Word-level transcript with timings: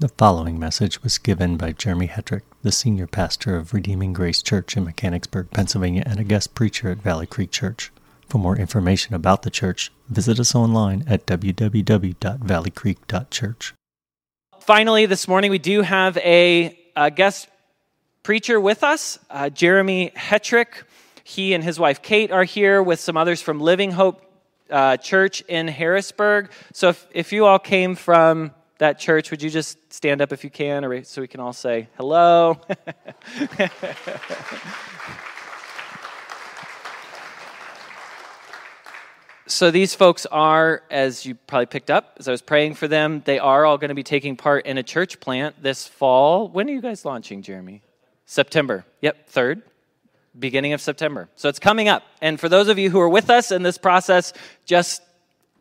The 0.00 0.08
following 0.08 0.58
message 0.58 1.02
was 1.02 1.18
given 1.18 1.58
by 1.58 1.72
Jeremy 1.72 2.06
Hetrick, 2.06 2.40
the 2.62 2.72
senior 2.72 3.06
pastor 3.06 3.56
of 3.56 3.74
Redeeming 3.74 4.14
Grace 4.14 4.40
Church 4.40 4.74
in 4.74 4.84
Mechanicsburg, 4.84 5.50
Pennsylvania, 5.50 6.02
and 6.06 6.18
a 6.18 6.24
guest 6.24 6.54
preacher 6.54 6.90
at 6.90 7.02
Valley 7.02 7.26
Creek 7.26 7.50
Church. 7.50 7.92
For 8.26 8.38
more 8.38 8.56
information 8.56 9.14
about 9.14 9.42
the 9.42 9.50
church, 9.50 9.92
visit 10.08 10.40
us 10.40 10.54
online 10.54 11.04
at 11.06 11.26
www.valleycreek.church. 11.26 13.74
Finally, 14.60 15.04
this 15.04 15.28
morning 15.28 15.50
we 15.50 15.58
do 15.58 15.82
have 15.82 16.16
a, 16.16 16.78
a 16.96 17.10
guest 17.10 17.48
preacher 18.22 18.58
with 18.58 18.82
us, 18.82 19.18
uh, 19.28 19.50
Jeremy 19.50 20.12
Hetrick. 20.16 20.84
He 21.24 21.52
and 21.52 21.62
his 21.62 21.78
wife 21.78 22.00
Kate 22.00 22.30
are 22.30 22.44
here 22.44 22.82
with 22.82 23.00
some 23.00 23.18
others 23.18 23.42
from 23.42 23.60
Living 23.60 23.90
Hope 23.90 24.24
uh, 24.70 24.96
Church 24.96 25.42
in 25.42 25.68
Harrisburg. 25.68 26.50
So 26.72 26.88
if, 26.88 27.06
if 27.12 27.34
you 27.34 27.44
all 27.44 27.58
came 27.58 27.96
from 27.96 28.52
that 28.80 28.98
church, 28.98 29.30
would 29.30 29.40
you 29.42 29.50
just 29.50 29.92
stand 29.92 30.20
up 30.22 30.32
if 30.32 30.42
you 30.42 30.48
can, 30.50 30.84
or 30.86 31.04
so 31.04 31.20
we 31.20 31.28
can 31.28 31.38
all 31.38 31.52
say 31.52 31.86
hello? 31.98 32.58
so 39.46 39.70
these 39.70 39.94
folks 39.94 40.24
are, 40.26 40.82
as 40.90 41.26
you 41.26 41.34
probably 41.34 41.66
picked 41.66 41.90
up, 41.90 42.16
as 42.18 42.26
I 42.26 42.30
was 42.30 42.40
praying 42.40 42.74
for 42.74 42.88
them, 42.88 43.22
they 43.26 43.38
are 43.38 43.66
all 43.66 43.76
going 43.76 43.90
to 43.90 43.94
be 43.94 44.02
taking 44.02 44.34
part 44.34 44.64
in 44.64 44.78
a 44.78 44.82
church 44.82 45.20
plant 45.20 45.62
this 45.62 45.86
fall. 45.86 46.48
When 46.48 46.66
are 46.68 46.72
you 46.72 46.80
guys 46.80 47.04
launching, 47.04 47.42
Jeremy? 47.42 47.82
September. 48.24 48.86
Yep, 49.02 49.28
third 49.28 49.62
beginning 50.38 50.72
of 50.72 50.80
September. 50.80 51.28
So 51.36 51.50
it's 51.50 51.58
coming 51.58 51.88
up. 51.88 52.02
And 52.22 52.40
for 52.40 52.48
those 52.48 52.68
of 52.68 52.78
you 52.78 52.88
who 52.88 53.00
are 53.00 53.08
with 53.08 53.28
us 53.28 53.50
in 53.50 53.62
this 53.62 53.76
process 53.76 54.32
just 54.64 55.02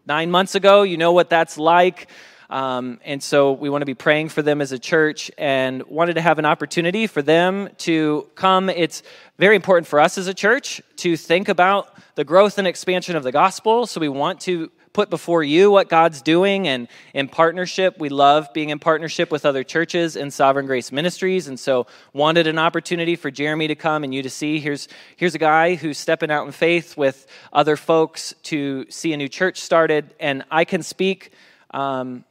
nine 0.05 0.31
months 0.31 0.55
ago, 0.55 0.83
you 0.83 0.95
know 0.95 1.11
what 1.11 1.29
that's 1.29 1.57
like. 1.57 2.07
Um, 2.49 2.99
and 3.05 3.21
so 3.21 3.51
we 3.51 3.69
want 3.69 3.83
to 3.83 3.85
be 3.85 3.93
praying 3.93 4.29
for 4.29 4.41
them 4.41 4.59
as 4.59 4.71
a 4.71 4.79
church 4.79 5.29
and 5.37 5.83
wanted 5.83 6.15
to 6.15 6.21
have 6.21 6.39
an 6.39 6.45
opportunity 6.45 7.05
for 7.05 7.21
them 7.21 7.69
to 7.79 8.27
come. 8.35 8.69
It's 8.69 9.03
very 9.37 9.55
important 9.55 9.87
for 9.87 9.99
us 9.99 10.17
as 10.17 10.27
a 10.27 10.33
church 10.33 10.81
to 10.97 11.15
think 11.15 11.47
about 11.47 11.95
the 12.15 12.23
growth 12.23 12.57
and 12.57 12.67
expansion 12.67 13.15
of 13.15 13.23
the 13.23 13.31
gospel. 13.31 13.85
So 13.85 14.01
we 14.01 14.09
want 14.09 14.41
to 14.41 14.71
put 14.93 15.11
before 15.11 15.43
you 15.43 15.69
what 15.69 15.87
God's 15.87 16.21
doing 16.21 16.67
and 16.67 16.87
in 17.13 17.27
partnership. 17.27 17.99
We 17.99 18.09
love 18.09 18.51
being 18.53 18.69
in 18.69 18.79
partnership 18.79 19.31
with 19.31 19.45
other 19.45 19.63
churches 19.63 20.15
and 20.15 20.33
Sovereign 20.33 20.65
Grace 20.65 20.91
Ministries. 20.91 21.47
And 21.47 21.59
so 21.59 21.85
wanted 22.13 22.47
an 22.47 22.57
opportunity 22.57 23.15
for 23.15 23.29
Jeremy 23.29 23.67
to 23.67 23.75
come 23.75 24.03
and 24.03 24.13
you 24.13 24.23
to 24.23 24.29
see 24.29 24.59
here's 24.59 24.87
here's 25.15 25.35
a 25.35 25.39
guy 25.39 25.75
who's 25.75 25.97
stepping 25.97 26.31
out 26.31 26.45
in 26.47 26.51
faith 26.51 26.97
with 26.97 27.27
other 27.53 27.77
folks 27.77 28.33
to 28.43 28.85
see 28.89 29.13
a 29.13 29.17
new 29.17 29.29
church 29.29 29.61
started. 29.61 30.13
And 30.19 30.43
I 30.49 30.65
can 30.65 30.81
speak 30.81 31.31
um, 31.71 32.25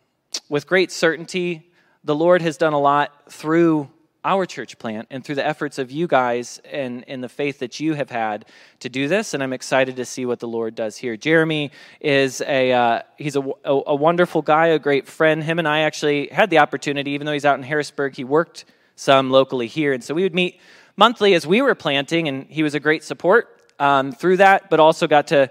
with 0.49 0.67
great 0.67 0.91
certainty, 0.91 1.71
the 2.05 2.15
Lord 2.15 2.43
has 2.43 2.57
done 2.57 2.73
a 2.73 2.81
lot 2.81 3.31
through 3.33 3.91
our 4.25 4.47
church 4.47 4.79
plant 4.79 5.07
and 5.11 5.25
through 5.25 5.37
the 5.37 5.47
efforts 5.47 5.79
of 5.79 5.91
you 5.91 6.07
guys 6.07 6.61
and, 6.65 7.05
and 7.09 7.23
the 7.23 7.29
faith 7.29 7.61
that 7.61 7.79
you 7.79 7.95
have 7.95 8.11
had 8.11 8.45
to 8.81 8.89
do 8.89 9.07
this 9.07 9.33
and 9.33 9.43
i'm 9.43 9.53
excited 9.53 9.95
to 9.97 10.05
see 10.05 10.27
what 10.27 10.41
the 10.41 10.49
lord 10.49 10.75
does 10.75 10.97
here. 10.97 11.17
Jeremy 11.17 11.71
is 12.01 12.41
a 12.43 12.73
uh, 12.73 13.03
he's 13.17 13.37
a, 13.37 13.41
a, 13.41 13.81
a, 13.87 13.95
wonderful 13.95 14.43
guy 14.43 14.67
a 14.67 14.79
great 14.79 15.07
friend. 15.07 15.43
Him 15.43 15.59
and 15.59 15.69
i 15.69 15.81
actually 15.81 16.29
had 16.29 16.51
the 16.51 16.59
opportunity 16.59 17.13
even 17.13 17.27
though 17.27 17.33
he's 17.33 17.45
out 17.45 17.59
in 17.59 17.63
harrisburg 17.63 18.17
he 18.17 18.25
worked 18.25 18.65
some 18.97 19.31
locally 19.31 19.69
here. 19.69 19.93
And 19.93 20.03
so 20.03 20.13
we 20.13 20.25
would 20.25 20.35
meet 20.35 20.61
monthly 20.97 21.35
as 21.35 21.47
we 21.47 21.63
were 21.63 21.77
planting 21.77 22.27
and 22.27 22.47
he 22.49 22.65
was 22.65 22.75
a 22.75 22.81
great 22.81 23.05
support 23.05 23.63
um, 23.79 24.11
through 24.11 24.39
that 24.39 24.69
but 24.69 24.81
also 24.81 25.07
got 25.07 25.29
to 25.29 25.49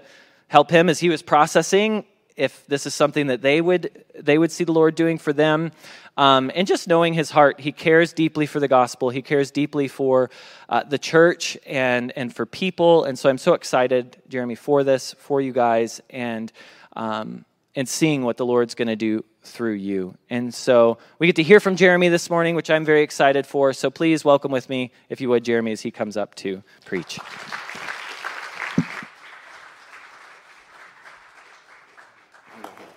help 0.48 0.70
him 0.70 0.88
as 0.88 1.00
he 1.00 1.08
was 1.08 1.22
processing 1.22 2.04
if 2.38 2.64
this 2.68 2.86
is 2.86 2.94
something 2.94 3.26
that 3.26 3.42
they 3.42 3.60
would 3.60 4.04
they 4.14 4.38
would 4.38 4.50
see 4.52 4.64
the 4.64 4.72
Lord 4.72 4.94
doing 4.94 5.18
for 5.18 5.32
them. 5.32 5.72
Um, 6.16 6.50
and 6.54 6.66
just 6.66 6.88
knowing 6.88 7.14
his 7.14 7.30
heart, 7.30 7.60
he 7.60 7.70
cares 7.70 8.12
deeply 8.12 8.46
for 8.46 8.58
the 8.60 8.68
gospel. 8.68 9.10
He 9.10 9.22
cares 9.22 9.50
deeply 9.50 9.86
for 9.88 10.30
uh, 10.68 10.84
the 10.84 10.98
church 10.98 11.58
and 11.66 12.12
and 12.16 12.34
for 12.34 12.46
people. 12.46 13.04
And 13.04 13.18
so 13.18 13.28
I'm 13.28 13.38
so 13.38 13.54
excited, 13.54 14.16
Jeremy, 14.28 14.54
for 14.54 14.84
this, 14.84 15.14
for 15.18 15.40
you 15.40 15.52
guys, 15.52 16.00
and 16.10 16.50
um, 16.94 17.44
and 17.74 17.88
seeing 17.88 18.22
what 18.22 18.36
the 18.36 18.46
Lord's 18.46 18.74
going 18.74 18.88
to 18.88 18.96
do 18.96 19.24
through 19.42 19.74
you. 19.74 20.16
And 20.30 20.54
so 20.54 20.98
we 21.18 21.26
get 21.26 21.36
to 21.36 21.42
hear 21.42 21.60
from 21.60 21.76
Jeremy 21.76 22.08
this 22.08 22.30
morning, 22.30 22.54
which 22.54 22.70
I'm 22.70 22.84
very 22.84 23.02
excited 23.02 23.46
for. 23.46 23.72
So 23.72 23.90
please 23.90 24.24
welcome 24.24 24.52
with 24.52 24.68
me, 24.68 24.92
if 25.08 25.20
you 25.20 25.28
would, 25.28 25.44
Jeremy, 25.44 25.72
as 25.72 25.80
he 25.82 25.90
comes 25.90 26.16
up 26.16 26.34
to 26.36 26.62
preach. 26.84 27.18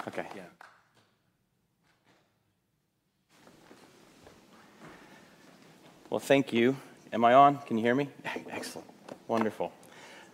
Okay. 0.07 0.25
Yeah. 0.35 0.41
Well, 6.09 6.19
thank 6.19 6.51
you. 6.51 6.75
Am 7.13 7.23
I 7.23 7.33
on? 7.35 7.59
Can 7.67 7.77
you 7.77 7.83
hear 7.83 7.93
me? 7.93 8.09
Excellent. 8.49 8.89
Wonderful. 9.27 9.71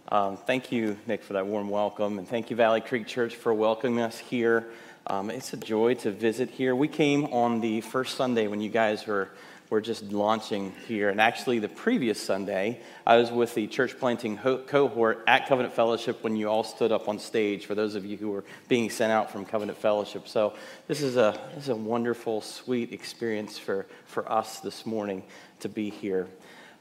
Um, 0.09 0.37
thank 0.37 0.71
you, 0.71 0.97
Nick, 1.05 1.21
for 1.21 1.33
that 1.33 1.45
warm 1.45 1.69
welcome. 1.69 2.17
And 2.17 2.25
thank 2.27 2.49
you, 2.49 2.55
Valley 2.55 2.79
Creek 2.79 3.07
Church, 3.07 3.35
for 3.35 3.53
welcoming 3.53 3.99
us 3.99 4.17
here. 4.17 4.67
Um, 5.07 5.29
it's 5.29 5.51
a 5.51 5.57
joy 5.57 5.95
to 5.95 6.11
visit 6.11 6.49
here. 6.49 6.73
We 6.73 6.87
came 6.87 7.25
on 7.25 7.59
the 7.59 7.81
first 7.81 8.15
Sunday 8.15 8.47
when 8.47 8.61
you 8.61 8.69
guys 8.69 9.05
were 9.05 9.29
we're 9.69 9.81
just 9.81 10.03
launching 10.03 10.71
here. 10.87 11.09
And 11.09 11.19
actually, 11.19 11.59
the 11.59 11.67
previous 11.67 12.21
Sunday, 12.21 12.79
I 13.05 13.17
was 13.17 13.31
with 13.31 13.53
the 13.53 13.67
church 13.67 13.99
planting 13.99 14.37
ho- 14.37 14.59
cohort 14.59 15.25
at 15.27 15.47
Covenant 15.47 15.73
Fellowship 15.73 16.23
when 16.23 16.37
you 16.37 16.47
all 16.47 16.63
stood 16.63 16.93
up 16.93 17.09
on 17.09 17.19
stage, 17.19 17.65
for 17.65 17.75
those 17.75 17.95
of 17.95 18.05
you 18.05 18.15
who 18.15 18.29
were 18.29 18.45
being 18.69 18.89
sent 18.89 19.11
out 19.11 19.29
from 19.29 19.43
Covenant 19.43 19.77
Fellowship. 19.77 20.27
So, 20.27 20.53
this 20.87 21.01
is 21.01 21.17
a, 21.17 21.37
this 21.53 21.63
is 21.63 21.69
a 21.69 21.75
wonderful, 21.75 22.39
sweet 22.39 22.93
experience 22.93 23.57
for, 23.57 23.85
for 24.05 24.31
us 24.31 24.61
this 24.61 24.85
morning 24.85 25.23
to 25.59 25.69
be 25.69 25.89
here. 25.89 26.27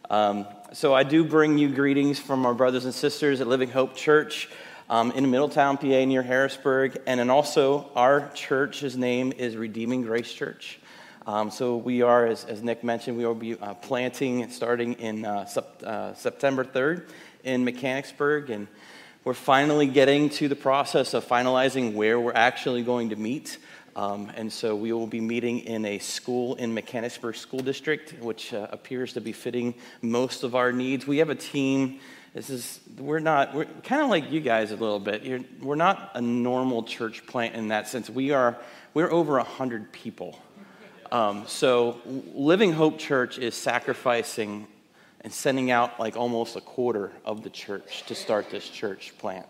Um, 0.08 0.46
so, 0.72 0.94
I 0.94 1.02
do 1.02 1.24
bring 1.24 1.58
you 1.58 1.68
greetings 1.68 2.20
from 2.20 2.46
our 2.46 2.54
brothers 2.54 2.84
and 2.84 2.94
sisters 2.94 3.40
at 3.40 3.48
Living 3.48 3.70
Hope 3.70 3.96
Church. 3.96 4.48
Um, 4.88 5.10
in 5.10 5.28
Middletown, 5.32 5.78
PA, 5.78 6.04
near 6.04 6.22
Harrisburg, 6.22 7.02
and 7.08 7.18
then 7.18 7.28
also 7.28 7.90
our 7.96 8.30
church's 8.34 8.96
name 8.96 9.32
is 9.32 9.56
Redeeming 9.56 10.02
Grace 10.02 10.32
Church. 10.32 10.78
Um, 11.26 11.50
so 11.50 11.76
we 11.76 12.02
are, 12.02 12.24
as, 12.24 12.44
as, 12.44 12.62
Nick 12.62 12.84
mentioned, 12.84 13.16
we 13.16 13.26
will 13.26 13.34
be 13.34 13.58
uh, 13.58 13.74
planting 13.74 14.48
starting 14.48 14.92
in 14.92 15.24
uh, 15.24 15.48
uh, 15.82 16.14
September 16.14 16.64
3rd 16.64 17.08
in 17.42 17.64
Mechanicsburg, 17.64 18.48
and 18.48 18.68
we're 19.24 19.34
finally 19.34 19.88
getting 19.88 20.30
to 20.30 20.46
the 20.46 20.54
process 20.54 21.14
of 21.14 21.26
finalizing 21.26 21.94
where 21.94 22.20
we're 22.20 22.32
actually 22.32 22.84
going 22.84 23.08
to 23.08 23.16
meet. 23.16 23.58
Um, 23.96 24.30
and 24.36 24.52
so 24.52 24.76
we 24.76 24.92
will 24.92 25.08
be 25.08 25.20
meeting 25.20 25.60
in 25.60 25.84
a 25.84 25.98
school 25.98 26.54
in 26.54 26.72
Mechanicsburg 26.72 27.34
School 27.34 27.58
District, 27.58 28.14
which 28.22 28.54
uh, 28.54 28.68
appears 28.70 29.14
to 29.14 29.20
be 29.20 29.32
fitting 29.32 29.74
most 30.02 30.44
of 30.44 30.54
our 30.54 30.70
needs. 30.70 31.08
We 31.08 31.18
have 31.18 31.30
a 31.30 31.34
team. 31.34 31.98
This 32.34 32.50
is 32.50 32.78
we're 32.98 33.18
not 33.18 33.52
we're 33.52 33.64
kind 33.82 34.00
of 34.00 34.10
like 34.10 34.30
you 34.30 34.38
guys 34.38 34.70
a 34.70 34.76
little 34.76 35.00
bit. 35.00 35.24
You're, 35.24 35.40
we're 35.60 35.74
not 35.74 36.12
a 36.14 36.20
normal 36.20 36.84
church 36.84 37.26
plant 37.26 37.56
in 37.56 37.68
that 37.68 37.88
sense. 37.88 38.08
We 38.08 38.30
are 38.30 38.56
we're 38.94 39.10
over 39.10 39.40
hundred 39.40 39.90
people. 39.90 40.38
Um, 41.12 41.44
so, 41.46 42.00
Living 42.34 42.72
Hope 42.72 42.98
Church 42.98 43.38
is 43.38 43.54
sacrificing 43.54 44.66
and 45.20 45.32
sending 45.32 45.70
out 45.70 46.00
like 46.00 46.16
almost 46.16 46.56
a 46.56 46.60
quarter 46.60 47.12
of 47.24 47.42
the 47.42 47.50
church 47.50 48.04
to 48.06 48.14
start 48.14 48.50
this 48.50 48.68
church 48.68 49.14
plant. 49.18 49.46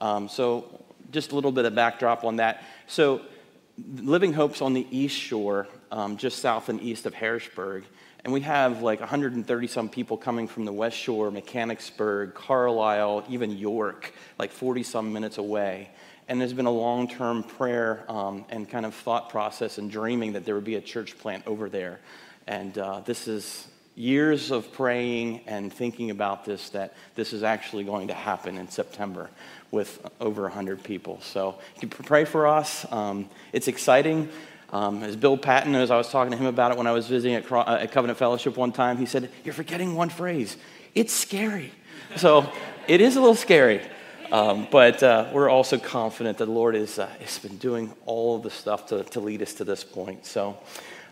Um, 0.00 0.28
so, 0.28 0.82
just 1.10 1.32
a 1.32 1.34
little 1.34 1.52
bit 1.52 1.66
of 1.66 1.74
backdrop 1.74 2.24
on 2.24 2.36
that. 2.36 2.64
So, 2.86 3.20
Living 3.96 4.32
Hope's 4.32 4.62
on 4.62 4.72
the 4.72 4.86
east 4.90 5.16
shore, 5.16 5.66
um, 5.90 6.16
just 6.16 6.38
south 6.38 6.68
and 6.68 6.80
east 6.80 7.06
of 7.06 7.14
Harrisburg. 7.14 7.84
And 8.24 8.32
we 8.32 8.40
have 8.40 8.80
like 8.80 9.00
130 9.00 9.66
some 9.66 9.88
people 9.90 10.16
coming 10.16 10.48
from 10.48 10.64
the 10.64 10.72
West 10.72 10.96
Shore, 10.96 11.30
Mechanicsburg, 11.30 12.32
Carlisle, 12.32 13.24
even 13.28 13.50
York, 13.50 14.14
like 14.38 14.50
40 14.50 14.82
some 14.82 15.12
minutes 15.12 15.36
away. 15.36 15.90
And 16.28 16.40
there's 16.40 16.54
been 16.54 16.66
a 16.66 16.70
long 16.70 17.08
term 17.08 17.42
prayer 17.42 18.04
um, 18.08 18.44
and 18.48 18.68
kind 18.68 18.86
of 18.86 18.94
thought 18.94 19.28
process 19.30 19.78
and 19.78 19.90
dreaming 19.90 20.32
that 20.32 20.44
there 20.44 20.54
would 20.54 20.64
be 20.64 20.76
a 20.76 20.80
church 20.80 21.18
plant 21.18 21.46
over 21.46 21.68
there. 21.68 22.00
And 22.46 22.76
uh, 22.78 23.00
this 23.00 23.28
is 23.28 23.66
years 23.94 24.50
of 24.50 24.72
praying 24.72 25.40
and 25.46 25.72
thinking 25.72 26.10
about 26.10 26.44
this 26.44 26.70
that 26.70 26.94
this 27.14 27.32
is 27.32 27.42
actually 27.42 27.84
going 27.84 28.08
to 28.08 28.14
happen 28.14 28.58
in 28.58 28.68
September 28.68 29.30
with 29.70 30.00
over 30.20 30.42
100 30.42 30.82
people. 30.82 31.20
So 31.20 31.58
you 31.80 31.88
pray 31.88 32.24
for 32.24 32.46
us. 32.46 32.90
Um, 32.90 33.28
it's 33.52 33.68
exciting. 33.68 34.28
Um, 34.72 35.02
as 35.02 35.14
Bill 35.14 35.36
Patton, 35.36 35.74
as 35.74 35.90
I 35.90 35.96
was 35.96 36.10
talking 36.10 36.32
to 36.32 36.36
him 36.36 36.46
about 36.46 36.72
it 36.72 36.78
when 36.78 36.86
I 36.86 36.92
was 36.92 37.06
visiting 37.06 37.36
at, 37.36 37.50
uh, 37.50 37.78
at 37.80 37.92
Covenant 37.92 38.18
Fellowship 38.18 38.56
one 38.56 38.72
time, 38.72 38.96
he 38.96 39.06
said, 39.06 39.30
You're 39.44 39.54
forgetting 39.54 39.94
one 39.94 40.08
phrase. 40.08 40.56
It's 40.94 41.12
scary. 41.12 41.70
So 42.16 42.50
it 42.88 43.00
is 43.00 43.16
a 43.16 43.20
little 43.20 43.34
scary. 43.34 43.80
Um, 44.34 44.66
but 44.68 45.00
uh, 45.00 45.30
we're 45.32 45.48
also 45.48 45.78
confident 45.78 46.38
that 46.38 46.46
the 46.46 46.50
Lord 46.50 46.74
is, 46.74 46.98
uh, 46.98 47.06
has 47.06 47.38
been 47.38 47.56
doing 47.58 47.94
all 48.04 48.34
of 48.34 48.42
the 48.42 48.50
stuff 48.50 48.88
to, 48.88 49.04
to 49.04 49.20
lead 49.20 49.42
us 49.42 49.54
to 49.54 49.64
this 49.64 49.84
point. 49.84 50.26
So, 50.26 50.58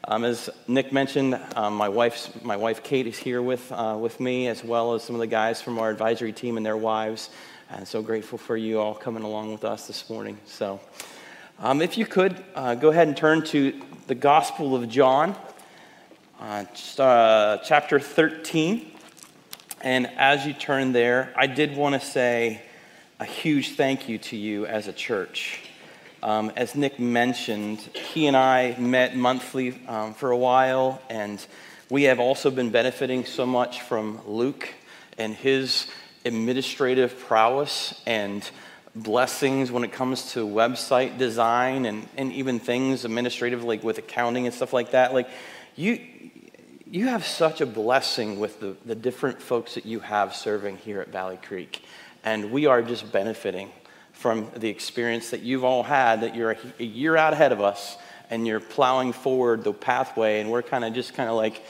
um, 0.09 0.25
as 0.25 0.51
Nick 0.67 0.91
mentioned, 0.91 1.41
um, 1.55 1.77
my, 1.77 1.89
wife's, 1.89 2.31
my 2.43 2.57
wife 2.57 2.83
Kate 2.83 3.07
is 3.07 3.17
here 3.17 3.41
with, 3.41 3.71
uh, 3.71 3.97
with 3.97 4.19
me, 4.19 4.49
as 4.49 4.65
well 4.65 4.95
as 4.95 5.05
some 5.05 5.15
of 5.15 5.21
the 5.21 5.29
guys 5.29 5.63
from 5.63 5.79
our 5.79 5.89
advisory 5.89 6.33
team 6.33 6.57
and 6.57 6.67
their 6.67 6.77
wives. 6.77 7.31
And 7.71 7.87
so 7.87 8.03
grateful 8.03 8.39
for 8.39 8.57
you 8.57 8.81
all 8.81 8.93
coming 8.93 9.23
along 9.23 9.53
with 9.53 9.65
us 9.65 9.87
this 9.87 10.11
morning. 10.11 10.37
So, 10.45 10.81
Um, 11.61 11.81
if 11.81 11.97
you 11.97 12.07
could, 12.07 12.43
uh, 12.57 12.75
go 12.75 12.89
ahead 12.89 13.07
and 13.07 13.17
turn 13.17 13.43
to 13.43 13.81
the 14.09 14.17
Gospel 14.17 14.75
of 14.75 14.89
John, 14.89 15.37
uh, 16.41 16.65
uh, 16.99 17.59
chapter 17.59 18.01
13. 18.01 18.91
And 19.81 20.11
as 20.17 20.45
you 20.45 20.55
turn 20.55 20.91
there, 20.91 21.33
I 21.37 21.47
did 21.47 21.77
want 21.77 21.95
to 21.95 22.05
say 22.05 22.63
a 23.23 23.25
huge 23.25 23.77
thank 23.77 24.09
you 24.09 24.19
to 24.19 24.37
you 24.37 24.67
as 24.67 24.89
a 24.89 24.93
church. 24.93 25.61
Um, 26.25 26.51
as 26.57 26.75
Nick 26.75 26.99
mentioned, 26.99 27.79
he 27.79 28.27
and 28.27 28.37
I 28.37 28.75
met 28.81 29.15
monthly 29.15 29.81
um, 29.87 30.13
for 30.15 30.33
a 30.33 30.37
while, 30.37 31.01
and 31.09 31.47
we 31.89 32.03
have 32.05 32.19
also 32.19 32.51
been 32.51 32.71
benefiting 32.71 33.25
so 33.25 33.47
much 33.47 33.83
from 33.83 34.21
Luke 34.27 34.75
and 35.19 35.37
his 35.37 35.87
administrative 36.25 37.17
prowess 37.17 38.03
and 38.07 38.51
blessings 38.97 39.71
when 39.71 39.85
it 39.85 39.93
comes 39.93 40.33
to 40.33 40.41
website 40.41 41.17
design 41.17 41.87
and, 41.87 42.09
and 42.17 42.33
even 42.33 42.59
things 42.59 43.05
administrative 43.05 43.63
like 43.63 43.85
with 43.85 43.99
accounting 43.99 44.47
and 44.47 44.55
stuff 44.55 44.73
like 44.73 44.91
that 44.91 45.15
like 45.15 45.29
you 45.77 45.99
you 46.93 47.07
have 47.07 47.25
such 47.25 47.63
a 47.63 47.67
blessing 47.67 48.39
with 48.39 48.61
the, 48.61 48.77
the 48.85 48.95
different 48.95 49.41
folks 49.41 49.77
that 49.77 49.87
you 49.87 49.99
have 50.01 50.35
serving 50.35 50.77
here 50.77 51.01
at 51.01 51.09
valley 51.09 51.39
creek 51.43 51.83
and 52.23 52.53
we 52.53 52.67
are 52.67 52.83
just 52.83 53.11
benefiting 53.11 53.71
from 54.13 54.47
the 54.57 54.69
experience 54.69 55.31
that 55.31 55.41
you've 55.41 55.65
all 55.65 55.83
had 55.83 56.21
that 56.21 56.37
you're 56.37 56.51
a, 56.51 56.59
a 56.81 56.85
year 56.85 57.17
out 57.17 57.33
ahead 57.33 57.51
of 57.51 57.63
us 57.63 57.97
and 58.29 58.47
you're 58.47 58.61
plowing 58.61 59.15
forward 59.15 59.65
the 59.65 59.73
pathway 59.73 60.41
and 60.41 60.51
we're 60.51 60.61
kind 60.61 60.85
of 60.85 60.93
just 60.93 61.15
kind 61.15 61.31
of 61.31 61.35
like 61.35 61.63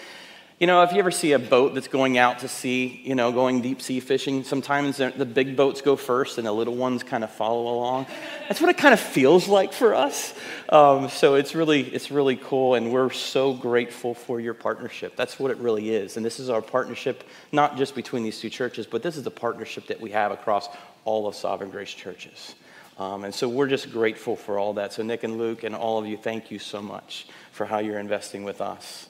you 0.62 0.69
know, 0.69 0.85
if 0.85 0.93
you 0.93 1.00
ever 1.00 1.11
see 1.11 1.32
a 1.32 1.41
boat 1.41 1.75
that's 1.75 1.88
going 1.88 2.19
out 2.19 2.38
to 2.38 2.47
sea, 2.47 3.00
you 3.03 3.17
know, 3.17 3.32
going 3.32 3.62
deep 3.62 3.82
sea 3.82 3.99
fishing, 3.99 4.44
sometimes 4.44 4.99
the 4.99 5.26
big 5.26 5.56
boats 5.56 5.81
go 5.81 5.97
first 5.97 6.38
and 6.38 6.47
the 6.47 6.53
little 6.53 6.76
ones 6.76 7.03
kind 7.03 7.25
of 7.25 7.32
follow 7.32 7.75
along. 7.75 8.06
That's 8.47 8.61
what 8.61 8.70
it 8.70 8.79
kind 8.79 8.94
of 8.94 9.00
feels 9.00 9.49
like 9.49 9.73
for 9.73 9.93
us. 9.93 10.32
Um, 10.69 11.09
so 11.09 11.35
it's 11.35 11.56
really, 11.56 11.81
it's 11.81 12.12
really 12.12 12.37
cool, 12.37 12.76
and 12.76 12.93
we're 12.93 13.11
so 13.11 13.55
grateful 13.55 14.14
for 14.14 14.38
your 14.38 14.55
partnership. 14.55 15.17
That's 15.17 15.37
what 15.37 15.50
it 15.50 15.56
really 15.56 15.93
is. 15.93 16.17
And 16.17 16.25
this 16.25 16.38
is 16.38 16.49
our 16.49 16.62
partnership, 16.62 17.25
not 17.50 17.76
just 17.76 17.97
between 17.97 18.23
these 18.23 18.38
two 18.38 18.49
churches, 18.49 18.87
but 18.87 19.03
this 19.03 19.17
is 19.17 19.25
the 19.25 19.32
partnership 19.32 19.88
that 19.88 20.00
we 20.00 20.12
have 20.12 20.31
across 20.31 20.69
all 21.05 21.26
of 21.26 21.35
Sovereign 21.35 21.70
Grace 21.70 21.93
churches. 21.93 22.55
Um, 22.99 23.25
and 23.25 23.35
so 23.35 23.49
we're 23.49 23.67
just 23.67 23.91
grateful 23.91 24.37
for 24.37 24.61
all 24.61 24.75
that. 24.75 24.93
So, 24.93 25.03
Nick 25.03 25.25
and 25.25 25.38
Luke 25.38 25.64
and 25.64 25.75
all 25.75 25.99
of 25.99 26.06
you, 26.06 26.17
thank 26.17 26.53
you 26.53 26.61
so 26.61 26.81
much 26.81 27.26
for 27.50 27.67
how 27.67 27.81
you're 27.81 27.99
investing 27.99 28.44
with 28.44 28.61
us. 28.61 29.09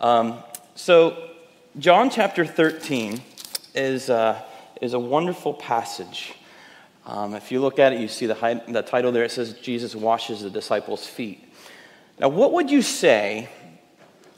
Um, 0.00 0.42
so, 0.76 1.30
John 1.78 2.08
chapter 2.10 2.46
13 2.46 3.20
is, 3.74 4.08
uh, 4.08 4.40
is 4.80 4.92
a 4.92 4.98
wonderful 4.98 5.52
passage. 5.52 6.34
Um, 7.04 7.34
if 7.34 7.50
you 7.50 7.60
look 7.60 7.78
at 7.80 7.92
it, 7.92 8.00
you 8.00 8.06
see 8.06 8.26
the, 8.26 8.62
the 8.68 8.82
title 8.82 9.10
there. 9.10 9.24
It 9.24 9.32
says, 9.32 9.54
Jesus 9.54 9.96
washes 9.96 10.42
the 10.42 10.50
disciples' 10.50 11.06
feet. 11.06 11.42
Now, 12.20 12.28
what 12.28 12.52
would 12.52 12.70
you 12.70 12.82
say 12.82 13.48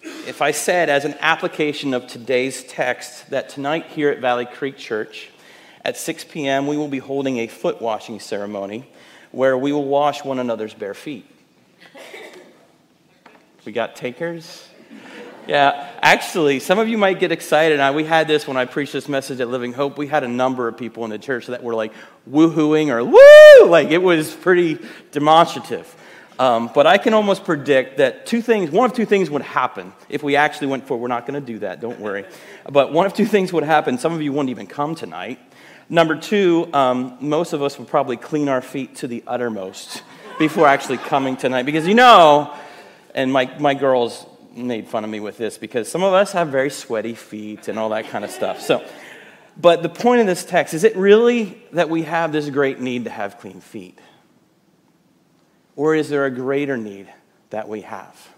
if 0.02 0.42
I 0.42 0.52
said, 0.52 0.88
as 0.88 1.04
an 1.04 1.16
application 1.20 1.94
of 1.94 2.06
today's 2.06 2.62
text, 2.64 3.30
that 3.30 3.48
tonight 3.48 3.86
here 3.86 4.10
at 4.10 4.20
Valley 4.20 4.46
Creek 4.46 4.76
Church 4.76 5.30
at 5.84 5.96
6 5.96 6.24
p.m., 6.24 6.66
we 6.66 6.76
will 6.76 6.88
be 6.88 6.98
holding 6.98 7.38
a 7.38 7.46
foot 7.46 7.80
washing 7.80 8.20
ceremony 8.20 8.88
where 9.32 9.56
we 9.58 9.72
will 9.72 9.84
wash 9.84 10.24
one 10.24 10.38
another's 10.38 10.74
bare 10.74 10.94
feet? 10.94 11.26
We 13.64 13.72
got 13.72 13.96
takers? 13.96 14.67
Yeah, 15.48 15.90
actually, 16.02 16.60
some 16.60 16.78
of 16.78 16.90
you 16.90 16.98
might 16.98 17.18
get 17.20 17.32
excited. 17.32 17.80
we 17.94 18.04
had 18.04 18.28
this 18.28 18.46
when 18.46 18.58
I 18.58 18.66
preached 18.66 18.92
this 18.92 19.08
message 19.08 19.40
at 19.40 19.48
Living 19.48 19.72
Hope. 19.72 19.96
We 19.96 20.06
had 20.06 20.22
a 20.22 20.28
number 20.28 20.68
of 20.68 20.76
people 20.76 21.04
in 21.04 21.10
the 21.10 21.18
church 21.18 21.46
that 21.46 21.62
were 21.62 21.74
like 21.74 21.94
woohooing 22.30 22.88
or 22.88 23.02
woo! 23.02 23.70
Like 23.70 23.88
it 23.88 24.02
was 24.02 24.34
pretty 24.34 24.78
demonstrative. 25.10 25.96
Um, 26.38 26.70
but 26.74 26.86
I 26.86 26.98
can 26.98 27.14
almost 27.14 27.44
predict 27.44 27.96
that 27.96 28.26
two 28.26 28.42
things, 28.42 28.70
one 28.70 28.90
of 28.90 28.94
two 28.94 29.06
things 29.06 29.30
would 29.30 29.40
happen 29.40 29.94
if 30.10 30.22
we 30.22 30.36
actually 30.36 30.66
went 30.66 30.86
forward. 30.86 31.00
We're 31.00 31.08
not 31.08 31.26
going 31.26 31.40
to 31.40 31.52
do 31.52 31.60
that, 31.60 31.80
don't 31.80 31.98
worry. 31.98 32.26
But 32.70 32.92
one 32.92 33.06
of 33.06 33.14
two 33.14 33.24
things 33.24 33.50
would 33.50 33.64
happen. 33.64 33.96
Some 33.96 34.12
of 34.12 34.20
you 34.20 34.34
wouldn't 34.34 34.50
even 34.50 34.66
come 34.66 34.94
tonight. 34.94 35.40
Number 35.88 36.14
two, 36.14 36.68
um, 36.74 37.16
most 37.20 37.54
of 37.54 37.62
us 37.62 37.78
would 37.78 37.88
probably 37.88 38.18
clean 38.18 38.50
our 38.50 38.60
feet 38.60 38.96
to 38.96 39.08
the 39.08 39.24
uttermost 39.26 40.02
before 40.38 40.66
actually 40.66 40.98
coming 40.98 41.38
tonight. 41.38 41.62
Because 41.62 41.86
you 41.86 41.94
know, 41.94 42.54
and 43.14 43.32
my, 43.32 43.46
my 43.58 43.72
girls 43.72 44.26
made 44.58 44.88
fun 44.88 45.04
of 45.04 45.10
me 45.10 45.20
with 45.20 45.38
this 45.38 45.58
because 45.58 45.90
some 45.90 46.02
of 46.02 46.12
us 46.12 46.32
have 46.32 46.48
very 46.48 46.70
sweaty 46.70 47.14
feet 47.14 47.68
and 47.68 47.78
all 47.78 47.90
that 47.90 48.08
kind 48.08 48.24
of 48.24 48.30
stuff. 48.30 48.60
So, 48.60 48.84
but 49.56 49.82
the 49.82 49.88
point 49.88 50.20
of 50.20 50.26
this 50.26 50.44
text 50.44 50.74
is 50.74 50.84
it 50.84 50.96
really 50.96 51.62
that 51.72 51.88
we 51.88 52.02
have 52.02 52.32
this 52.32 52.48
great 52.50 52.80
need 52.80 53.04
to 53.04 53.10
have 53.10 53.38
clean 53.38 53.60
feet? 53.60 53.98
Or 55.76 55.94
is 55.94 56.08
there 56.08 56.26
a 56.26 56.30
greater 56.30 56.76
need 56.76 57.08
that 57.50 57.68
we 57.68 57.82
have? 57.82 58.28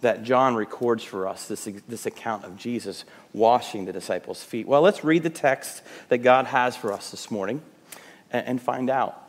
That 0.00 0.22
John 0.22 0.54
records 0.54 1.04
for 1.04 1.28
us 1.28 1.48
this, 1.48 1.68
this 1.86 2.06
account 2.06 2.44
of 2.44 2.56
Jesus 2.56 3.04
washing 3.32 3.84
the 3.84 3.92
disciples' 3.92 4.42
feet. 4.42 4.66
Well, 4.66 4.80
let's 4.80 5.04
read 5.04 5.22
the 5.22 5.30
text 5.30 5.82
that 6.08 6.18
God 6.18 6.46
has 6.46 6.76
for 6.76 6.92
us 6.92 7.10
this 7.10 7.30
morning 7.30 7.62
and, 8.30 8.46
and 8.46 8.62
find 8.62 8.88
out. 8.88 9.27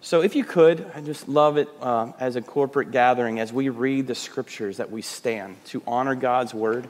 So, 0.00 0.22
if 0.22 0.36
you 0.36 0.44
could, 0.44 0.86
I 0.94 1.00
just 1.00 1.28
love 1.28 1.56
it 1.56 1.68
uh, 1.80 2.12
as 2.20 2.36
a 2.36 2.42
corporate 2.42 2.92
gathering 2.92 3.40
as 3.40 3.52
we 3.52 3.68
read 3.68 4.06
the 4.06 4.14
scriptures 4.14 4.76
that 4.76 4.92
we 4.92 5.02
stand 5.02 5.56
to 5.66 5.82
honor 5.86 6.14
God's 6.14 6.54
word. 6.54 6.88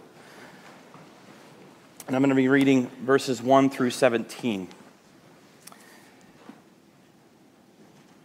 And 2.07 2.15
I'm 2.15 2.21
going 2.21 2.31
to 2.31 2.37
be 2.37 2.49
reading 2.49 2.89
verses 3.03 3.43
1 3.43 3.71
through 3.71 3.91
17. 3.91 4.69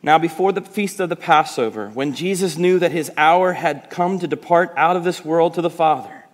Now, 0.01 0.17
before 0.17 0.51
the 0.51 0.61
feast 0.61 0.99
of 0.99 1.07
the 1.07 1.15
Passover, 1.15 1.87
when 1.89 2.13
Jesus 2.13 2.57
knew 2.57 2.77
that 2.79 2.91
his 2.91 3.09
hour 3.15 3.53
had 3.53 3.89
come 3.89 4.19
to 4.19 4.27
depart 4.27 4.73
out 4.75 4.97
of 4.97 5.05
this 5.05 5.23
world 5.23 5.53
to 5.53 5.61
the 5.61 5.69
Father, 5.69 6.25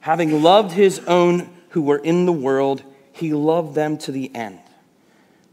having 0.00 0.42
loved 0.42 0.72
his 0.72 1.00
own 1.00 1.50
who 1.70 1.82
were 1.82 1.98
in 1.98 2.24
the 2.24 2.32
world, 2.32 2.82
he 3.12 3.34
loved 3.34 3.74
them 3.74 3.98
to 3.98 4.12
the 4.12 4.34
end. 4.34 4.58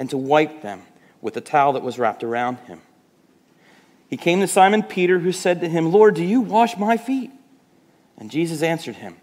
and 0.00 0.08
to 0.10 0.16
wipe 0.16 0.62
them 0.62 0.82
with 1.20 1.34
the 1.34 1.40
towel 1.42 1.74
that 1.74 1.82
was 1.82 1.98
wrapped 1.98 2.24
around 2.24 2.56
him. 2.60 2.80
He 4.08 4.16
came 4.16 4.40
to 4.40 4.48
Simon 4.48 4.82
Peter, 4.82 5.20
who 5.20 5.30
said 5.30 5.60
to 5.60 5.68
him, 5.68 5.92
Lord, 5.92 6.14
do 6.16 6.24
you 6.24 6.40
wash 6.40 6.76
my 6.76 6.96
feet? 6.96 7.30
And 8.16 8.30
Jesus 8.30 8.62
answered 8.62 8.96
him, 8.96 9.18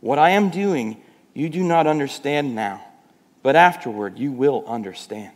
What 0.00 0.18
I 0.18 0.30
am 0.30 0.50
doing, 0.50 1.00
you 1.32 1.48
do 1.48 1.62
not 1.62 1.86
understand 1.86 2.54
now, 2.54 2.84
but 3.42 3.54
afterward 3.54 4.18
you 4.18 4.32
will 4.32 4.64
understand. 4.66 5.32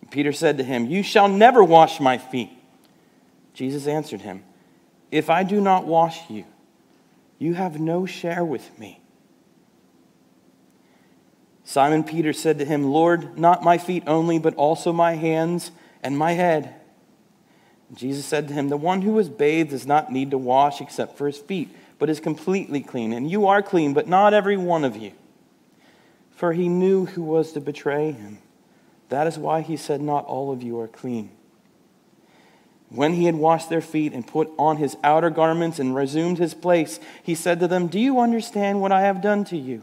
And 0.00 0.10
Peter 0.10 0.32
said 0.32 0.56
to 0.58 0.64
him, 0.64 0.86
You 0.86 1.02
shall 1.02 1.28
never 1.28 1.62
wash 1.62 1.98
my 1.98 2.18
feet. 2.18 2.50
Jesus 3.52 3.88
answered 3.88 4.20
him, 4.20 4.44
If 5.10 5.28
I 5.28 5.42
do 5.42 5.60
not 5.60 5.86
wash 5.86 6.30
you, 6.30 6.44
you 7.38 7.54
have 7.54 7.80
no 7.80 8.06
share 8.06 8.44
with 8.44 8.78
me. 8.78 9.00
Simon 11.68 12.02
Peter 12.02 12.32
said 12.32 12.58
to 12.58 12.64
him, 12.64 12.82
Lord, 12.82 13.38
not 13.38 13.62
my 13.62 13.76
feet 13.76 14.04
only, 14.06 14.38
but 14.38 14.54
also 14.54 14.90
my 14.90 15.16
hands 15.16 15.70
and 16.02 16.16
my 16.16 16.32
head. 16.32 16.74
Jesus 17.92 18.24
said 18.24 18.48
to 18.48 18.54
him, 18.54 18.70
The 18.70 18.78
one 18.78 19.02
who 19.02 19.18
is 19.18 19.28
bathed 19.28 19.68
does 19.68 19.86
not 19.86 20.10
need 20.10 20.30
to 20.30 20.38
wash 20.38 20.80
except 20.80 21.18
for 21.18 21.26
his 21.26 21.36
feet, 21.36 21.68
but 21.98 22.08
is 22.08 22.20
completely 22.20 22.80
clean. 22.80 23.12
And 23.12 23.30
you 23.30 23.46
are 23.46 23.60
clean, 23.60 23.92
but 23.92 24.08
not 24.08 24.32
every 24.32 24.56
one 24.56 24.82
of 24.82 24.96
you. 24.96 25.12
For 26.30 26.54
he 26.54 26.70
knew 26.70 27.04
who 27.04 27.22
was 27.22 27.52
to 27.52 27.60
betray 27.60 28.12
him. 28.12 28.38
That 29.10 29.26
is 29.26 29.36
why 29.36 29.60
he 29.60 29.76
said, 29.76 30.00
Not 30.00 30.24
all 30.24 30.50
of 30.50 30.62
you 30.62 30.80
are 30.80 30.88
clean. 30.88 31.28
When 32.88 33.12
he 33.12 33.26
had 33.26 33.34
washed 33.34 33.68
their 33.68 33.82
feet 33.82 34.14
and 34.14 34.26
put 34.26 34.48
on 34.58 34.78
his 34.78 34.96
outer 35.04 35.28
garments 35.28 35.78
and 35.78 35.94
resumed 35.94 36.38
his 36.38 36.54
place, 36.54 36.98
he 37.22 37.34
said 37.34 37.60
to 37.60 37.68
them, 37.68 37.88
Do 37.88 38.00
you 38.00 38.20
understand 38.20 38.80
what 38.80 38.90
I 38.90 39.02
have 39.02 39.20
done 39.20 39.44
to 39.44 39.56
you? 39.58 39.82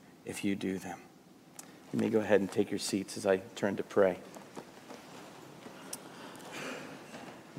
if 0.25 0.43
you 0.43 0.55
do 0.55 0.77
them. 0.77 0.97
You 1.93 1.99
may 1.99 2.09
go 2.09 2.19
ahead 2.19 2.39
and 2.39 2.51
take 2.51 2.71
your 2.71 2.79
seats 2.79 3.17
as 3.17 3.25
I 3.25 3.41
turn 3.55 3.75
to 3.77 3.83
pray. 3.83 4.19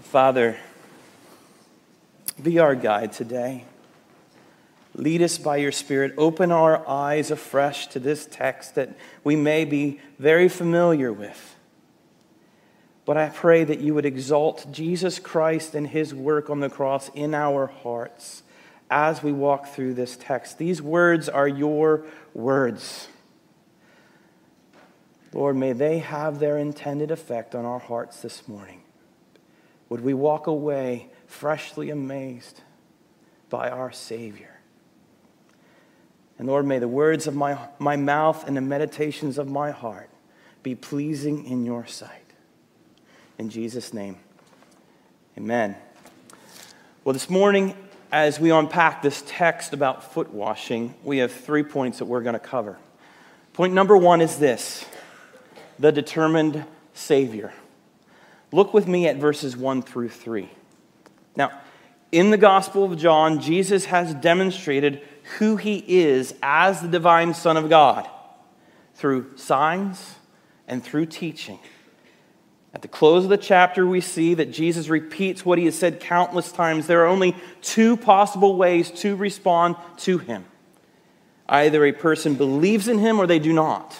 Father, 0.02 0.56
be 2.42 2.58
our 2.58 2.74
guide 2.74 3.12
today. 3.12 3.64
Lead 4.94 5.22
us 5.22 5.38
by 5.38 5.56
your 5.56 5.72
Spirit. 5.72 6.14
Open 6.18 6.52
our 6.52 6.86
eyes 6.88 7.30
afresh 7.30 7.86
to 7.88 7.98
this 7.98 8.26
text 8.30 8.74
that 8.74 8.96
we 9.24 9.36
may 9.36 9.64
be 9.64 10.00
very 10.18 10.48
familiar 10.48 11.12
with. 11.12 11.56
But 13.04 13.16
I 13.16 13.30
pray 13.30 13.64
that 13.64 13.80
you 13.80 13.94
would 13.94 14.06
exalt 14.06 14.66
Jesus 14.70 15.18
Christ 15.18 15.74
and 15.74 15.86
his 15.86 16.14
work 16.14 16.50
on 16.50 16.60
the 16.60 16.68
cross 16.70 17.10
in 17.14 17.34
our 17.34 17.66
hearts 17.66 18.42
as 18.92 19.22
we 19.22 19.32
walk 19.32 19.68
through 19.68 19.94
this 19.94 20.18
text. 20.18 20.58
These 20.58 20.82
words 20.82 21.30
are 21.30 21.48
your 21.48 22.04
words. 22.34 23.08
Lord, 25.32 25.56
may 25.56 25.72
they 25.72 26.00
have 26.00 26.38
their 26.38 26.58
intended 26.58 27.10
effect 27.10 27.54
on 27.54 27.64
our 27.64 27.78
hearts 27.78 28.20
this 28.20 28.46
morning. 28.46 28.82
Would 29.88 30.02
we 30.02 30.12
walk 30.12 30.46
away 30.46 31.08
freshly 31.26 31.88
amazed 31.88 32.60
by 33.48 33.70
our 33.70 33.90
Savior? 33.90 34.60
And 36.38 36.46
Lord, 36.46 36.66
may 36.66 36.78
the 36.78 36.88
words 36.88 37.26
of 37.26 37.34
my, 37.34 37.56
my 37.78 37.96
mouth 37.96 38.46
and 38.46 38.54
the 38.54 38.60
meditations 38.60 39.38
of 39.38 39.48
my 39.48 39.70
heart 39.70 40.10
be 40.62 40.74
pleasing 40.74 41.46
in 41.46 41.64
your 41.64 41.86
sight. 41.86 42.10
In 43.38 43.48
Jesus' 43.48 43.94
name, 43.94 44.18
amen. 45.38 45.76
Well, 47.04 47.14
this 47.14 47.30
morning, 47.30 47.74
as 48.12 48.38
we 48.38 48.50
unpack 48.50 49.00
this 49.00 49.24
text 49.26 49.72
about 49.72 50.12
foot 50.12 50.30
washing, 50.30 50.94
we 51.02 51.18
have 51.18 51.32
three 51.32 51.62
points 51.62 51.98
that 51.98 52.04
we're 52.04 52.20
going 52.20 52.34
to 52.34 52.38
cover. 52.38 52.76
Point 53.54 53.72
number 53.72 53.96
one 53.96 54.20
is 54.20 54.36
this 54.36 54.84
the 55.78 55.90
determined 55.90 56.64
Savior. 56.92 57.52
Look 58.52 58.74
with 58.74 58.86
me 58.86 59.08
at 59.08 59.16
verses 59.16 59.56
1 59.56 59.80
through 59.80 60.10
3. 60.10 60.48
Now, 61.34 61.58
in 62.12 62.30
the 62.30 62.36
Gospel 62.36 62.84
of 62.84 62.98
John, 62.98 63.40
Jesus 63.40 63.86
has 63.86 64.12
demonstrated 64.12 65.00
who 65.38 65.56
he 65.56 65.82
is 65.86 66.34
as 66.42 66.82
the 66.82 66.88
divine 66.88 67.32
Son 67.32 67.56
of 67.56 67.70
God 67.70 68.06
through 68.94 69.38
signs 69.38 70.16
and 70.68 70.84
through 70.84 71.06
teaching. 71.06 71.58
At 72.74 72.80
the 72.80 72.88
close 72.88 73.24
of 73.24 73.30
the 73.30 73.36
chapter, 73.36 73.86
we 73.86 74.00
see 74.00 74.34
that 74.34 74.50
Jesus 74.50 74.88
repeats 74.88 75.44
what 75.44 75.58
he 75.58 75.66
has 75.66 75.78
said 75.78 76.00
countless 76.00 76.50
times. 76.50 76.86
There 76.86 77.02
are 77.02 77.08
only 77.08 77.36
two 77.60 77.96
possible 77.96 78.56
ways 78.56 78.90
to 79.02 79.14
respond 79.16 79.76
to 79.98 80.18
him 80.18 80.44
either 81.48 81.84
a 81.84 81.92
person 81.92 82.34
believes 82.34 82.88
in 82.88 82.98
him 82.98 83.20
or 83.20 83.26
they 83.26 83.38
do 83.38 83.52
not. 83.52 83.94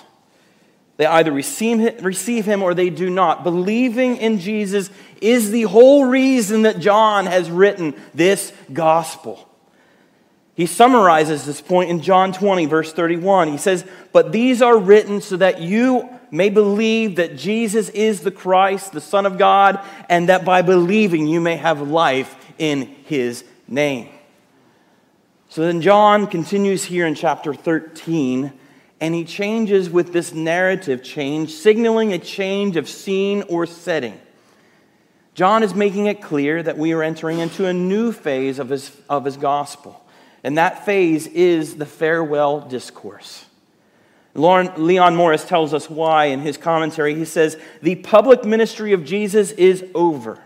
They 0.97 1.05
either 1.05 1.33
receive 1.33 2.45
him 2.47 2.63
or 2.63 2.73
they 2.73 2.89
do 2.89 3.11
not. 3.11 3.45
Believing 3.45 4.17
in 4.17 4.39
Jesus 4.39 4.89
is 5.21 5.51
the 5.51 5.65
whole 5.65 6.07
reason 6.07 6.63
that 6.63 6.79
John 6.79 7.27
has 7.27 7.51
written 7.51 7.95
this 8.15 8.53
gospel. 8.73 9.49
He 10.55 10.67
summarizes 10.67 11.45
this 11.45 11.61
point 11.61 11.91
in 11.91 12.03
John 12.03 12.33
20, 12.33 12.67
verse 12.67 12.93
31. 12.93 13.49
He 13.49 13.59
says, 13.59 13.85
But 14.13 14.33
these 14.33 14.63
are 14.63 14.79
written 14.79 15.21
so 15.21 15.37
that 15.39 15.61
you 15.61 16.09
may 16.33 16.49
believe 16.49 17.17
that 17.17 17.37
Jesus 17.37 17.91
is 17.91 18.23
the 18.23 18.31
Christ, 18.31 18.93
the 18.93 19.01
Son 19.01 19.27
of 19.27 19.39
God, 19.39 19.79
and 20.09 20.31
that 20.31 20.45
by 20.45 20.63
believing 20.63 21.29
you 21.29 21.41
may 21.41 21.57
have 21.57 21.83
life 21.83 22.35
in 22.59 22.87
his 23.05 23.45
name. 23.69 24.09
So 25.51 25.61
then 25.67 25.83
John 25.83 26.27
continues 26.27 26.83
here 26.83 27.07
in 27.07 27.15
chapter 27.15 27.53
13, 27.53 28.51
and 29.01 29.15
he 29.15 29.25
changes 29.25 29.91
with 29.91 30.15
this 30.15 30.33
narrative 30.33 31.03
change, 31.03 31.53
signaling 31.53 32.15
a 32.15 32.19
change 32.19 32.77
of 32.77 32.89
scene 32.89 33.43
or 33.49 33.67
setting. 33.67 34.19
John 35.35 35.63
is 35.63 35.75
making 35.75 36.07
it 36.07 36.23
clear 36.23 36.63
that 36.63 36.79
we 36.79 36.93
are 36.93 37.03
entering 37.03 37.41
into 37.41 37.67
a 37.67 37.75
new 37.75 38.13
phase 38.13 38.59
of 38.59 38.71
his, 38.71 38.97
of 39.09 39.27
his 39.27 39.37
gospel. 39.37 40.03
And 40.43 40.57
that 40.57 40.87
phase 40.87 41.27
is 41.27 41.77
the 41.77 41.87
farewell 41.87 42.61
discourse. 42.61 43.45
Leon 44.35 45.17
Morris 45.17 45.45
tells 45.45 45.75
us 45.75 45.91
why 45.91 46.27
in 46.27 46.41
his 46.41 46.57
commentary. 46.57 47.15
He 47.15 47.25
says, 47.25 47.59
The 47.83 47.97
public 47.97 48.45
ministry 48.45 48.93
of 48.93 49.05
Jesus 49.05 49.53
is 49.53 49.85
over. 49.95 50.39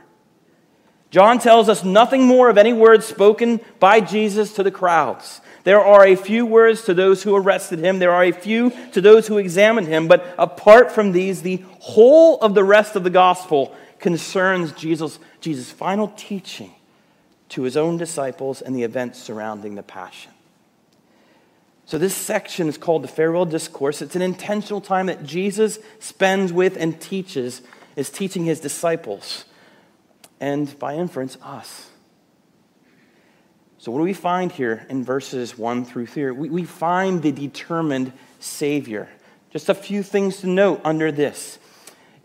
John 1.10 1.38
tells 1.38 1.68
us 1.68 1.84
nothing 1.84 2.24
more 2.24 2.50
of 2.50 2.58
any 2.58 2.72
words 2.72 3.06
spoken 3.06 3.60
by 3.78 4.00
Jesus 4.00 4.54
to 4.54 4.62
the 4.62 4.72
crowds. 4.72 5.40
There 5.62 5.80
are 5.80 6.04
a 6.04 6.16
few 6.16 6.44
words 6.46 6.82
to 6.84 6.94
those 6.94 7.22
who 7.22 7.34
arrested 7.34 7.78
him, 7.78 7.98
there 7.98 8.12
are 8.12 8.24
a 8.24 8.32
few 8.32 8.72
to 8.92 9.00
those 9.00 9.26
who 9.26 9.38
examined 9.38 9.86
him, 9.88 10.08
but 10.08 10.34
apart 10.38 10.92
from 10.92 11.12
these, 11.12 11.42
the 11.42 11.64
whole 11.80 12.40
of 12.40 12.54
the 12.54 12.64
rest 12.64 12.96
of 12.96 13.04
the 13.04 13.10
gospel 13.10 13.74
concerns 13.98 14.72
Jesus' 14.72 15.18
Jesus' 15.40 15.70
final 15.70 16.12
teaching 16.16 16.72
to 17.50 17.62
his 17.62 17.76
own 17.76 17.96
disciples 17.96 18.60
and 18.60 18.74
the 18.74 18.82
events 18.82 19.20
surrounding 19.20 19.74
the 19.74 19.82
Passion. 19.82 20.32
So, 21.86 21.98
this 21.98 22.16
section 22.16 22.66
is 22.68 22.76
called 22.76 23.02
the 23.02 23.08
Farewell 23.08 23.44
Discourse. 23.44 24.02
It's 24.02 24.16
an 24.16 24.22
intentional 24.22 24.80
time 24.80 25.06
that 25.06 25.24
Jesus 25.24 25.78
spends 26.00 26.52
with 26.52 26.76
and 26.76 27.00
teaches, 27.00 27.62
is 27.94 28.10
teaching 28.10 28.44
his 28.44 28.58
disciples, 28.58 29.44
and 30.40 30.76
by 30.80 30.96
inference, 30.96 31.38
us. 31.42 31.88
So, 33.78 33.92
what 33.92 33.98
do 33.98 34.04
we 34.04 34.14
find 34.14 34.50
here 34.50 34.84
in 34.90 35.04
verses 35.04 35.56
1 35.56 35.84
through 35.84 36.06
3? 36.06 36.32
We, 36.32 36.50
we 36.50 36.64
find 36.64 37.22
the 37.22 37.30
determined 37.30 38.12
Savior. 38.40 39.08
Just 39.50 39.68
a 39.68 39.74
few 39.74 40.02
things 40.02 40.38
to 40.38 40.48
note 40.48 40.80
under 40.82 41.12
this 41.12 41.60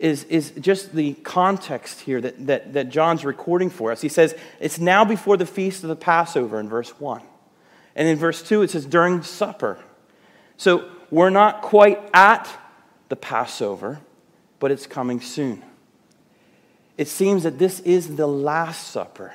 is, 0.00 0.24
is 0.24 0.50
just 0.58 0.92
the 0.92 1.14
context 1.14 2.00
here 2.00 2.20
that, 2.20 2.46
that, 2.48 2.72
that 2.72 2.88
John's 2.88 3.24
recording 3.24 3.70
for 3.70 3.92
us. 3.92 4.00
He 4.00 4.08
says, 4.08 4.34
It's 4.58 4.80
now 4.80 5.04
before 5.04 5.36
the 5.36 5.46
feast 5.46 5.84
of 5.84 5.88
the 5.88 5.94
Passover 5.94 6.58
in 6.58 6.68
verse 6.68 6.90
1. 6.98 7.22
And 7.94 8.08
in 8.08 8.16
verse 8.16 8.42
2, 8.42 8.62
it 8.62 8.70
says, 8.70 8.86
During 8.86 9.22
supper. 9.22 9.78
So 10.56 10.88
we're 11.10 11.30
not 11.30 11.62
quite 11.62 12.00
at 12.14 12.48
the 13.08 13.16
Passover, 13.16 14.00
but 14.58 14.70
it's 14.70 14.86
coming 14.86 15.20
soon. 15.20 15.62
It 16.96 17.08
seems 17.08 17.42
that 17.42 17.58
this 17.58 17.80
is 17.80 18.16
the 18.16 18.26
Last 18.26 18.88
Supper 18.88 19.34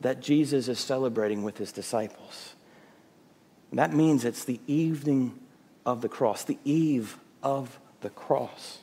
that 0.00 0.20
Jesus 0.20 0.68
is 0.68 0.78
celebrating 0.78 1.42
with 1.42 1.58
his 1.58 1.72
disciples. 1.72 2.54
That 3.72 3.92
means 3.92 4.24
it's 4.24 4.44
the 4.44 4.60
evening 4.66 5.38
of 5.84 6.00
the 6.00 6.08
cross, 6.08 6.44
the 6.44 6.58
eve 6.64 7.18
of 7.42 7.78
the 8.00 8.10
cross. 8.10 8.78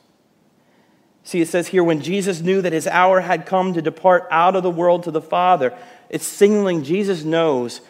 See, 1.24 1.40
it 1.40 1.48
says 1.48 1.68
here, 1.68 1.82
when 1.82 2.00
Jesus 2.00 2.40
knew 2.40 2.62
that 2.62 2.72
his 2.72 2.86
hour 2.86 3.20
had 3.20 3.46
come 3.46 3.74
to 3.74 3.82
depart 3.82 4.28
out 4.30 4.54
of 4.54 4.62
the 4.62 4.70
world 4.70 5.02
to 5.04 5.10
the 5.10 5.20
Father, 5.20 5.76
it's 6.08 6.24
signaling 6.24 6.84
Jesus 6.84 7.24
knows 7.24 7.80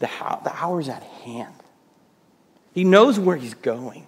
the, 0.00 0.08
the 0.44 0.52
hour's 0.54 0.88
at 0.88 1.02
hand. 1.02 1.54
He 2.72 2.84
knows 2.84 3.18
where 3.18 3.36
he's 3.36 3.54
going. 3.54 4.06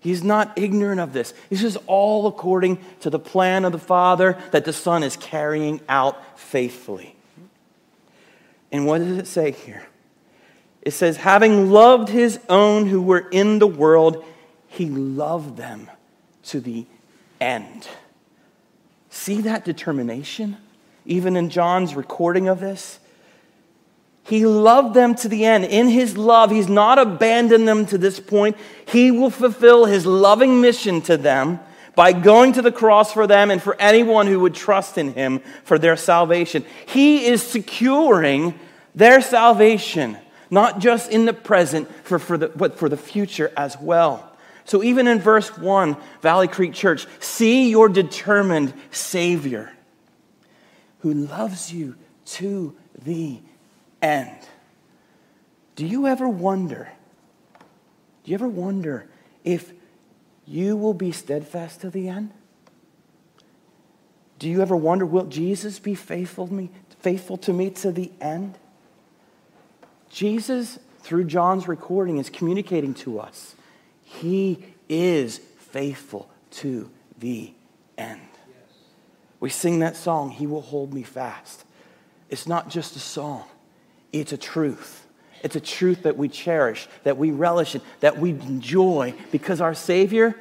He's 0.00 0.24
not 0.24 0.52
ignorant 0.56 1.00
of 1.00 1.12
this. 1.12 1.32
This 1.48 1.62
is 1.62 1.78
all 1.86 2.26
according 2.26 2.78
to 3.00 3.10
the 3.10 3.20
plan 3.20 3.64
of 3.64 3.72
the 3.72 3.78
Father 3.78 4.36
that 4.50 4.64
the 4.64 4.72
Son 4.72 5.02
is 5.02 5.16
carrying 5.16 5.80
out 5.88 6.38
faithfully. 6.38 7.14
And 8.72 8.86
what 8.86 8.98
does 8.98 9.18
it 9.18 9.26
say 9.26 9.52
here? 9.52 9.86
It 10.80 10.90
says, 10.90 11.18
having 11.18 11.70
loved 11.70 12.08
his 12.08 12.40
own 12.48 12.86
who 12.86 13.00
were 13.00 13.28
in 13.30 13.60
the 13.60 13.66
world, 13.68 14.24
he 14.66 14.86
loved 14.86 15.56
them 15.56 15.88
to 16.44 16.58
the 16.58 16.86
end. 17.40 17.86
See 19.08 19.42
that 19.42 19.64
determination? 19.64 20.56
Even 21.04 21.36
in 21.36 21.50
John's 21.50 21.94
recording 21.94 22.48
of 22.48 22.58
this? 22.58 22.98
He 24.24 24.46
loved 24.46 24.94
them 24.94 25.14
to 25.16 25.28
the 25.28 25.44
end. 25.44 25.64
In 25.64 25.88
his 25.88 26.16
love, 26.16 26.50
he's 26.50 26.68
not 26.68 26.98
abandoned 26.98 27.66
them 27.66 27.86
to 27.86 27.98
this 27.98 28.20
point. 28.20 28.56
He 28.86 29.10
will 29.10 29.30
fulfill 29.30 29.86
his 29.86 30.06
loving 30.06 30.60
mission 30.60 31.00
to 31.02 31.16
them 31.16 31.60
by 31.94 32.12
going 32.12 32.52
to 32.52 32.62
the 32.62 32.72
cross 32.72 33.12
for 33.12 33.26
them 33.26 33.50
and 33.50 33.60
for 33.60 33.78
anyone 33.80 34.26
who 34.26 34.40
would 34.40 34.54
trust 34.54 34.96
in 34.96 35.12
him 35.12 35.40
for 35.64 35.78
their 35.78 35.96
salvation. 35.96 36.64
He 36.86 37.26
is 37.26 37.42
securing 37.42 38.58
their 38.94 39.20
salvation, 39.20 40.16
not 40.50 40.78
just 40.78 41.10
in 41.10 41.24
the 41.24 41.32
present, 41.32 41.90
for, 42.04 42.18
for 42.18 42.38
the, 42.38 42.48
but 42.48 42.78
for 42.78 42.88
the 42.88 42.96
future 42.96 43.52
as 43.56 43.78
well. 43.78 44.28
So 44.64 44.82
even 44.82 45.08
in 45.08 45.18
verse 45.18 45.56
1, 45.58 45.96
Valley 46.20 46.48
Creek 46.48 46.72
Church, 46.72 47.06
see 47.18 47.68
your 47.68 47.88
determined 47.88 48.72
Savior 48.92 49.72
who 51.00 51.12
loves 51.12 51.72
you 51.72 51.96
to 52.24 52.74
the 53.02 53.40
end. 54.02 54.36
Do 55.76 55.86
you 55.86 56.06
ever 56.06 56.28
wonder? 56.28 56.90
Do 58.24 58.30
you 58.30 58.34
ever 58.34 58.48
wonder 58.48 59.08
if 59.44 59.72
you 60.46 60.76
will 60.76 60.94
be 60.94 61.12
steadfast 61.12 61.80
to 61.80 61.90
the 61.90 62.08
end? 62.08 62.32
Do 64.38 64.48
you 64.48 64.60
ever 64.60 64.76
wonder, 64.76 65.06
will 65.06 65.26
Jesus 65.26 65.78
be 65.78 65.94
faithful 65.94 66.48
to 66.48 66.52
me, 66.52 66.70
faithful 66.98 67.36
to 67.38 67.52
me 67.52 67.70
to 67.70 67.92
the 67.92 68.10
end? 68.20 68.58
Jesus, 70.10 70.78
through 71.00 71.24
John's 71.24 71.68
recording, 71.68 72.18
is 72.18 72.28
communicating 72.28 72.92
to 72.94 73.20
us. 73.20 73.54
He 74.02 74.64
is 74.88 75.38
faithful 75.38 76.28
to 76.50 76.90
the 77.18 77.52
end. 77.96 78.20
We 79.40 79.48
sing 79.48 79.78
that 79.78 79.96
song, 79.96 80.30
He 80.30 80.46
Will 80.46 80.60
Hold 80.60 80.92
Me 80.92 81.02
Fast. 81.02 81.64
It's 82.28 82.46
not 82.46 82.68
just 82.68 82.96
a 82.96 83.00
song, 83.00 83.44
it's 84.12 84.32
a 84.32 84.36
truth. 84.36 85.06
It's 85.42 85.56
a 85.56 85.60
truth 85.60 86.04
that 86.04 86.16
we 86.16 86.28
cherish, 86.28 86.88
that 87.02 87.16
we 87.16 87.30
relish, 87.30 87.74
it, 87.74 87.82
that 88.00 88.18
we 88.18 88.30
enjoy 88.30 89.14
because 89.32 89.60
our 89.60 89.74
Savior, 89.74 90.36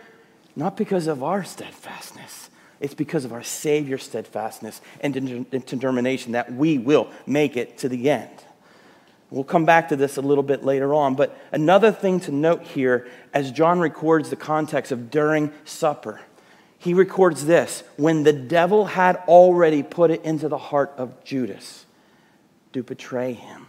not 0.56 0.78
because 0.78 1.08
of 1.08 1.24
our 1.24 1.44
steadfastness, 1.44 2.50
it's 2.80 2.94
because 2.94 3.26
of 3.26 3.34
our 3.34 3.44
Savior's 3.44 4.04
steadfastness 4.04 4.82
and 5.00 5.50
determination 5.50 6.34
that 6.34 6.54
we 6.54 6.78
will 6.78 7.10
make 7.26 7.58
it 7.58 7.80
to 7.80 7.90
the 7.90 8.10
end. 8.10 8.30
We'll 9.32 9.44
come 9.44 9.66
back 9.66 9.90
to 9.90 9.96
this 9.96 10.18
a 10.18 10.22
little 10.22 10.44
bit 10.44 10.64
later 10.64 10.94
on. 10.94 11.16
But 11.16 11.40
another 11.52 11.92
thing 11.92 12.20
to 12.22 12.32
note 12.32 12.64
here, 12.64 13.08
as 13.34 13.52
John 13.52 13.80
records 13.80 14.30
the 14.30 14.36
context 14.36 14.92
of 14.92 15.10
during 15.10 15.54
supper, 15.64 16.20
he 16.78 16.94
records 16.94 17.46
this 17.46 17.84
when 17.96 18.24
the 18.24 18.34
devil 18.34 18.86
had 18.86 19.18
already 19.28 19.84
put 19.84 20.12
it 20.12 20.24
into 20.26 20.50
the 20.50 20.58
heart 20.58 20.92
of 20.98 21.24
Judas 21.24 21.86
to 22.74 22.84
betray 22.84 23.34
him. 23.34 23.68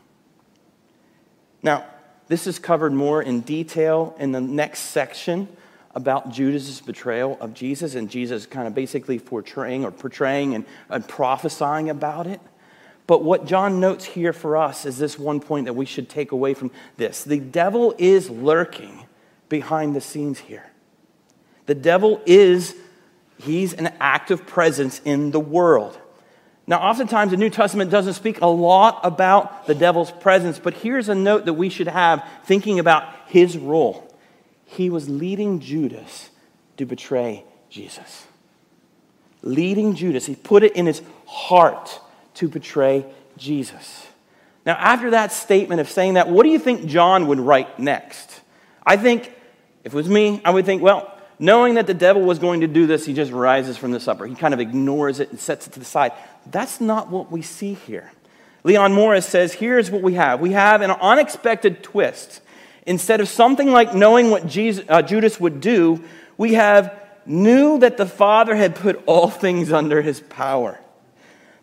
Now, 1.62 1.85
this 2.28 2.47
is 2.47 2.59
covered 2.59 2.92
more 2.92 3.23
in 3.23 3.40
detail 3.40 4.16
in 4.18 4.32
the 4.32 4.40
next 4.40 4.80
section 4.80 5.49
about 5.94 6.30
Judas' 6.30 6.80
betrayal 6.80 7.37
of 7.40 7.52
Jesus 7.54 7.94
and 7.94 8.09
Jesus 8.11 8.47
kind 8.47 8.66
of 8.66 8.75
basically 8.75 9.18
portraying 9.18 9.85
or 9.85 9.90
portraying 9.90 10.54
and, 10.54 10.64
and 10.88 11.06
prophesying 11.06 11.90
about 11.90 12.26
it. 12.26 12.40
But 13.06 13.23
what 13.23 13.47
John 13.47 13.80
notes 13.80 14.04
here 14.04 14.32
for 14.32 14.56
us 14.56 14.87
is 14.87 14.97
this 14.97 15.18
one 15.18 15.40
point 15.40 15.66
that 15.66 15.75
we 15.75 15.85
should 15.85 16.09
take 16.09 16.32
away 16.32 16.54
from 16.54 16.71
this. 16.97 17.25
The 17.25 17.40
devil 17.40 17.94
is 17.99 18.30
lurking 18.30 19.06
behind 19.49 19.94
the 19.94 20.00
scenes 20.00 20.38
here. 20.38 20.71
The 21.66 21.75
devil 21.75 22.23
is, 22.25 22.75
he's 23.38 23.75
an 23.75 23.92
active 24.00 24.47
presence 24.47 25.00
in 25.04 25.30
the 25.30 25.40
world. 25.40 25.99
Now, 26.66 26.78
oftentimes 26.78 27.33
the 27.33 27.37
New 27.37 27.50
Testament 27.50 27.90
doesn't 27.90 28.14
speak 28.14 28.40
a 28.40 28.47
lot 28.47 29.00
about 29.02 29.66
the 29.66 29.75
devil's 29.75 30.11
presence, 30.11 30.59
but 30.59 30.75
here's 30.75 31.09
a 31.09 31.14
note 31.14 31.45
that 31.47 31.54
we 31.54 31.69
should 31.69 31.88
have 31.88 32.25
thinking 32.45 32.78
about 32.78 33.04
his 33.26 33.59
role. 33.59 34.09
He 34.66 34.88
was 34.88 35.09
leading 35.09 35.61
Judas 35.61 36.31
to 36.76 36.87
betray 36.87 37.45
Jesus. 37.69 38.26
Leading 39.42 39.97
Judas, 39.97 40.26
he 40.26 40.37
put 40.37 40.62
it 40.62 40.76
in 40.76 40.87
his 40.87 41.02
heart 41.26 42.00
to 42.35 42.49
betray 42.49 43.04
Jesus. 43.37 44.07
Now, 44.64 44.75
after 44.75 45.11
that 45.11 45.33
statement 45.33 45.81
of 45.81 45.90
saying 45.90 46.14
that, 46.14 46.28
what 46.28 46.45
do 46.45 46.50
you 46.50 46.59
think 46.61 46.87
John 46.87 47.26
would 47.26 47.40
write 47.40 47.78
next? 47.81 48.40
I 48.87 48.97
think, 48.97 49.33
if 49.83 49.92
it 49.92 49.97
was 49.97 50.09
me, 50.09 50.40
I 50.45 50.50
would 50.50 50.64
think, 50.64 50.81
well, 50.81 51.12
knowing 51.40 51.75
that 51.75 51.88
the 51.88 51.95
devil 51.95 52.23
was 52.23 52.38
going 52.38 52.61
to 52.61 52.69
do 52.69 52.87
this, 52.87 53.04
he 53.04 53.12
just 53.12 53.33
rises 53.33 53.76
from 53.76 53.90
the 53.90 53.99
supper. 53.99 54.26
He 54.26 54.37
kind 54.37 54.54
of 54.54 54.61
ignores 54.61 55.19
it 55.19 55.31
and 55.31 55.40
sets 55.40 55.66
it 55.66 55.73
to 55.73 55.81
the 55.81 55.85
side. 55.85 56.12
That's 56.51 56.81
not 56.81 57.11
what 57.11 57.31
we 57.31 57.43
see 57.43 57.75
here. 57.75 58.13
Leon 58.65 58.93
Morris 58.93 59.27
says, 59.27 59.55
here's 59.55 59.91
what 59.91 60.03
we 60.03 60.15
have 60.15 60.41
we 60.41 60.53
have 60.53 60.83
an 60.83 60.91
unexpected 60.91 61.83
twist. 61.83 62.41
Instead 62.85 63.21
of 63.21 63.29
something 63.29 63.71
like 63.71 63.95
knowing 63.95 64.31
what 64.31 64.47
Jesus, 64.47 64.85
uh, 64.89 65.03
Judas 65.03 65.39
would 65.39 65.61
do, 65.61 66.03
we 66.37 66.55
have 66.55 67.01
knew 67.25 67.79
that 67.79 67.97
the 67.97 68.07
Father 68.07 68.57
had 68.57 68.75
put 68.75 69.01
all 69.07 69.29
things 69.29 69.71
under 69.71 70.03
his 70.03 70.21
power. 70.21 70.81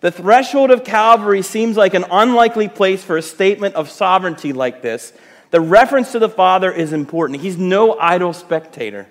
The 0.01 0.11
threshold 0.11 0.71
of 0.71 0.85
Calvary 0.85 1.41
seems 1.41 1.75
like 1.75 1.93
an 1.93 2.05
unlikely 2.09 2.69
place 2.69 3.03
for 3.03 3.17
a 3.17 3.21
statement 3.21 3.75
of 3.75 3.89
sovereignty 3.89 4.53
like 4.53 4.81
this. 4.81 5.11
The 5.51 5.59
reference 5.59 6.13
to 6.13 6.19
the 6.19 6.29
Father 6.29 6.71
is 6.71 6.93
important. 6.93 7.41
He's 7.41 7.57
no 7.57 7.99
idle 7.99 8.31
spectator, 8.31 9.07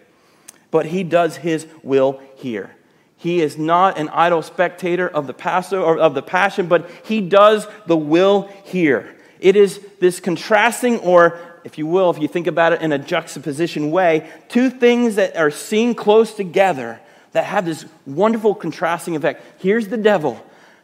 but 0.70 0.86
he 0.86 1.04
does 1.04 1.36
his 1.36 1.66
will 1.82 2.22
here. 2.36 2.74
He 3.18 3.40
is 3.40 3.58
not 3.58 3.98
an 3.98 4.08
idle 4.10 4.42
spectator 4.42 5.08
of 5.08 5.26
the 5.26 5.34
Passover 5.34 5.98
of 5.98 6.14
the 6.14 6.22
Passion, 6.22 6.68
but 6.68 6.88
he 7.04 7.20
does 7.20 7.66
the 7.86 7.96
will 7.96 8.42
here. 8.64 9.14
It 9.40 9.56
is 9.56 9.80
this 10.00 10.20
contrasting, 10.20 10.98
or 11.00 11.38
if 11.64 11.78
you 11.78 11.86
will, 11.86 12.10
if 12.10 12.18
you 12.18 12.28
think 12.28 12.46
about 12.46 12.72
it 12.72 12.80
in 12.80 12.92
a 12.92 12.98
juxtaposition 12.98 13.90
way, 13.90 14.30
two 14.48 14.70
things 14.70 15.16
that 15.16 15.36
are 15.36 15.50
seen 15.50 15.94
close 15.94 16.32
together 16.32 17.00
that 17.32 17.44
have 17.44 17.64
this 17.64 17.84
wonderful 18.06 18.54
contrasting 18.54 19.16
effect. 19.16 19.42
Here's 19.60 19.88
the 19.88 19.96
devil, 19.96 20.40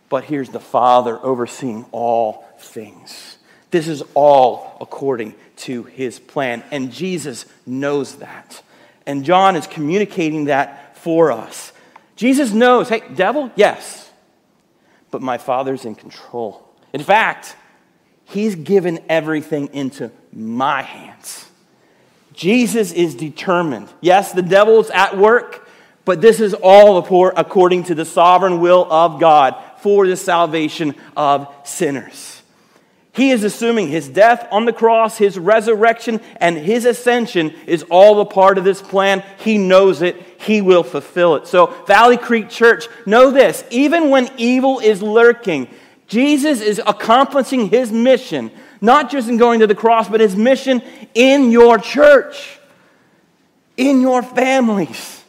but 0.09 0.25
here's 0.25 0.51
the 0.51 0.61
Father 0.61 1.19
overseeing 1.25 1.87
all 1.93 2.45
things. 2.59 3.39
This 3.71 3.89
is 3.89 4.03
all 4.15 4.77
according 4.81 5.35
to 5.57 5.85
his 5.85 6.19
plan. 6.19 6.63
And 6.71 6.93
Jesus 6.93 7.47
knows 7.67 8.17
that. 8.17 8.63
And 9.07 9.25
John 9.25 9.57
is 9.57 9.67
communicating 9.67 10.47
that 10.47 10.97
for 10.99 11.33
us. 11.33 11.73
Jesus 12.17 12.53
knows 12.53 12.89
hey, 12.89 13.03
devil, 13.15 13.51
yes, 13.57 14.11
but 15.11 15.23
my 15.23 15.39
Father's 15.39 15.85
in 15.85 15.95
control. 15.95 16.69
In 16.93 17.03
fact, 17.03 17.57
he's 18.25 18.55
given 18.55 19.01
everything 19.09 19.69
into 19.73 20.11
my 20.33 20.83
hands. 20.83 21.49
Jesus 22.33 22.93
is 22.93 23.15
determined. 23.15 23.89
Yes, 24.01 24.33
the 24.33 24.43
devil's 24.43 24.91
at 24.91 25.17
work, 25.17 25.69
but 26.05 26.21
this 26.21 26.41
is 26.41 26.55
all 26.55 26.99
according 26.99 27.85
to 27.85 27.95
the 27.95 28.05
sovereign 28.05 28.61
will 28.61 28.93
of 28.93 29.21
God 29.21 29.57
for 29.79 30.07
the 30.07 30.17
salvation 30.17 30.95
of 31.17 31.53
sinners. 31.65 32.43
He 33.13 33.31
is 33.31 33.45
assuming 33.45 33.89
his 33.89 34.09
death 34.09 34.49
on 34.51 34.65
the 34.65 34.73
cross, 34.73 35.19
his 35.19 35.39
resurrection, 35.39 36.21
and 36.39 36.59
his 36.59 36.85
ascension 36.85 37.55
is 37.67 37.85
all 37.85 38.21
a 38.21 38.25
part 38.25 38.59
of 38.59 38.65
this 38.65 38.83
plan. 38.83 39.23
He 39.39 39.57
knows 39.57 40.03
it. 40.03 40.17
He 40.45 40.61
will 40.61 40.83
fulfill 40.83 41.37
it. 41.37 41.47
So, 41.47 41.67
Valley 41.87 42.17
Creek 42.17 42.51
Church, 42.51 42.87
know 43.07 43.31
this 43.31 43.65
even 43.71 44.11
when 44.11 44.29
evil 44.37 44.79
is 44.79 45.03
lurking, 45.03 45.69
Jesus 46.07 46.61
is 46.61 46.81
accomplishing 46.87 47.69
his 47.69 47.91
mission, 47.91 48.51
not 48.81 49.11
just 49.11 49.29
in 49.29 49.39
going 49.39 49.61
to 49.61 49.67
the 49.67 49.75
cross, 49.75 50.09
but 50.09 50.21
his 50.21 50.37
mission 50.37 50.83
in 51.15 51.51
your 51.51 51.79
church, 51.79 52.59
in 53.77 54.01
your 54.01 54.23
families. 54.23 55.23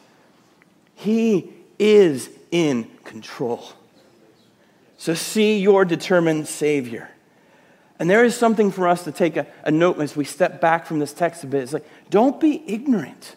He 0.94 1.52
is 1.78 2.28
in 2.50 2.88
control. 3.04 3.64
So 4.98 5.14
see 5.14 5.58
your 5.58 5.84
determined 5.84 6.46
Savior. 6.46 7.10
And 7.98 8.10
there 8.10 8.24
is 8.24 8.36
something 8.36 8.70
for 8.70 8.86
us 8.88 9.04
to 9.04 9.12
take 9.12 9.36
a, 9.36 9.46
a, 9.64 9.70
note 9.70 9.98
as 10.00 10.16
we 10.16 10.24
step 10.24 10.60
back 10.60 10.84
from 10.84 10.98
this 10.98 11.12
text 11.14 11.44
a 11.44 11.46
bit. 11.46 11.62
It's 11.62 11.72
like, 11.72 11.86
don't 12.10 12.38
be 12.38 12.62
ignorant 12.66 13.36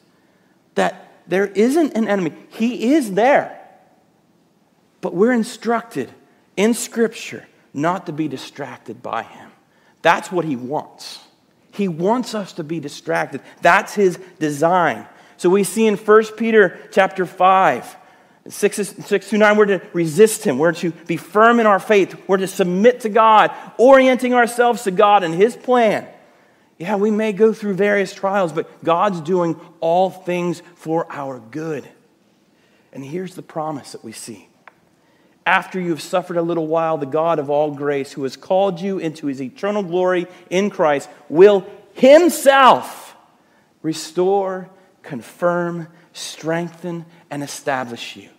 that 0.76 1.09
there 1.30 1.48
isn't 1.48 1.96
an 1.96 2.08
enemy. 2.08 2.34
He 2.50 2.94
is 2.94 3.14
there. 3.14 3.56
But 5.02 5.16
we're 5.16 5.32
instructed 5.32 6.10
in 6.58 6.74
Scripture 6.74 7.48
not 7.74 8.08
to 8.08 8.12
be 8.12 8.28
distracted 8.28 9.02
by 9.02 9.24
him. 9.24 9.52
That's 10.02 10.32
what 10.32 10.44
he 10.44 10.56
wants. 10.56 11.20
He 11.72 11.88
wants 11.88 12.36
us 12.36 12.54
to 12.54 12.64
be 12.64 12.80
distracted. 12.80 13.42
That's 13.62 13.94
his 13.94 14.20
design. 14.40 15.06
So 15.38 15.50
we 15.50 15.64
see 15.64 15.88
in 15.88 15.96
1 15.96 16.24
Peter 16.36 16.78
chapter 16.92 17.26
5 17.26 17.98
Six, 18.48 18.78
six 18.78 19.30
to 19.30 19.38
nine, 19.38 19.58
we're 19.58 19.66
to 19.66 19.82
resist 19.94 20.44
him. 20.44 20.58
We're 20.58 20.72
to 20.74 20.92
be 20.92 21.18
firm 21.18 21.60
in 21.60 21.68
our 21.68 21.80
faith. 21.80 22.20
We're 22.28 22.38
to 22.38 22.48
submit 22.48 23.02
to 23.02 23.10
God, 23.10 23.52
orienting 23.78 24.34
ourselves 24.34 24.84
to 24.84 24.92
God 24.92 25.24
and 25.24 25.36
his 25.36 25.56
plan. 25.56 26.08
Yeah, 26.80 26.96
we 26.96 27.12
may 27.12 27.34
go 27.34 27.52
through 27.52 27.74
various 27.74 28.14
trials, 28.14 28.54
but 28.54 28.84
God's 28.84 29.20
doing 29.20 29.60
all 29.82 30.10
things 30.10 30.64
for 30.76 31.06
our 31.12 31.40
good. 31.40 31.88
And 32.94 33.04
here's 33.04 33.36
the 33.36 33.42
promise 33.42 33.92
that 33.92 34.04
we 34.04 34.14
see. 34.14 34.48
After 35.46 35.80
you 35.80 35.90
have 35.90 36.02
suffered 36.02 36.38
a 36.38 36.42
little 36.42 36.68
while, 36.68 36.98
the 36.98 37.06
God 37.06 37.38
of 37.38 37.50
all 37.50 37.72
grace, 37.72 38.14
who 38.14 38.24
has 38.24 38.38
called 38.38 38.80
you 38.80 38.98
into 38.98 39.28
his 39.28 39.42
eternal 39.42 39.84
glory 39.84 40.28
in 40.50 40.70
Christ, 40.70 41.10
will 41.28 41.68
himself 41.94 43.16
restore, 43.82 44.70
confirm, 45.02 45.88
strengthen, 46.14 47.06
and 47.30 47.44
establish 47.44 48.16
you. 48.16 48.30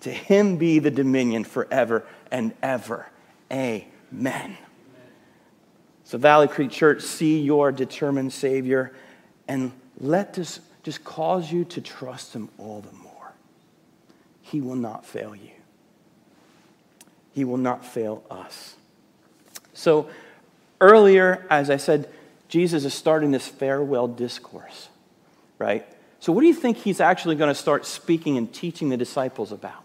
To 0.00 0.10
him 0.10 0.58
be 0.58 0.78
the 0.78 0.90
dominion 0.90 1.42
forever 1.42 2.04
and 2.30 2.52
ever. 2.62 3.06
Amen. 3.50 4.58
So, 6.14 6.18
Valley 6.18 6.46
Creek 6.46 6.70
Church, 6.70 7.02
see 7.02 7.40
your 7.40 7.72
determined 7.72 8.32
Savior 8.32 8.92
and 9.48 9.72
let 9.98 10.34
this 10.34 10.60
just 10.84 11.02
cause 11.02 11.50
you 11.50 11.64
to 11.64 11.80
trust 11.80 12.32
Him 12.32 12.50
all 12.56 12.82
the 12.82 12.96
more. 12.98 13.32
He 14.40 14.60
will 14.60 14.76
not 14.76 15.04
fail 15.04 15.34
you, 15.34 15.50
He 17.32 17.42
will 17.44 17.56
not 17.56 17.84
fail 17.84 18.22
us. 18.30 18.76
So, 19.72 20.08
earlier, 20.80 21.44
as 21.50 21.68
I 21.68 21.78
said, 21.78 22.08
Jesus 22.46 22.84
is 22.84 22.94
starting 22.94 23.32
this 23.32 23.48
farewell 23.48 24.06
discourse, 24.06 24.90
right? 25.58 25.84
So, 26.20 26.32
what 26.32 26.42
do 26.42 26.46
you 26.46 26.54
think 26.54 26.76
He's 26.76 27.00
actually 27.00 27.34
going 27.34 27.50
to 27.50 27.60
start 27.60 27.84
speaking 27.84 28.38
and 28.38 28.54
teaching 28.54 28.88
the 28.88 28.96
disciples 28.96 29.50
about? 29.50 29.82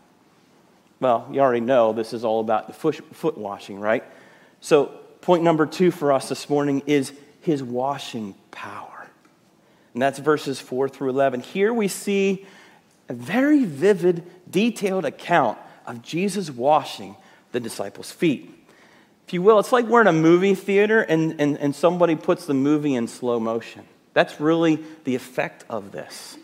Well, 1.00 1.28
you 1.32 1.40
already 1.40 1.62
know 1.62 1.92
this 1.92 2.14
is 2.14 2.24
all 2.24 2.40
about 2.40 2.68
the 2.68 2.74
foot 2.74 3.36
washing, 3.36 3.80
right? 3.80 4.04
So, 4.62 4.92
point 5.22 5.44
number 5.44 5.66
two 5.66 5.92
for 5.92 6.12
us 6.14 6.30
this 6.30 6.50
morning 6.50 6.84
is 6.86 7.14
his 7.42 7.64
washing 7.64 8.36
power. 8.52 9.08
And 9.94 10.02
that's 10.02 10.20
verses 10.20 10.60
4 10.60 10.90
through 10.90 11.10
11. 11.10 11.42
Here 11.42 11.74
we 11.74 11.88
see 11.88 12.46
a 13.08 13.14
very 13.14 13.66
vivid, 13.66 14.24
detailed 14.50 15.06
account 15.06 15.58
of 15.86 16.02
Jesus 16.02 16.50
washing 16.52 17.16
the 17.52 17.60
disciples' 17.60 18.12
feet. 18.12 18.56
If 19.28 19.34
you 19.34 19.42
will, 19.42 19.60
it's 19.60 19.72
like 19.72 19.86
we're 19.86 20.02
in 20.02 20.08
a 20.08 20.14
movie 20.14 20.56
theater 20.56 21.02
and, 21.02 21.40
and, 21.40 21.58
and 21.58 21.76
somebody 21.76 22.16
puts 22.16 22.46
the 22.46 22.54
movie 22.54 22.96
in 22.96 23.08
slow 23.08 23.40
motion. 23.40 23.84
That's 24.14 24.40
really 24.40 24.84
the 25.04 25.16
effect 25.16 25.66
of 25.70 25.92
this. 25.92 26.38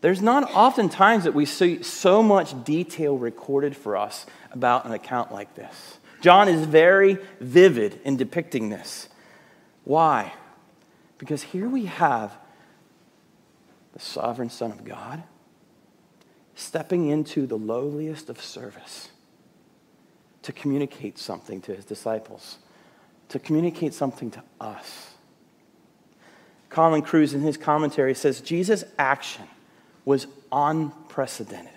There's 0.00 0.22
not 0.22 0.50
often 0.54 0.88
times 0.88 1.24
that 1.24 1.34
we 1.34 1.44
see 1.44 1.82
so 1.82 2.22
much 2.22 2.64
detail 2.64 3.18
recorded 3.18 3.76
for 3.76 3.96
us 3.96 4.24
about 4.50 4.86
an 4.86 4.92
account 4.92 5.30
like 5.30 5.54
this. 5.54 5.98
John 6.20 6.48
is 6.48 6.66
very 6.66 7.18
vivid 7.40 8.00
in 8.04 8.16
depicting 8.16 8.68
this. 8.68 9.08
Why? 9.84 10.32
Because 11.18 11.42
here 11.42 11.68
we 11.68 11.86
have 11.86 12.36
the 13.92 14.00
sovereign 14.00 14.50
Son 14.50 14.70
of 14.70 14.84
God 14.84 15.22
stepping 16.54 17.08
into 17.08 17.46
the 17.46 17.56
lowliest 17.56 18.28
of 18.28 18.40
service 18.40 19.08
to 20.42 20.52
communicate 20.52 21.18
something 21.18 21.60
to 21.62 21.74
his 21.74 21.84
disciples, 21.84 22.58
to 23.28 23.38
communicate 23.38 23.94
something 23.94 24.30
to 24.30 24.42
us. 24.60 25.10
Colin 26.68 27.02
Kruse, 27.02 27.34
in 27.34 27.40
his 27.40 27.56
commentary, 27.56 28.14
says 28.14 28.40
Jesus' 28.40 28.84
action 28.98 29.44
was 30.04 30.26
unprecedented. 30.52 31.72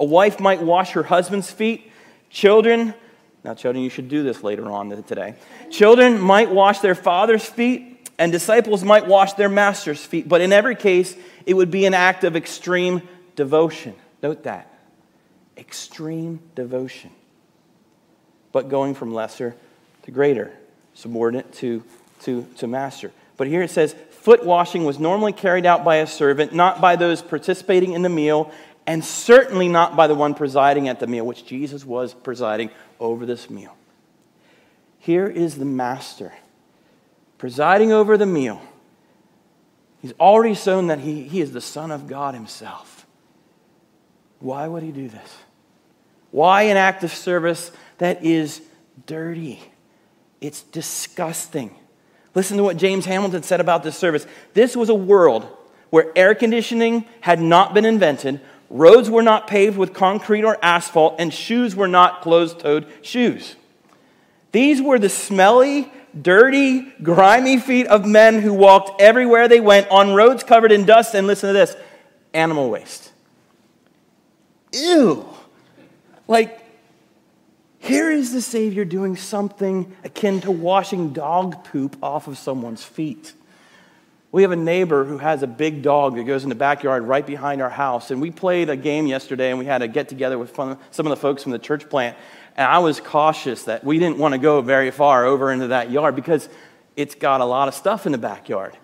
A 0.00 0.04
wife 0.04 0.40
might 0.40 0.62
wash 0.62 0.92
her 0.92 1.02
husband's 1.02 1.50
feet. 1.50 1.92
Children, 2.30 2.94
now, 3.44 3.54
children, 3.54 3.84
you 3.84 3.90
should 3.90 4.08
do 4.08 4.22
this 4.22 4.42
later 4.42 4.70
on 4.70 4.90
today. 5.04 5.34
Children 5.70 6.20
might 6.20 6.50
wash 6.50 6.80
their 6.80 6.94
father's 6.94 7.44
feet, 7.44 8.10
and 8.18 8.32
disciples 8.32 8.82
might 8.82 9.06
wash 9.06 9.34
their 9.34 9.48
master's 9.48 10.04
feet. 10.04 10.28
But 10.28 10.40
in 10.40 10.52
every 10.52 10.74
case, 10.74 11.16
it 11.46 11.54
would 11.54 11.70
be 11.70 11.86
an 11.86 11.94
act 11.94 12.24
of 12.24 12.34
extreme 12.34 13.02
devotion. 13.36 13.94
Note 14.22 14.42
that 14.42 14.74
extreme 15.56 16.40
devotion. 16.54 17.10
But 18.52 18.68
going 18.68 18.94
from 18.94 19.12
lesser 19.12 19.54
to 20.04 20.10
greater, 20.10 20.52
subordinate 20.94 21.52
to, 21.54 21.82
to, 22.22 22.46
to 22.58 22.66
master. 22.66 23.12
But 23.36 23.48
here 23.48 23.62
it 23.62 23.70
says, 23.70 23.94
foot 24.10 24.44
washing 24.44 24.84
was 24.84 24.98
normally 24.98 25.32
carried 25.32 25.66
out 25.66 25.84
by 25.84 25.96
a 25.96 26.06
servant, 26.06 26.54
not 26.54 26.80
by 26.80 26.96
those 26.96 27.22
participating 27.22 27.92
in 27.92 28.02
the 28.02 28.08
meal, 28.08 28.52
and 28.86 29.04
certainly 29.04 29.68
not 29.68 29.96
by 29.96 30.06
the 30.06 30.14
one 30.14 30.34
presiding 30.34 30.88
at 30.88 30.98
the 30.98 31.06
meal, 31.06 31.26
which 31.26 31.44
Jesus 31.44 31.84
was 31.84 32.14
presiding 32.14 32.70
over 33.00 33.26
this 33.26 33.48
meal. 33.48 33.76
Here 34.98 35.26
is 35.26 35.56
the 35.56 35.64
master 35.64 36.32
presiding 37.38 37.92
over 37.92 38.16
the 38.16 38.26
meal. 38.26 38.60
He's 40.02 40.12
already 40.20 40.54
shown 40.54 40.88
that 40.88 41.00
he, 41.00 41.22
he 41.22 41.40
is 41.40 41.52
the 41.52 41.60
Son 41.60 41.90
of 41.90 42.06
God 42.06 42.34
himself. 42.34 43.06
Why 44.40 44.66
would 44.66 44.82
he 44.82 44.92
do 44.92 45.08
this? 45.08 45.36
Why 46.30 46.62
an 46.62 46.76
act 46.76 47.02
of 47.04 47.12
service 47.12 47.72
that 47.98 48.24
is 48.24 48.60
dirty? 49.06 49.60
It's 50.40 50.62
disgusting. 50.62 51.74
Listen 52.34 52.56
to 52.58 52.62
what 52.62 52.76
James 52.76 53.06
Hamilton 53.06 53.42
said 53.42 53.60
about 53.60 53.82
this 53.82 53.96
service. 53.96 54.26
This 54.54 54.76
was 54.76 54.88
a 54.88 54.94
world 54.94 55.48
where 55.90 56.12
air 56.14 56.34
conditioning 56.34 57.04
had 57.20 57.40
not 57.40 57.74
been 57.74 57.84
invented, 57.84 58.40
roads 58.70 59.08
were 59.10 59.22
not 59.22 59.46
paved 59.46 59.76
with 59.76 59.92
concrete 59.92 60.44
or 60.44 60.58
asphalt, 60.62 61.16
and 61.18 61.32
shoes 61.32 61.74
were 61.74 61.88
not 61.88 62.22
closed 62.22 62.60
toed 62.60 62.86
shoes. 63.02 63.56
These 64.52 64.80
were 64.80 64.98
the 64.98 65.08
smelly, 65.08 65.92
dirty, 66.20 66.92
grimy 67.02 67.58
feet 67.58 67.86
of 67.86 68.06
men 68.06 68.40
who 68.40 68.54
walked 68.54 69.00
everywhere 69.00 69.48
they 69.48 69.60
went 69.60 69.88
on 69.88 70.14
roads 70.14 70.42
covered 70.42 70.72
in 70.72 70.84
dust 70.84 71.14
and 71.14 71.26
listen 71.26 71.48
to 71.48 71.52
this 71.52 71.76
animal 72.32 72.70
waste. 72.70 73.12
Ew. 74.72 75.28
Like, 76.26 76.60
here 77.78 78.10
is 78.10 78.32
the 78.32 78.42
Savior 78.42 78.84
doing 78.84 79.16
something 79.16 79.94
akin 80.04 80.40
to 80.42 80.50
washing 80.50 81.12
dog 81.12 81.64
poop 81.64 81.96
off 82.02 82.26
of 82.26 82.36
someone's 82.36 82.84
feet. 82.84 83.32
We 84.30 84.42
have 84.42 84.52
a 84.52 84.56
neighbor 84.56 85.04
who 85.04 85.18
has 85.18 85.42
a 85.42 85.46
big 85.46 85.82
dog 85.82 86.16
that 86.16 86.24
goes 86.24 86.42
in 86.42 86.50
the 86.50 86.54
backyard 86.54 87.04
right 87.04 87.26
behind 87.26 87.62
our 87.62 87.70
house. 87.70 88.10
And 88.10 88.20
we 88.20 88.30
played 88.30 88.68
a 88.68 88.76
game 88.76 89.06
yesterday 89.06 89.50
and 89.50 89.58
we 89.58 89.64
had 89.64 89.80
a 89.80 89.88
get 89.88 90.08
together 90.08 90.38
with 90.38 90.54
some 90.54 90.78
of 91.06 91.10
the 91.10 91.16
folks 91.16 91.42
from 91.42 91.52
the 91.52 91.58
church 91.58 91.88
plant. 91.88 92.16
And 92.56 92.66
I 92.66 92.78
was 92.78 93.00
cautious 93.00 93.64
that 93.64 93.84
we 93.84 93.98
didn't 93.98 94.18
want 94.18 94.32
to 94.32 94.38
go 94.38 94.60
very 94.60 94.90
far 94.90 95.24
over 95.24 95.50
into 95.50 95.68
that 95.68 95.90
yard 95.90 96.14
because 96.14 96.48
it's 96.94 97.14
got 97.14 97.40
a 97.40 97.44
lot 97.44 97.68
of 97.68 97.74
stuff 97.74 98.04
in 98.04 98.12
the 98.12 98.18
backyard. 98.18 98.76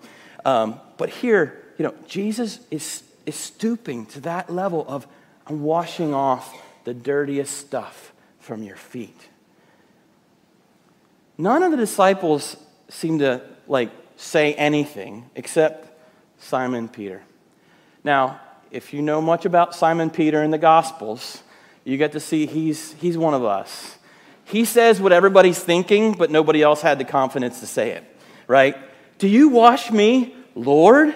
Um, 0.45 0.79
but 0.97 1.09
here, 1.09 1.63
you 1.77 1.83
know, 1.83 1.93
Jesus 2.07 2.59
is, 2.71 3.03
is 3.25 3.35
stooping 3.35 4.07
to 4.07 4.21
that 4.21 4.49
level 4.49 4.83
of 4.87 5.05
washing 5.47 6.13
off 6.13 6.57
the 6.85 6.93
dirtiest 6.93 7.55
stuff 7.55 8.13
from 8.39 8.63
your 8.63 8.77
feet. 8.77 9.27
None 11.37 11.61
of 11.61 11.71
the 11.71 11.77
disciples 11.77 12.55
seem 12.89 13.19
to 13.19 13.41
like 13.67 13.91
say 14.15 14.53
anything 14.53 15.29
except 15.35 15.87
Simon 16.39 16.87
Peter. 16.87 17.21
Now, 18.03 18.39
if 18.71 18.93
you 18.93 19.01
know 19.01 19.21
much 19.21 19.45
about 19.45 19.75
Simon 19.75 20.09
Peter 20.09 20.43
in 20.43 20.51
the 20.51 20.57
Gospels, 20.57 21.41
you 21.83 21.97
get 21.97 22.11
to 22.13 22.19
see 22.19 22.45
he's, 22.45 22.93
he's 22.93 23.17
one 23.17 23.33
of 23.33 23.43
us. 23.43 23.97
He 24.45 24.65
says 24.65 25.01
what 25.01 25.11
everybody's 25.11 25.59
thinking, 25.59 26.13
but 26.13 26.29
nobody 26.29 26.61
else 26.61 26.81
had 26.81 26.99
the 26.99 27.05
confidence 27.05 27.59
to 27.61 27.67
say 27.67 27.91
it, 27.91 28.03
right? 28.47 28.75
Do 29.17 29.27
you 29.27 29.49
wash 29.49 29.91
me, 29.91 30.35
Lord? 30.53 31.15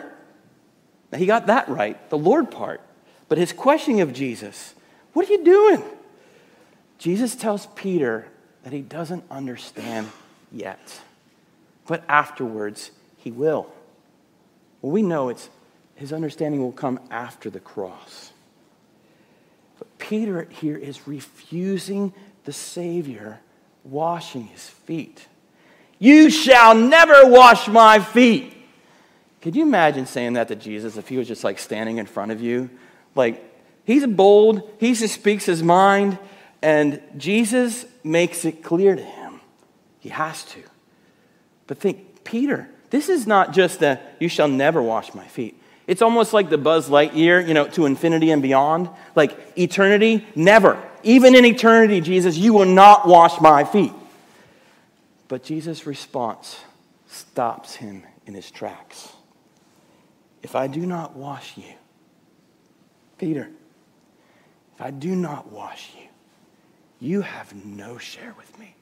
Now, 1.12 1.18
he 1.18 1.26
got 1.26 1.48
that 1.48 1.70
right, 1.70 2.10
the 2.10 2.18
Lord 2.18 2.50
part. 2.52 2.82
But 3.28 3.38
his 3.38 3.54
questioning 3.54 4.02
of 4.02 4.14
Jesus, 4.14 4.74
what 5.14 5.28
are 5.28 5.32
you 5.32 5.44
doing? 5.44 5.84
Jesus 6.98 7.36
tells 7.36 7.68
Peter 7.68 8.28
that 8.64 8.74
he 8.74 8.82
doesn't 8.82 9.24
understand 9.30 10.10
yet, 10.52 11.00
but 11.90 12.04
afterwards 12.08 12.92
he 13.18 13.32
will. 13.32 13.68
Well, 14.82 14.92
we 14.92 15.02
know 15.02 15.30
it's 15.30 15.50
his 15.96 16.14
understanding 16.14 16.62
will 16.62 16.72
come 16.72 17.00
after 17.10 17.50
the 17.50 17.60
cross. 17.60 18.32
But 19.80 19.98
Peter 19.98 20.48
here 20.52 20.78
is 20.78 21.08
refusing 21.08 22.14
the 22.46 22.54
Savior 22.54 23.40
washing 23.84 24.44
his 24.44 24.70
feet. 24.70 25.28
You 25.98 26.30
shall 26.30 26.76
never 26.76 27.28
wash 27.28 27.68
my 27.68 28.00
feet. 28.00 28.54
Could 29.42 29.56
you 29.56 29.64
imagine 29.64 30.06
saying 30.06 30.34
that 30.34 30.48
to 30.50 30.56
Jesus 30.56 30.96
if 30.96 31.08
he 31.08 31.18
was 31.18 31.28
just 31.28 31.44
like 31.44 31.58
standing 31.58 31.98
in 31.98 32.06
front 32.06 32.32
of 32.32 32.40
you? 32.40 32.70
Like, 33.16 33.44
he's 33.84 34.06
bold, 34.06 34.70
he 34.80 34.94
just 34.94 35.16
speaks 35.16 35.46
his 35.46 35.64
mind. 35.64 36.20
And 36.62 37.02
Jesus 37.18 37.86
makes 38.04 38.46
it 38.46 38.64
clear 38.64 38.96
to 38.96 39.02
him. 39.02 39.42
He 40.00 40.10
has 40.10 40.44
to. 40.46 40.69
But 41.70 41.78
think, 41.78 42.24
Peter, 42.24 42.68
this 42.90 43.10
is 43.10 43.28
not 43.28 43.54
just 43.54 43.80
the 43.80 44.00
you 44.20 44.28
shall 44.28 44.48
never 44.48 44.82
wash 44.82 45.14
my 45.14 45.28
feet. 45.28 45.56
It's 45.86 46.02
almost 46.02 46.34
like 46.34 46.50
the 46.50 46.58
Buzz 46.58 46.90
Lightyear, 46.90 47.48
you 47.48 47.54
know, 47.54 47.68
to 47.68 47.86
infinity 47.86 48.32
and 48.32 48.42
beyond. 48.42 48.90
Like 49.16 49.38
eternity, 49.56 50.26
never. 50.36 50.82
Even 51.04 51.36
in 51.36 51.46
eternity, 51.46 52.02
Jesus, 52.02 52.38
you 52.38 52.54
will 52.54 52.66
not 52.66 53.08
wash 53.08 53.40
my 53.40 53.64
feet. 53.66 53.94
But 55.28 55.44
Jesus' 55.44 55.86
response 55.86 56.60
stops 57.08 57.76
him 57.76 58.02
in 58.26 58.34
his 58.34 58.50
tracks. 58.50 59.14
If 60.42 60.56
I 60.56 60.66
do 60.66 60.88
not 60.88 61.16
wash 61.16 61.56
you, 61.56 61.72
Peter, 63.20 63.48
if 64.74 64.82
I 64.82 64.90
do 64.90 65.16
not 65.16 65.52
wash 65.52 65.92
you, 65.96 66.08
you 67.00 67.22
have 67.22 67.54
no 67.54 68.00
share 68.00 68.34
with 68.40 68.58
me, 68.58 68.74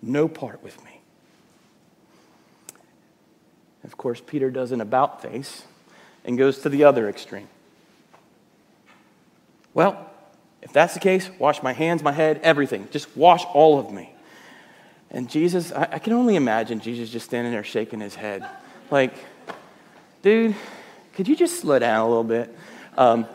no 0.00 0.28
part 0.28 0.62
with 0.62 0.80
me. 0.84 0.93
Of 3.84 3.96
course, 3.96 4.20
Peter 4.20 4.50
does 4.50 4.72
an 4.72 4.80
about 4.80 5.22
face 5.22 5.64
and 6.24 6.38
goes 6.38 6.58
to 6.60 6.68
the 6.68 6.84
other 6.84 7.08
extreme. 7.08 7.48
Well, 9.74 10.10
if 10.62 10.72
that's 10.72 10.94
the 10.94 11.00
case, 11.00 11.30
wash 11.38 11.62
my 11.62 11.72
hands, 11.72 12.02
my 12.02 12.12
head, 12.12 12.40
everything. 12.42 12.88
Just 12.90 13.14
wash 13.16 13.44
all 13.52 13.78
of 13.78 13.92
me. 13.92 14.10
And 15.10 15.28
Jesus, 15.28 15.70
I, 15.72 15.88
I 15.92 15.98
can 15.98 16.14
only 16.14 16.36
imagine 16.36 16.80
Jesus 16.80 17.10
just 17.10 17.26
standing 17.26 17.52
there 17.52 17.64
shaking 17.64 18.00
his 18.00 18.14
head. 18.14 18.48
Like, 18.90 19.14
dude, 20.22 20.54
could 21.12 21.28
you 21.28 21.36
just 21.36 21.60
slow 21.60 21.78
down 21.78 22.00
a 22.00 22.08
little 22.08 22.24
bit? 22.24 22.56
Um, 22.96 23.26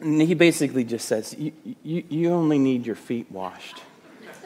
and 0.00 0.20
he 0.20 0.34
basically 0.34 0.84
just 0.84 1.08
says, 1.08 1.34
you, 1.38 1.52
you, 1.82 2.04
you 2.08 2.30
only 2.30 2.58
need 2.58 2.84
your 2.84 2.96
feet 2.96 3.32
washed, 3.32 3.80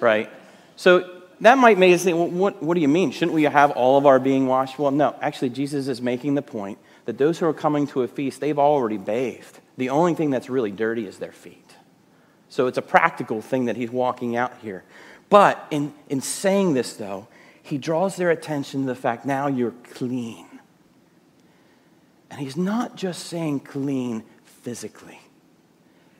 right? 0.00 0.30
So 0.76 1.19
that 1.40 1.56
might 1.56 1.78
make 1.78 1.94
us 1.94 2.04
think, 2.04 2.16
well, 2.16 2.28
what, 2.28 2.62
what 2.62 2.74
do 2.74 2.80
you 2.80 2.88
mean? 2.88 3.10
Shouldn't 3.10 3.34
we 3.34 3.44
have 3.44 3.70
all 3.70 3.96
of 3.96 4.06
our 4.06 4.18
being 4.18 4.46
washed? 4.46 4.78
Well, 4.78 4.90
no. 4.90 5.16
Actually, 5.20 5.50
Jesus 5.50 5.88
is 5.88 6.02
making 6.02 6.34
the 6.34 6.42
point 6.42 6.78
that 7.06 7.16
those 7.18 7.38
who 7.38 7.46
are 7.46 7.54
coming 7.54 7.86
to 7.88 8.02
a 8.02 8.08
feast, 8.08 8.40
they've 8.40 8.58
already 8.58 8.98
bathed. 8.98 9.58
The 9.76 9.88
only 9.88 10.14
thing 10.14 10.30
that's 10.30 10.50
really 10.50 10.70
dirty 10.70 11.06
is 11.06 11.18
their 11.18 11.32
feet. 11.32 11.76
So 12.50 12.66
it's 12.66 12.78
a 12.78 12.82
practical 12.82 13.40
thing 13.40 13.66
that 13.66 13.76
he's 13.76 13.90
walking 13.90 14.36
out 14.36 14.52
here. 14.60 14.84
But 15.30 15.66
in, 15.70 15.94
in 16.08 16.20
saying 16.20 16.74
this, 16.74 16.94
though, 16.94 17.28
he 17.62 17.78
draws 17.78 18.16
their 18.16 18.30
attention 18.30 18.82
to 18.82 18.86
the 18.88 18.94
fact 18.94 19.24
now 19.24 19.46
you're 19.46 19.74
clean. 19.92 20.46
And 22.30 22.40
he's 22.40 22.56
not 22.56 22.96
just 22.96 23.26
saying 23.26 23.60
clean 23.60 24.24
physically, 24.44 25.20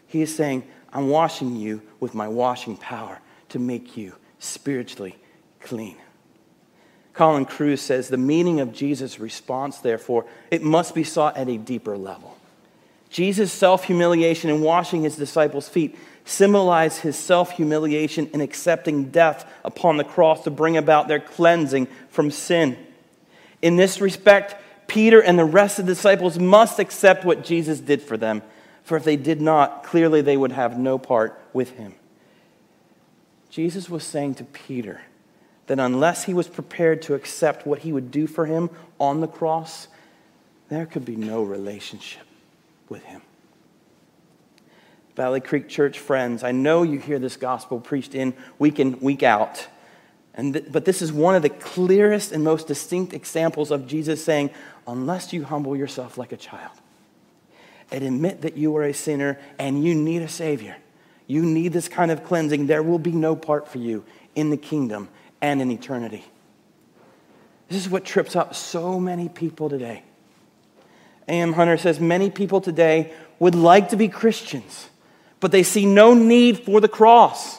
he 0.06 0.22
is 0.22 0.34
saying, 0.34 0.64
I'm 0.92 1.08
washing 1.08 1.56
you 1.56 1.82
with 2.00 2.14
my 2.14 2.26
washing 2.26 2.76
power 2.76 3.20
to 3.50 3.58
make 3.58 3.96
you 3.96 4.14
spiritually 4.40 5.16
clean. 5.60 5.96
Colin 7.12 7.44
Kruse 7.44 7.82
says 7.82 8.08
the 8.08 8.16
meaning 8.16 8.60
of 8.60 8.72
Jesus' 8.72 9.20
response, 9.20 9.78
therefore, 9.78 10.24
it 10.50 10.62
must 10.62 10.94
be 10.94 11.04
sought 11.04 11.36
at 11.36 11.48
a 11.48 11.58
deeper 11.58 11.96
level. 11.96 12.36
Jesus' 13.10 13.52
self 13.52 13.84
humiliation 13.84 14.50
in 14.50 14.62
washing 14.62 15.02
his 15.02 15.16
disciples' 15.16 15.68
feet 15.68 15.96
symbolize 16.24 16.98
his 16.98 17.16
self 17.16 17.52
humiliation 17.52 18.30
in 18.32 18.40
accepting 18.40 19.10
death 19.10 19.50
upon 19.64 19.96
the 19.96 20.04
cross 20.04 20.44
to 20.44 20.50
bring 20.50 20.76
about 20.76 21.08
their 21.08 21.20
cleansing 21.20 21.88
from 22.08 22.30
sin. 22.30 22.76
In 23.62 23.76
this 23.76 24.00
respect, 24.00 24.56
Peter 24.86 25.20
and 25.20 25.38
the 25.38 25.44
rest 25.44 25.78
of 25.78 25.86
the 25.86 25.94
disciples 25.94 26.38
must 26.38 26.78
accept 26.78 27.24
what 27.24 27.44
Jesus 27.44 27.80
did 27.80 28.00
for 28.00 28.16
them, 28.16 28.42
for 28.82 28.96
if 28.96 29.04
they 29.04 29.16
did 29.16 29.40
not, 29.40 29.84
clearly 29.84 30.22
they 30.22 30.36
would 30.36 30.52
have 30.52 30.78
no 30.78 30.96
part 30.98 31.40
with 31.52 31.70
him. 31.70 31.94
Jesus 33.50 33.90
was 33.90 34.04
saying 34.04 34.36
to 34.36 34.44
Peter 34.44 35.00
that 35.66 35.78
unless 35.78 36.24
he 36.24 36.34
was 36.34 36.48
prepared 36.48 37.02
to 37.02 37.14
accept 37.14 37.66
what 37.66 37.80
he 37.80 37.92
would 37.92 38.10
do 38.10 38.26
for 38.26 38.46
him 38.46 38.70
on 38.98 39.20
the 39.20 39.28
cross, 39.28 39.88
there 40.68 40.86
could 40.86 41.04
be 41.04 41.16
no 41.16 41.42
relationship 41.42 42.26
with 42.88 43.04
him. 43.04 43.22
Valley 45.16 45.40
Creek 45.40 45.68
Church 45.68 45.98
friends, 45.98 46.42
I 46.42 46.52
know 46.52 46.82
you 46.82 46.98
hear 46.98 47.18
this 47.18 47.36
gospel 47.36 47.80
preached 47.80 48.14
in 48.14 48.32
week 48.58 48.78
in, 48.78 49.00
week 49.00 49.22
out. 49.22 49.66
And 50.34 50.54
th- 50.54 50.66
but 50.70 50.84
this 50.84 51.02
is 51.02 51.12
one 51.12 51.34
of 51.34 51.42
the 51.42 51.50
clearest 51.50 52.32
and 52.32 52.44
most 52.44 52.68
distinct 52.68 53.12
examples 53.12 53.70
of 53.70 53.86
Jesus 53.86 54.24
saying, 54.24 54.50
unless 54.86 55.32
you 55.32 55.44
humble 55.44 55.76
yourself 55.76 56.16
like 56.16 56.32
a 56.32 56.36
child 56.36 56.72
and 57.90 58.04
admit 58.04 58.42
that 58.42 58.56
you 58.56 58.76
are 58.76 58.84
a 58.84 58.94
sinner 58.94 59.38
and 59.58 59.84
you 59.84 59.94
need 59.94 60.22
a 60.22 60.28
Savior, 60.28 60.76
you 61.30 61.42
need 61.42 61.72
this 61.72 61.86
kind 61.86 62.10
of 62.10 62.24
cleansing, 62.24 62.66
there 62.66 62.82
will 62.82 62.98
be 62.98 63.12
no 63.12 63.36
part 63.36 63.68
for 63.68 63.78
you 63.78 64.04
in 64.34 64.50
the 64.50 64.56
kingdom 64.56 65.08
and 65.40 65.62
in 65.62 65.70
eternity. 65.70 66.24
This 67.68 67.80
is 67.80 67.88
what 67.88 68.04
trips 68.04 68.34
up 68.34 68.52
so 68.52 68.98
many 68.98 69.28
people 69.28 69.68
today. 69.68 70.02
A.M. 71.28 71.52
Hunter 71.52 71.76
says 71.76 72.00
many 72.00 72.30
people 72.30 72.60
today 72.60 73.12
would 73.38 73.54
like 73.54 73.90
to 73.90 73.96
be 73.96 74.08
Christians, 74.08 74.90
but 75.38 75.52
they 75.52 75.62
see 75.62 75.86
no 75.86 76.14
need 76.14 76.64
for 76.64 76.80
the 76.80 76.88
cross. 76.88 77.58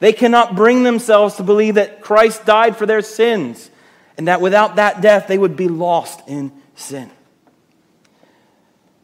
They 0.00 0.12
cannot 0.12 0.56
bring 0.56 0.82
themselves 0.82 1.36
to 1.36 1.44
believe 1.44 1.76
that 1.76 2.00
Christ 2.00 2.44
died 2.44 2.76
for 2.76 2.84
their 2.84 3.02
sins 3.02 3.70
and 4.18 4.26
that 4.26 4.40
without 4.40 4.74
that 4.74 5.00
death 5.00 5.28
they 5.28 5.38
would 5.38 5.54
be 5.54 5.68
lost 5.68 6.20
in 6.26 6.50
sin. 6.74 7.12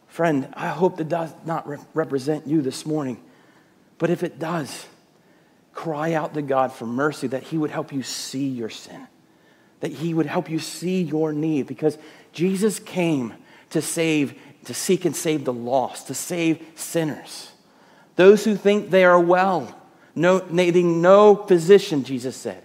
Friend, 0.08 0.52
I 0.54 0.66
hope 0.66 0.96
that 0.96 1.08
does 1.08 1.32
not 1.46 1.68
re- 1.68 1.78
represent 1.94 2.48
you 2.48 2.60
this 2.60 2.84
morning. 2.84 3.22
But 3.98 4.10
if 4.10 4.22
it 4.22 4.38
does, 4.38 4.86
cry 5.72 6.14
out 6.14 6.34
to 6.34 6.42
God 6.42 6.72
for 6.72 6.86
mercy 6.86 7.26
that 7.28 7.42
He 7.42 7.58
would 7.58 7.70
help 7.70 7.92
you 7.92 8.02
see 8.02 8.48
your 8.48 8.70
sin, 8.70 9.06
that 9.80 9.92
He 9.92 10.14
would 10.14 10.26
help 10.26 10.48
you 10.48 10.58
see 10.58 11.02
your 11.02 11.32
need, 11.32 11.66
because 11.66 11.98
Jesus 12.32 12.78
came 12.78 13.34
to 13.70 13.82
save, 13.82 14.38
to 14.64 14.74
seek 14.74 15.04
and 15.04 15.14
save 15.14 15.44
the 15.44 15.52
lost, 15.52 16.06
to 16.06 16.14
save 16.14 16.64
sinners. 16.74 17.52
Those 18.16 18.44
who 18.44 18.56
think 18.56 18.90
they 18.90 19.04
are 19.04 19.20
well, 19.20 19.74
no, 20.14 20.44
needing 20.50 21.00
no 21.02 21.36
physician, 21.36 22.04
Jesus 22.04 22.36
said. 22.36 22.62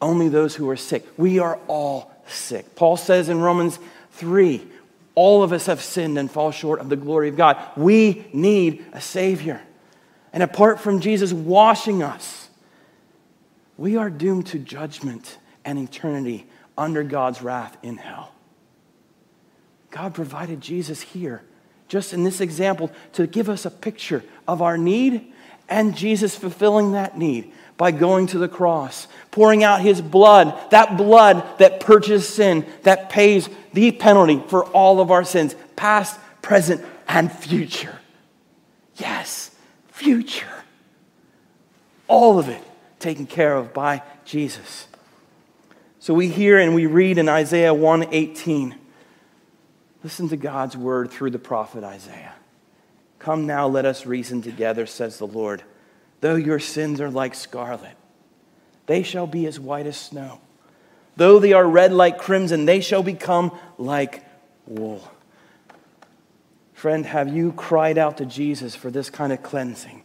Only 0.00 0.28
those 0.28 0.56
who 0.56 0.68
are 0.68 0.76
sick. 0.76 1.06
We 1.16 1.38
are 1.38 1.60
all 1.68 2.10
sick. 2.26 2.74
Paul 2.74 2.96
says 2.96 3.28
in 3.28 3.40
Romans 3.40 3.78
3 4.12 4.66
all 5.14 5.42
of 5.42 5.52
us 5.52 5.66
have 5.66 5.80
sinned 5.80 6.18
and 6.18 6.30
fall 6.30 6.50
short 6.50 6.80
of 6.80 6.88
the 6.88 6.96
glory 6.96 7.28
of 7.28 7.36
God. 7.36 7.58
We 7.76 8.26
need 8.32 8.84
a 8.92 9.00
Savior. 9.00 9.60
And 10.32 10.42
apart 10.42 10.80
from 10.80 11.00
Jesus 11.00 11.32
washing 11.32 12.02
us, 12.02 12.48
we 13.76 13.96
are 13.96 14.10
doomed 14.10 14.46
to 14.48 14.58
judgment 14.58 15.38
and 15.64 15.78
eternity 15.78 16.46
under 16.76 17.02
God's 17.02 17.42
wrath 17.42 17.76
in 17.82 17.96
hell. 17.96 18.32
God 19.90 20.14
provided 20.14 20.60
Jesus 20.60 21.02
here, 21.02 21.42
just 21.88 22.14
in 22.14 22.24
this 22.24 22.40
example, 22.40 22.90
to 23.12 23.26
give 23.26 23.48
us 23.48 23.66
a 23.66 23.70
picture 23.70 24.24
of 24.48 24.62
our 24.62 24.78
need 24.78 25.32
and 25.68 25.96
Jesus 25.96 26.34
fulfilling 26.34 26.92
that 26.92 27.16
need 27.16 27.52
by 27.76 27.90
going 27.90 28.26
to 28.28 28.38
the 28.38 28.48
cross, 28.48 29.08
pouring 29.30 29.64
out 29.64 29.80
his 29.80 30.00
blood, 30.00 30.54
that 30.70 30.96
blood 30.96 31.58
that 31.58 31.80
purchases 31.80 32.28
sin, 32.28 32.66
that 32.82 33.10
pays 33.10 33.48
the 33.72 33.92
penalty 33.92 34.42
for 34.48 34.64
all 34.66 35.00
of 35.00 35.10
our 35.10 35.24
sins, 35.24 35.54
past, 35.76 36.18
present, 36.42 36.84
and 37.08 37.32
future. 37.32 37.98
Yes, 38.96 39.41
future. 40.02 40.46
All 42.08 42.38
of 42.38 42.48
it 42.48 42.62
taken 42.98 43.26
care 43.26 43.56
of 43.56 43.72
by 43.72 44.02
Jesus. 44.24 44.86
So 46.00 46.14
we 46.14 46.28
hear 46.28 46.58
and 46.58 46.74
we 46.74 46.86
read 46.86 47.18
in 47.18 47.28
Isaiah 47.28 47.72
118. 47.72 48.74
Listen 50.02 50.28
to 50.28 50.36
God's 50.36 50.76
word 50.76 51.10
through 51.10 51.30
the 51.30 51.38
prophet 51.38 51.84
Isaiah. 51.84 52.34
Come 53.20 53.46
now, 53.46 53.68
let 53.68 53.84
us 53.84 54.04
reason 54.04 54.42
together, 54.42 54.84
says 54.84 55.18
the 55.18 55.26
Lord. 55.28 55.62
Though 56.20 56.34
your 56.34 56.58
sins 56.58 57.00
are 57.00 57.10
like 57.10 57.36
scarlet, 57.36 57.96
they 58.86 59.04
shall 59.04 59.28
be 59.28 59.46
as 59.46 59.60
white 59.60 59.86
as 59.86 59.96
snow. 59.96 60.40
Though 61.16 61.38
they 61.38 61.52
are 61.52 61.66
red 61.66 61.92
like 61.92 62.18
crimson, 62.18 62.64
they 62.64 62.80
shall 62.80 63.04
become 63.04 63.56
like 63.78 64.24
wool. 64.66 65.08
Friend, 66.82 67.06
have 67.06 67.32
you 67.32 67.52
cried 67.52 67.96
out 67.96 68.16
to 68.16 68.26
Jesus 68.26 68.74
for 68.74 68.90
this 68.90 69.08
kind 69.08 69.32
of 69.32 69.40
cleansing? 69.40 70.02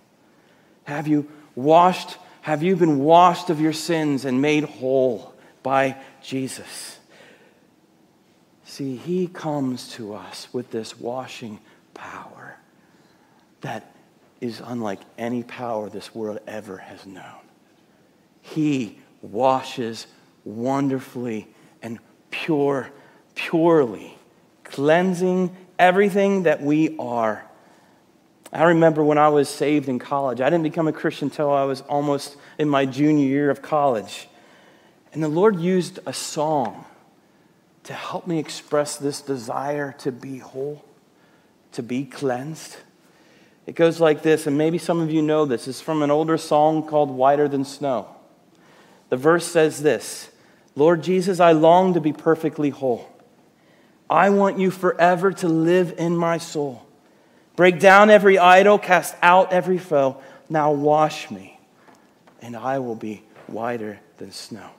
Have 0.84 1.08
you 1.08 1.28
washed, 1.56 2.18
have 2.42 2.62
you 2.62 2.76
been 2.76 3.00
washed 3.00 3.50
of 3.50 3.60
your 3.60 3.74
sins 3.74 4.26
and 4.26 4.44
made 4.44 4.64
whole 4.64 5.34
by 5.64 5.98
Jesus? 6.22 7.00
See, 8.64 8.96
he 8.96 9.26
comes 9.26 9.92
to 9.94 10.14
us 10.14 10.50
with 10.54 10.70
this 10.70 11.00
washing 11.00 11.60
power 11.96 12.60
that 13.62 13.92
is 14.40 14.62
unlike 14.64 15.00
any 15.18 15.42
power 15.42 15.90
this 15.90 16.14
world 16.14 16.38
ever 16.46 16.78
has 16.78 17.08
known. 17.08 17.42
He 18.44 19.00
washes 19.24 20.06
wonderfully 20.46 21.48
and 21.82 21.98
pure, 22.30 22.92
purely, 23.34 24.16
cleansing 24.64 25.58
everything 25.80 26.44
that 26.44 26.62
we 26.62 26.96
are. 26.98 27.46
I 28.52 28.64
remember 28.64 29.04
when 29.04 29.18
I 29.18 29.30
was 29.30 29.50
saved 29.50 29.90
in 29.90 30.00
college. 30.00 30.40
I 30.40 30.50
didn't 30.50 30.64
become 30.64 30.88
a 30.88 30.94
Christian 30.94 31.28
until 31.28 31.52
I 31.52 31.66
was 31.66 31.82
almost 31.82 32.38
in 32.58 32.70
my 32.70 32.86
junior 32.86 33.26
year 33.26 33.50
of 33.50 33.62
college. 33.62 34.28
And 35.14 35.22
the 35.22 35.28
Lord 35.28 35.60
used 35.60 36.00
a 36.06 36.14
song 36.14 36.86
to 37.84 37.94
help 37.94 38.28
me 38.28 38.40
express 38.40 38.98
this 38.98 39.22
desire 39.22 39.96
to 40.00 40.12
be 40.12 40.40
whole, 40.40 40.84
to 41.74 41.84
be 41.84 42.06
cleansed. 42.06 42.78
It 43.66 43.76
goes 43.76 44.00
like 44.00 44.24
this, 44.24 44.48
and 44.48 44.58
maybe 44.58 44.78
some 44.78 45.02
of 45.02 45.12
you 45.12 45.22
know 45.22 45.46
this. 45.46 45.68
It's 45.68 45.82
from 45.82 46.02
an 46.02 46.12
older 46.12 46.38
song 46.38 46.88
called 46.88 47.10
Whiter 47.10 47.48
Than 47.48 47.66
Snow. 47.66 48.08
The 49.10 49.18
verse 49.18 49.46
says 49.46 49.82
this 49.82 50.32
Lord 50.76 51.02
Jesus, 51.02 51.40
I 51.40 51.52
long 51.54 51.94
to 51.94 52.02
be 52.02 52.14
perfectly 52.14 52.70
whole. 52.70 53.10
I 54.10 54.30
want 54.30 54.58
you 54.58 54.72
forever 54.72 55.32
to 55.34 55.48
live 55.48 55.96
in 55.98 56.16
my 56.16 56.38
soul. 56.38 56.86
Break 57.56 57.80
down 57.80 58.10
every 58.10 58.38
idol, 58.38 58.78
cast 58.78 59.16
out 59.22 59.52
every 59.52 59.78
foe. 59.78 60.22
Now 60.50 60.72
wash 60.72 61.30
me, 61.30 61.60
and 62.42 62.56
I 62.56 62.80
will 62.80 62.96
be 62.96 63.24
whiter 63.48 64.00
than 64.18 64.32
snow. 64.32 64.70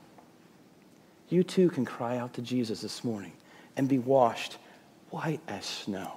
You 1.29 1.43
too 1.43 1.69
can 1.69 1.85
cry 1.85 2.17
out 2.17 2.35
to 2.35 2.43
Jesus 2.43 2.81
this 2.81 3.05
morning 3.05 3.33
and 3.77 3.88
be 3.88 3.99
washed 3.99 4.57
white 5.11 5.41
as 5.47 5.64
snow 5.64 6.12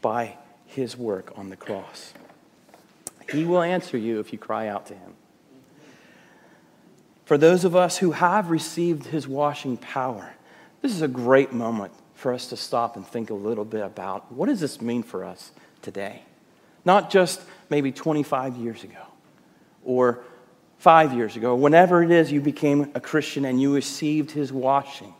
by 0.00 0.36
his 0.66 0.96
work 0.96 1.32
on 1.36 1.48
the 1.48 1.56
cross. 1.56 2.12
He 3.30 3.44
will 3.44 3.62
answer 3.62 3.96
you 3.96 4.20
if 4.20 4.32
you 4.32 4.38
cry 4.38 4.68
out 4.68 4.86
to 4.86 4.94
him. 4.94 5.14
For 7.24 7.38
those 7.38 7.64
of 7.64 7.74
us 7.74 7.98
who 7.98 8.12
have 8.12 8.50
received 8.50 9.06
his 9.06 9.26
washing 9.26 9.76
power, 9.76 10.34
this 10.84 10.92
is 10.92 11.00
a 11.00 11.08
great 11.08 11.50
moment 11.50 11.90
for 12.12 12.34
us 12.34 12.48
to 12.50 12.58
stop 12.58 12.96
and 12.96 13.06
think 13.06 13.30
a 13.30 13.34
little 13.34 13.64
bit 13.64 13.80
about 13.80 14.30
what 14.30 14.50
does 14.50 14.60
this 14.60 14.82
mean 14.82 15.02
for 15.02 15.24
us 15.24 15.50
today? 15.80 16.20
Not 16.84 17.08
just 17.08 17.40
maybe 17.70 17.90
25 17.90 18.58
years 18.58 18.84
ago 18.84 19.00
or 19.82 20.22
five 20.76 21.14
years 21.14 21.36
ago, 21.36 21.54
whenever 21.54 22.02
it 22.02 22.10
is 22.10 22.30
you 22.30 22.42
became 22.42 22.90
a 22.94 23.00
Christian 23.00 23.46
and 23.46 23.58
you 23.58 23.74
received 23.74 24.32
his 24.32 24.52
washing. 24.52 25.14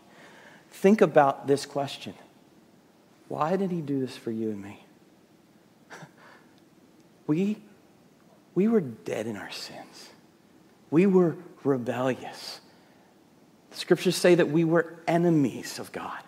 Think 0.69 1.01
about 1.01 1.47
this 1.47 1.65
question 1.65 2.13
Why 3.27 3.55
did 3.55 3.71
he 3.71 3.81
do 3.81 3.99
this 3.99 4.15
for 4.15 4.29
you 4.29 4.51
and 4.51 4.61
me? 4.61 4.85
We, 7.25 7.57
we 8.53 8.67
were 8.67 8.81
dead 8.81 9.25
in 9.25 9.35
our 9.35 9.49
sins. 9.49 10.11
We 10.91 11.07
were 11.07 11.37
rebellious. 11.63 12.59
Scriptures 13.75 14.15
say 14.15 14.35
that 14.35 14.49
we 14.49 14.63
were 14.63 14.95
enemies 15.07 15.79
of 15.79 15.91
God. 15.91 16.19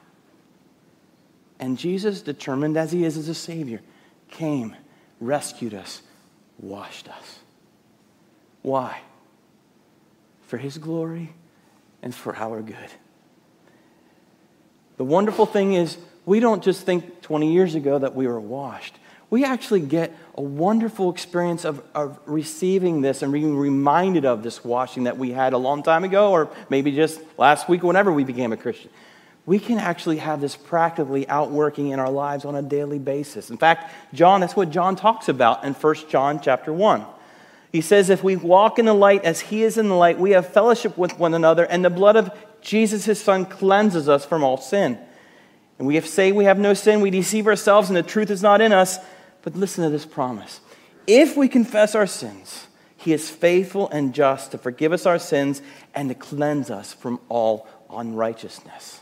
And 1.60 1.78
Jesus, 1.78 2.22
determined 2.22 2.78
as 2.78 2.92
he 2.92 3.04
is 3.04 3.18
as 3.18 3.30
a 3.30 3.34
Savior, 3.34 3.82
came, 4.30 4.76
rescued 5.20 5.74
us, 5.74 6.02
washed 6.60 7.10
us. 7.10 7.40
Why? 8.62 9.02
For 10.48 10.58
his 10.58 10.78
glory 10.78 11.34
and 12.02 12.14
for 12.14 12.36
our 12.36 12.62
good. 12.62 12.92
The 14.98 15.04
wonderful 15.04 15.46
thing 15.46 15.74
is, 15.74 15.98
we 16.26 16.40
don't 16.40 16.64
just 16.64 16.86
think 16.86 17.22
20 17.22 17.54
years 17.54 17.76
ago 17.76 17.98
that 18.00 18.14
we 18.14 18.28
were 18.28 18.40
washed. 18.40 18.96
We 19.30 19.44
actually 19.44 19.82
get 19.82 20.16
a 20.36 20.42
wonderful 20.42 21.12
experience 21.12 21.66
of, 21.66 21.84
of 21.94 22.18
receiving 22.26 23.02
this 23.02 23.22
and 23.22 23.34
being 23.34 23.58
reminded 23.58 24.26
of 24.26 24.42
this 24.42 24.64
washing 24.64 25.04
that 25.04 25.18
we 25.18 25.32
had 25.32 25.54
a 25.54 25.58
long 25.58 25.84
time 25.84 26.06
ago, 26.06 26.32
or 26.32 26.50
maybe 26.70 26.92
just 26.92 27.20
last 27.38 27.68
week, 27.68 27.84
whenever 27.84 28.12
we 28.12 28.24
became 28.24 28.54
a 28.54 28.58
Christian. 28.58 28.90
We 29.46 29.60
can 29.60 29.80
actually 29.80 30.18
have 30.18 30.40
this 30.40 30.56
practically 30.56 31.28
outworking 31.28 31.90
in 31.90 32.00
our 32.00 32.10
lives 32.10 32.46
on 32.46 32.56
a 32.56 32.62
daily 32.62 33.00
basis. 33.00 33.50
In 33.50 33.58
fact, 33.58 33.94
John, 34.14 34.42
that's 34.42 34.56
what 34.56 34.70
John 34.70 34.96
talks 34.96 35.30
about 35.30 35.64
in 35.64 35.74
1 35.74 35.96
John 36.10 36.40
chapter 36.42 36.72
1. 36.72 37.06
He 37.72 37.82
says, 37.82 38.10
If 38.10 38.24
we 38.24 38.36
walk 38.36 38.80
in 38.80 38.86
the 38.86 38.94
light 38.94 39.24
as 39.24 39.42
he 39.42 39.64
is 39.64 39.78
in 39.78 39.90
the 39.90 39.96
light, 39.96 40.20
we 40.20 40.32
have 40.32 40.54
fellowship 40.54 40.98
with 40.98 41.18
one 41.20 41.34
another, 41.34 41.66
and 41.66 41.84
the 41.84 41.90
blood 41.90 42.16
of 42.16 42.32
Jesus, 42.62 43.06
his 43.06 43.22
son, 43.22 43.46
cleanses 43.46 44.08
us 44.08 44.26
from 44.26 44.44
all 44.44 44.58
sin. 44.58 44.98
And 45.78 45.88
we 45.88 45.96
have 45.96 46.08
say 46.08 46.32
we 46.32 46.46
have 46.46 46.58
no 46.58 46.74
sin, 46.74 47.02
we 47.02 47.10
deceive 47.10 47.48
ourselves, 47.48 47.90
and 47.90 47.98
the 47.98 48.04
truth 48.04 48.32
is 48.32 48.42
not 48.42 48.62
in 48.62 48.74
us. 48.74 49.00
But 49.48 49.56
listen 49.56 49.86
to 49.86 49.90
this 49.90 50.06
promise. 50.06 50.60
If 51.08 51.38
we 51.38 51.48
confess 51.48 51.96
our 51.96 52.06
sins, 52.06 52.68
he 52.98 53.14
is 53.14 53.30
faithful 53.30 53.88
and 53.92 54.14
just 54.14 54.52
to 54.52 54.58
forgive 54.58 54.92
us 54.92 55.06
our 55.06 55.20
sins 55.20 55.62
and 55.96 56.10
to 56.10 56.16
cleanse 56.16 56.70
us 56.70 56.92
from 56.92 57.22
all 57.30 57.66
unrighteousness. 57.90 59.00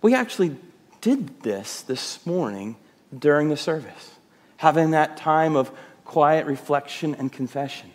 We 0.00 0.14
actually 0.14 0.56
did 1.02 1.42
this 1.42 1.82
this 1.82 2.24
morning 2.24 2.76
during 3.14 3.50
the 3.50 3.58
service, 3.58 4.12
having 4.56 4.92
that 4.92 5.18
time 5.18 5.54
of 5.54 5.70
quiet 6.06 6.46
reflection 6.46 7.14
and 7.16 7.30
confession. 7.30 7.90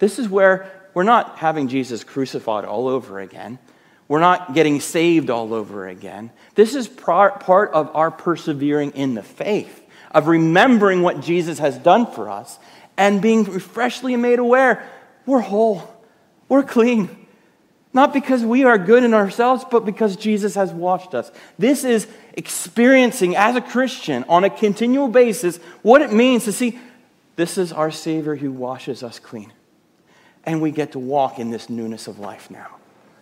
This 0.00 0.18
is 0.18 0.28
where 0.28 0.88
we're 0.92 1.04
not 1.04 1.38
having 1.38 1.68
Jesus 1.68 2.02
crucified 2.02 2.64
all 2.64 2.88
over 2.88 3.20
again. 3.20 3.60
We're 4.08 4.18
not 4.18 4.54
getting 4.54 4.80
saved 4.80 5.30
all 5.30 5.54
over 5.54 5.86
again. 5.86 6.32
This 6.56 6.74
is 6.74 6.88
part 6.88 7.44
of 7.44 7.94
our 7.94 8.10
persevering 8.10 8.90
in 8.90 9.14
the 9.14 9.22
faith, 9.22 9.86
of 10.10 10.28
remembering 10.28 11.02
what 11.02 11.20
Jesus 11.20 11.58
has 11.58 11.78
done 11.78 12.06
for 12.06 12.28
us 12.28 12.58
and 12.96 13.22
being 13.22 13.44
freshly 13.44 14.16
made 14.16 14.38
aware 14.38 14.88
we're 15.26 15.40
whole, 15.40 15.82
we're 16.48 16.62
clean. 16.62 17.16
Not 17.92 18.12
because 18.12 18.42
we 18.42 18.64
are 18.64 18.78
good 18.78 19.02
in 19.02 19.14
ourselves, 19.14 19.64
but 19.68 19.84
because 19.84 20.16
Jesus 20.16 20.54
has 20.54 20.72
washed 20.72 21.14
us. 21.14 21.30
This 21.58 21.84
is 21.84 22.06
experiencing 22.34 23.36
as 23.36 23.56
a 23.56 23.60
Christian 23.60 24.24
on 24.28 24.44
a 24.44 24.50
continual 24.50 25.08
basis 25.08 25.56
what 25.82 26.00
it 26.00 26.12
means 26.12 26.44
to 26.44 26.52
see 26.52 26.78
this 27.36 27.58
is 27.58 27.72
our 27.72 27.90
Savior 27.90 28.36
who 28.36 28.52
washes 28.52 29.02
us 29.02 29.18
clean. 29.18 29.52
And 30.44 30.60
we 30.60 30.70
get 30.70 30.92
to 30.92 30.98
walk 30.98 31.38
in 31.38 31.50
this 31.50 31.68
newness 31.68 32.06
of 32.06 32.18
life 32.18 32.50
now. 32.50 32.76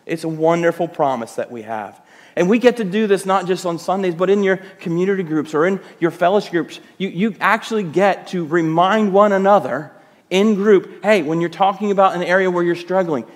It's 0.06 0.24
a 0.24 0.28
wonderful 0.28 0.88
promise 0.88 1.34
that 1.36 1.50
we 1.50 1.62
have. 1.62 2.00
And 2.38 2.48
we 2.48 2.60
get 2.60 2.76
to 2.76 2.84
do 2.84 3.08
this 3.08 3.26
not 3.26 3.48
just 3.48 3.66
on 3.66 3.80
Sundays, 3.80 4.14
but 4.14 4.30
in 4.30 4.44
your 4.44 4.58
community 4.78 5.24
groups 5.24 5.54
or 5.54 5.66
in 5.66 5.80
your 5.98 6.12
fellowship 6.12 6.52
groups. 6.52 6.78
You, 6.96 7.08
you 7.08 7.34
actually 7.40 7.82
get 7.82 8.28
to 8.28 8.46
remind 8.46 9.12
one 9.12 9.32
another 9.32 9.90
in 10.30 10.54
group 10.54 11.02
hey, 11.02 11.22
when 11.22 11.40
you're 11.40 11.50
talking 11.50 11.90
about 11.90 12.14
an 12.14 12.22
area 12.22 12.48
where 12.48 12.62
you're 12.62 12.76
struggling, 12.76 13.26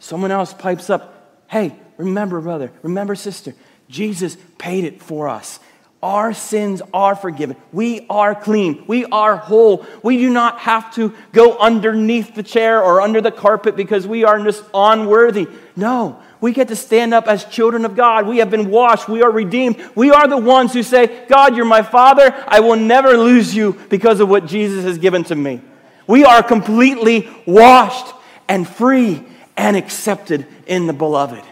someone 0.00 0.30
else 0.30 0.52
pipes 0.52 0.90
up, 0.90 1.42
hey, 1.48 1.74
remember, 1.96 2.42
brother, 2.42 2.70
remember, 2.82 3.14
sister, 3.14 3.54
Jesus 3.88 4.36
paid 4.58 4.84
it 4.84 5.00
for 5.00 5.30
us. 5.30 5.58
Our 6.02 6.34
sins 6.34 6.82
are 6.92 7.16
forgiven. 7.16 7.56
We 7.72 8.06
are 8.10 8.34
clean. 8.34 8.84
We 8.86 9.06
are 9.06 9.36
whole. 9.36 9.86
We 10.02 10.18
do 10.18 10.28
not 10.28 10.58
have 10.58 10.92
to 10.96 11.14
go 11.32 11.56
underneath 11.56 12.34
the 12.34 12.42
chair 12.42 12.82
or 12.82 13.00
under 13.00 13.22
the 13.22 13.30
carpet 13.30 13.76
because 13.76 14.06
we 14.06 14.24
are 14.24 14.42
just 14.44 14.62
unworthy. 14.74 15.46
No, 15.74 16.20
we 16.42 16.52
get 16.52 16.68
to 16.68 16.76
stand 16.76 17.14
up 17.14 17.28
as 17.28 17.44
children 17.44 17.84
of 17.84 17.94
God. 17.94 18.26
We 18.26 18.38
have 18.38 18.50
been 18.50 18.68
washed. 18.68 19.08
We 19.08 19.22
are 19.22 19.30
redeemed. 19.30 19.82
We 19.94 20.10
are 20.10 20.26
the 20.26 20.36
ones 20.36 20.72
who 20.72 20.82
say, 20.82 21.24
God, 21.28 21.56
you're 21.56 21.64
my 21.64 21.82
Father. 21.82 22.34
I 22.48 22.58
will 22.58 22.76
never 22.76 23.16
lose 23.16 23.54
you 23.54 23.78
because 23.88 24.18
of 24.18 24.28
what 24.28 24.46
Jesus 24.46 24.84
has 24.84 24.98
given 24.98 25.22
to 25.24 25.36
me. 25.36 25.62
We 26.08 26.24
are 26.24 26.42
completely 26.42 27.30
washed 27.46 28.12
and 28.48 28.68
free 28.68 29.24
and 29.56 29.76
accepted 29.76 30.48
in 30.66 30.88
the 30.88 30.92
beloved. 30.92 31.44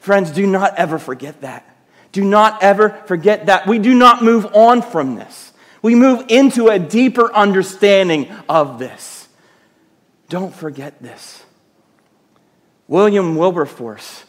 Friends, 0.00 0.30
do 0.30 0.46
not 0.46 0.76
ever 0.78 0.98
forget 0.98 1.42
that. 1.42 1.76
Do 2.12 2.24
not 2.24 2.62
ever 2.62 3.02
forget 3.04 3.46
that. 3.46 3.66
We 3.66 3.78
do 3.78 3.94
not 3.94 4.24
move 4.24 4.46
on 4.54 4.80
from 4.80 5.16
this. 5.16 5.52
We 5.82 5.94
move 5.94 6.24
into 6.30 6.68
a 6.68 6.78
deeper 6.78 7.30
understanding 7.34 8.32
of 8.48 8.78
this. 8.78 9.28
Don't 10.30 10.54
forget 10.54 11.02
this. 11.02 11.44
William 12.86 13.36
Wilberforce. 13.36 14.24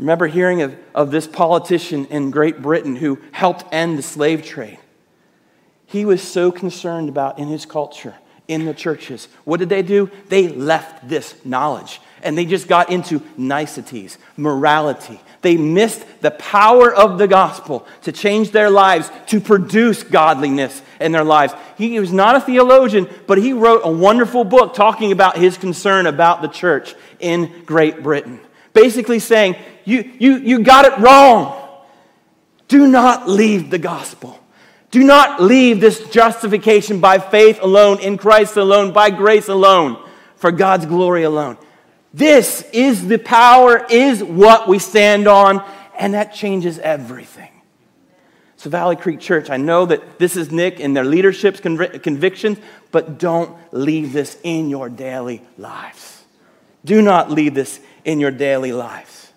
Remember 0.00 0.26
hearing 0.26 0.62
of, 0.62 0.74
of 0.94 1.10
this 1.10 1.26
politician 1.26 2.06
in 2.06 2.30
Great 2.30 2.62
Britain 2.62 2.96
who 2.96 3.18
helped 3.32 3.66
end 3.70 3.98
the 3.98 4.02
slave 4.02 4.42
trade. 4.42 4.78
He 5.84 6.06
was 6.06 6.22
so 6.22 6.50
concerned 6.50 7.10
about 7.10 7.38
in 7.38 7.48
his 7.48 7.66
culture, 7.66 8.14
in 8.48 8.64
the 8.64 8.72
churches. 8.72 9.28
What 9.44 9.60
did 9.60 9.68
they 9.68 9.82
do? 9.82 10.10
They 10.30 10.48
left 10.48 11.06
this 11.06 11.44
knowledge 11.44 12.00
and 12.22 12.36
they 12.36 12.46
just 12.46 12.66
got 12.66 12.88
into 12.88 13.20
niceties, 13.36 14.16
morality. 14.38 15.20
They 15.42 15.58
missed 15.58 16.02
the 16.22 16.30
power 16.30 16.90
of 16.94 17.18
the 17.18 17.28
gospel 17.28 17.86
to 18.02 18.12
change 18.12 18.52
their 18.52 18.70
lives, 18.70 19.10
to 19.26 19.38
produce 19.38 20.02
godliness 20.02 20.80
in 20.98 21.12
their 21.12 21.24
lives. 21.24 21.52
He 21.76 22.00
was 22.00 22.10
not 22.12 22.36
a 22.36 22.40
theologian, 22.40 23.06
but 23.26 23.36
he 23.36 23.52
wrote 23.52 23.82
a 23.84 23.92
wonderful 23.92 24.44
book 24.44 24.72
talking 24.72 25.12
about 25.12 25.36
his 25.36 25.58
concern 25.58 26.06
about 26.06 26.40
the 26.40 26.48
church 26.48 26.94
in 27.18 27.64
Great 27.66 28.02
Britain. 28.02 28.40
Basically 28.72 29.18
saying, 29.18 29.56
you, 29.84 30.12
you, 30.18 30.36
you 30.38 30.58
got 30.60 30.84
it 30.84 30.98
wrong. 30.98 31.56
Do 32.68 32.86
not 32.86 33.28
leave 33.28 33.70
the 33.70 33.78
gospel. 33.78 34.38
Do 34.90 35.04
not 35.04 35.42
leave 35.42 35.80
this 35.80 36.08
justification 36.10 37.00
by 37.00 37.18
faith 37.18 37.60
alone, 37.62 38.00
in 38.00 38.16
Christ 38.16 38.56
alone, 38.56 38.92
by 38.92 39.10
grace 39.10 39.48
alone, 39.48 40.02
for 40.36 40.50
God's 40.50 40.86
glory 40.86 41.22
alone. 41.22 41.58
This 42.12 42.62
is 42.72 43.06
the 43.06 43.18
power, 43.18 43.86
is 43.88 44.22
what 44.22 44.66
we 44.66 44.80
stand 44.80 45.28
on, 45.28 45.64
and 45.96 46.14
that 46.14 46.34
changes 46.34 46.78
everything. 46.80 47.50
So, 48.56 48.68
Valley 48.68 48.96
Creek 48.96 49.20
Church, 49.20 49.48
I 49.48 49.56
know 49.56 49.86
that 49.86 50.18
this 50.18 50.36
is 50.36 50.50
Nick 50.50 50.80
and 50.80 50.94
their 50.94 51.04
leadership's 51.04 51.60
conv- 51.60 52.02
convictions, 52.02 52.58
but 52.90 53.18
don't 53.18 53.56
leave 53.72 54.12
this 54.12 54.36
in 54.42 54.68
your 54.68 54.88
daily 54.88 55.42
lives. 55.56 56.24
Do 56.84 57.00
not 57.00 57.30
leave 57.30 57.54
this 57.54 57.80
in 58.04 58.20
your 58.20 58.30
daily 58.30 58.72
lives. 58.72 59.32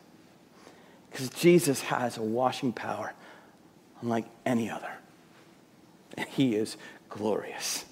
Because 1.12 1.30
Jesus 1.30 1.82
has 1.82 2.18
a 2.18 2.24
washing 2.24 2.74
power 2.74 3.14
unlike 4.02 4.26
any 4.46 4.70
other. 4.70 4.92
And 6.18 6.28
he 6.30 6.56
is 6.56 6.78
glorious. 7.10 7.86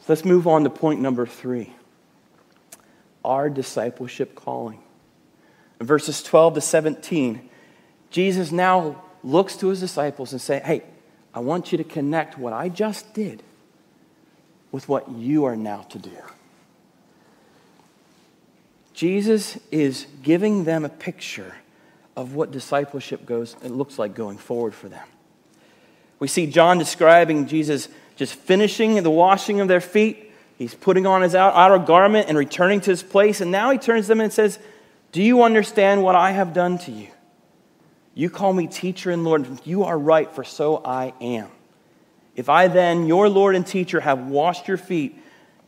So 0.00 0.04
let's 0.08 0.24
move 0.24 0.46
on 0.46 0.64
to 0.64 0.70
point 0.70 1.00
number 1.00 1.26
three 1.26 1.72
our 3.24 3.50
discipleship 3.50 4.36
calling. 4.36 4.78
In 5.80 5.86
verses 5.86 6.22
12 6.22 6.54
to 6.54 6.60
17, 6.60 7.48
Jesus 8.10 8.52
now 8.52 9.02
looks 9.24 9.56
to 9.56 9.66
his 9.66 9.80
disciples 9.80 10.30
and 10.30 10.40
say, 10.40 10.60
"Hey, 10.60 10.84
I 11.34 11.40
want 11.40 11.72
you 11.72 11.78
to 11.78 11.84
connect 11.84 12.38
what 12.38 12.52
I 12.52 12.68
just 12.68 13.12
did 13.14 13.42
with 14.70 14.88
what 14.88 15.10
you 15.10 15.44
are 15.44 15.56
now 15.56 15.82
to 15.88 15.98
do." 15.98 16.16
Jesus 18.96 19.58
is 19.70 20.08
giving 20.24 20.64
them 20.64 20.84
a 20.84 20.88
picture 20.88 21.54
of 22.16 22.34
what 22.34 22.50
discipleship 22.50 23.24
goes 23.26 23.54
it 23.62 23.70
looks 23.70 23.96
like 23.96 24.16
going 24.16 24.38
forward 24.38 24.74
for 24.74 24.88
them. 24.88 25.06
We 26.18 26.26
see 26.26 26.46
John 26.46 26.78
describing 26.78 27.46
Jesus 27.46 27.88
just 28.16 28.34
finishing 28.34 29.00
the 29.02 29.10
washing 29.10 29.60
of 29.60 29.68
their 29.68 29.82
feet 29.82 30.26
He's 30.58 30.74
putting 30.74 31.06
on 31.06 31.22
his 31.22 31.34
outer 31.34 31.78
garment 31.78 32.28
and 32.28 32.38
returning 32.38 32.80
to 32.80 32.90
his 32.90 33.02
place. 33.02 33.40
And 33.40 33.50
now 33.50 33.70
he 33.70 33.78
turns 33.78 34.06
to 34.06 34.08
them 34.08 34.20
and 34.20 34.32
says, 34.32 34.58
Do 35.12 35.22
you 35.22 35.42
understand 35.42 36.02
what 36.02 36.14
I 36.14 36.30
have 36.30 36.54
done 36.54 36.78
to 36.78 36.92
you? 36.92 37.08
You 38.14 38.30
call 38.30 38.54
me 38.54 38.66
teacher 38.66 39.10
and 39.10 39.24
Lord. 39.24 39.46
You 39.64 39.84
are 39.84 39.98
right, 39.98 40.30
for 40.30 40.44
so 40.44 40.78
I 40.82 41.12
am. 41.20 41.48
If 42.34 42.48
I 42.48 42.68
then, 42.68 43.06
your 43.06 43.28
Lord 43.28 43.54
and 43.54 43.66
teacher, 43.66 44.00
have 44.00 44.26
washed 44.28 44.66
your 44.68 44.78
feet, 44.78 45.18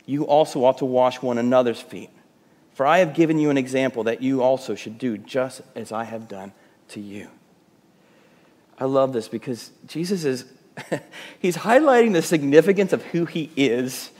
you 0.07 0.27
also 0.27 0.65
ought 0.65 0.79
to 0.79 0.87
wash 0.87 1.21
one 1.21 1.37
another's 1.37 1.81
feet. 1.81 2.11
For 2.79 2.87
I 2.87 2.99
have 2.99 3.13
given 3.13 3.41
you 3.41 3.51
an 3.51 3.59
example 3.59 4.05
that 4.05 4.23
you 4.23 4.41
also 4.41 4.77
should 4.77 4.99
do 4.99 5.19
just 5.19 5.63
as 5.75 5.91
I 5.91 6.05
have 6.05 6.29
done 6.29 6.53
to 6.91 7.01
you. 7.01 7.27
I 8.79 8.85
love 8.85 9.13
this 9.13 9.27
because 9.27 9.73
Jesus 9.89 10.23
is 10.23 10.45
he's 11.41 11.57
highlighting 11.57 12.13
the 12.13 12.23
significance 12.23 12.93
of 12.93 13.03
who 13.07 13.25
he 13.25 13.51
is 13.57 14.13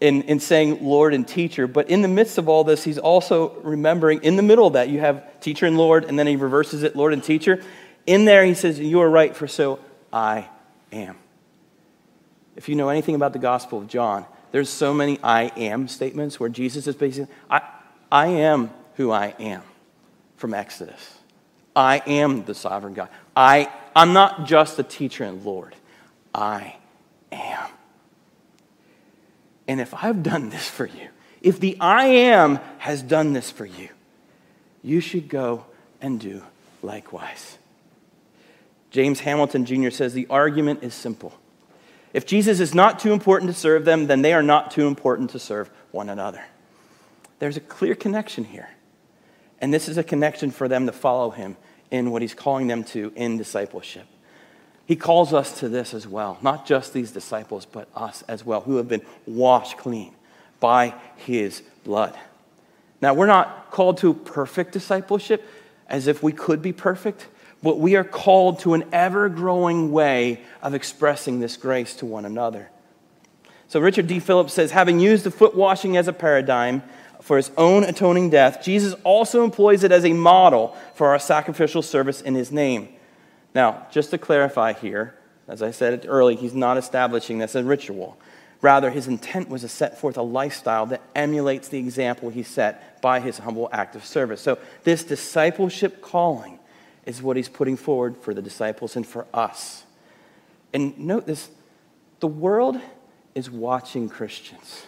in, 0.00 0.22
in 0.22 0.38
saying 0.38 0.84
Lord 0.84 1.12
and 1.12 1.26
teacher. 1.26 1.66
But 1.66 1.90
in 1.90 2.02
the 2.02 2.08
midst 2.08 2.38
of 2.38 2.48
all 2.48 2.62
this, 2.62 2.84
he's 2.84 2.98
also 2.98 3.54
remembering 3.62 4.22
in 4.22 4.36
the 4.36 4.44
middle 4.44 4.68
of 4.68 4.74
that, 4.74 4.88
you 4.88 5.00
have 5.00 5.40
teacher 5.40 5.66
and 5.66 5.76
Lord, 5.76 6.04
and 6.04 6.16
then 6.16 6.28
he 6.28 6.36
reverses 6.36 6.84
it, 6.84 6.94
Lord 6.94 7.12
and 7.12 7.24
teacher. 7.24 7.60
In 8.06 8.26
there, 8.26 8.44
he 8.44 8.54
says, 8.54 8.78
You 8.78 9.00
are 9.00 9.10
right, 9.10 9.34
for 9.34 9.48
so 9.48 9.80
I 10.12 10.48
am. 10.92 11.16
If 12.54 12.68
you 12.68 12.76
know 12.76 12.90
anything 12.90 13.16
about 13.16 13.32
the 13.32 13.40
Gospel 13.40 13.78
of 13.78 13.88
John, 13.88 14.24
there's 14.56 14.70
so 14.70 14.94
many 14.94 15.18
I 15.22 15.52
am 15.58 15.86
statements 15.86 16.40
where 16.40 16.48
Jesus 16.48 16.86
is 16.86 16.94
basically, 16.94 17.30
I, 17.50 17.60
I 18.10 18.28
am 18.28 18.70
who 18.94 19.10
I 19.10 19.34
am 19.38 19.60
from 20.38 20.54
Exodus. 20.54 21.18
I 21.76 21.98
am 22.06 22.42
the 22.46 22.54
sovereign 22.54 22.94
God. 22.94 23.10
I, 23.36 23.70
I'm 23.94 24.14
not 24.14 24.46
just 24.46 24.78
a 24.78 24.82
teacher 24.82 25.24
and 25.24 25.44
Lord. 25.44 25.76
I 26.34 26.74
am. 27.30 27.68
And 29.68 29.78
if 29.78 29.92
I've 29.92 30.22
done 30.22 30.48
this 30.48 30.66
for 30.66 30.86
you, 30.86 31.10
if 31.42 31.60
the 31.60 31.76
I 31.78 32.06
am 32.06 32.58
has 32.78 33.02
done 33.02 33.34
this 33.34 33.50
for 33.50 33.66
you, 33.66 33.90
you 34.82 35.00
should 35.00 35.28
go 35.28 35.66
and 36.00 36.18
do 36.18 36.42
likewise. 36.82 37.58
James 38.90 39.20
Hamilton 39.20 39.66
Jr. 39.66 39.90
says 39.90 40.14
the 40.14 40.26
argument 40.30 40.82
is 40.82 40.94
simple. 40.94 41.34
If 42.12 42.26
Jesus 42.26 42.60
is 42.60 42.74
not 42.74 42.98
too 42.98 43.12
important 43.12 43.50
to 43.50 43.58
serve 43.58 43.84
them, 43.84 44.06
then 44.06 44.22
they 44.22 44.32
are 44.32 44.42
not 44.42 44.70
too 44.70 44.86
important 44.86 45.30
to 45.30 45.38
serve 45.38 45.70
one 45.90 46.08
another. 46.08 46.44
There's 47.38 47.56
a 47.56 47.60
clear 47.60 47.94
connection 47.94 48.44
here. 48.44 48.70
And 49.60 49.72
this 49.72 49.88
is 49.88 49.98
a 49.98 50.04
connection 50.04 50.50
for 50.50 50.68
them 50.68 50.86
to 50.86 50.92
follow 50.92 51.30
him 51.30 51.56
in 51.90 52.10
what 52.10 52.22
he's 52.22 52.34
calling 52.34 52.66
them 52.66 52.84
to 52.84 53.12
in 53.16 53.36
discipleship. 53.36 54.06
He 54.86 54.96
calls 54.96 55.32
us 55.32 55.58
to 55.60 55.68
this 55.68 55.94
as 55.94 56.06
well, 56.06 56.38
not 56.42 56.66
just 56.66 56.92
these 56.92 57.10
disciples, 57.10 57.66
but 57.66 57.88
us 57.94 58.22
as 58.28 58.44
well, 58.44 58.60
who 58.60 58.76
have 58.76 58.88
been 58.88 59.02
washed 59.26 59.78
clean 59.78 60.14
by 60.60 60.94
his 61.16 61.62
blood. 61.84 62.16
Now, 63.00 63.12
we're 63.12 63.26
not 63.26 63.70
called 63.70 63.98
to 63.98 64.14
perfect 64.14 64.72
discipleship 64.72 65.44
as 65.88 66.06
if 66.06 66.22
we 66.22 66.32
could 66.32 66.62
be 66.62 66.72
perfect, 66.72 67.26
but 67.66 67.80
we 67.80 67.96
are 67.96 68.04
called 68.04 68.60
to 68.60 68.74
an 68.74 68.84
ever 68.92 69.28
growing 69.28 69.90
way 69.90 70.40
of 70.62 70.72
expressing 70.72 71.40
this 71.40 71.56
grace 71.56 71.96
to 71.96 72.06
one 72.06 72.24
another. 72.24 72.70
So, 73.66 73.80
Richard 73.80 74.06
D. 74.06 74.20
Phillips 74.20 74.52
says 74.52 74.70
having 74.70 75.00
used 75.00 75.24
the 75.24 75.32
foot 75.32 75.56
washing 75.56 75.96
as 75.96 76.06
a 76.06 76.12
paradigm, 76.12 76.84
for 77.20 77.36
his 77.36 77.50
own 77.56 77.82
atoning 77.82 78.30
death, 78.30 78.62
Jesus 78.62 78.94
also 79.02 79.42
employs 79.42 79.82
it 79.82 79.90
as 79.90 80.04
a 80.04 80.12
model 80.12 80.76
for 80.94 81.08
our 81.08 81.18
sacrificial 81.18 81.82
service 81.82 82.20
in 82.20 82.36
his 82.36 82.52
name. 82.52 82.88
Now, 83.52 83.88
just 83.90 84.10
to 84.10 84.18
clarify 84.18 84.72
here, 84.72 85.16
as 85.48 85.60
I 85.60 85.72
said 85.72 86.06
early, 86.08 86.36
he's 86.36 86.54
not 86.54 86.78
establishing 86.78 87.38
this 87.38 87.56
as 87.56 87.64
a 87.64 87.66
ritual. 87.66 88.16
Rather, 88.60 88.90
his 88.90 89.08
intent 89.08 89.48
was 89.48 89.62
to 89.62 89.68
set 89.68 89.98
forth 89.98 90.16
a 90.16 90.22
lifestyle 90.22 90.86
that 90.86 91.02
emulates 91.16 91.66
the 91.66 91.80
example 91.80 92.30
he 92.30 92.44
set 92.44 93.02
by 93.02 93.18
his 93.18 93.38
humble 93.38 93.68
act 93.72 93.96
of 93.96 94.04
service. 94.04 94.40
So, 94.40 94.56
this 94.84 95.02
discipleship 95.02 96.00
calling 96.00 96.55
is 97.06 97.22
what 97.22 97.36
he's 97.36 97.48
putting 97.48 97.76
forward 97.76 98.16
for 98.16 98.34
the 98.34 98.42
disciples 98.42 98.96
and 98.96 99.06
for 99.06 99.26
us. 99.32 99.84
And 100.74 100.98
note 100.98 101.26
this 101.26 101.48
the 102.20 102.26
world 102.26 102.78
is 103.34 103.50
watching 103.50 104.08
Christians, 104.08 104.86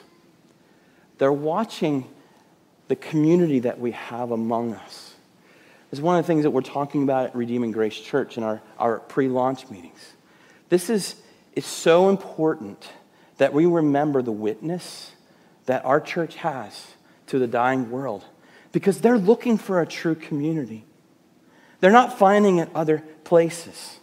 they're 1.19 1.33
watching 1.33 2.09
the 2.89 2.97
community 2.97 3.61
that 3.61 3.79
we 3.79 3.93
have 3.93 4.31
among 4.31 4.75
us. 4.75 5.15
Is 5.91 6.03
one 6.03 6.19
of 6.19 6.25
the 6.25 6.27
things 6.27 6.43
that 6.43 6.51
we're 6.51 6.61
talking 6.61 7.03
about 7.03 7.27
at 7.27 7.37
Redeeming 7.37 7.73
Grace 7.73 7.99
Church 7.99 8.37
in 8.37 8.43
our, 8.43 8.61
our 8.79 8.99
pre 8.99 9.29
launch 9.29 9.71
meetings. 9.71 10.13
This 10.69 10.91
is 10.91 11.17
it's 11.55 11.67
so 11.67 12.11
important 12.11 12.91
that 13.39 13.53
we 13.53 13.65
remember 13.65 14.21
the 14.21 14.33
witness 14.33 15.13
that 15.67 15.85
our 15.85 16.01
church 16.01 16.37
has 16.37 16.89
to 17.29 17.39
the 17.39 17.47
dying 17.47 17.91
world 17.91 18.25
because 18.73 19.01
they're 19.01 19.19
looking 19.19 19.57
for 19.57 19.81
a 19.81 19.87
true 19.87 20.15
community. 20.15 20.85
They're 21.81 21.91
not 21.91 22.19
finding 22.19 22.59
it 22.59 22.69
other 22.75 23.05
places. 23.25 23.99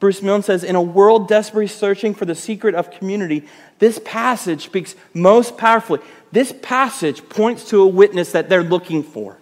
Bruce 0.00 0.22
Milne 0.22 0.42
says, 0.42 0.64
In 0.64 0.76
a 0.76 0.82
world 0.82 1.28
desperately 1.28 1.66
searching 1.66 2.14
for 2.14 2.24
the 2.24 2.34
secret 2.34 2.74
of 2.74 2.90
community, 2.90 3.46
this 3.78 4.00
passage 4.04 4.64
speaks 4.64 4.94
most 5.14 5.56
powerfully. 5.56 6.00
This 6.32 6.54
passage 6.62 7.28
points 7.28 7.68
to 7.70 7.82
a 7.82 7.86
witness 7.86 8.32
that 8.32 8.48
they're 8.48 8.62
looking 8.62 9.02
for. 9.02 9.36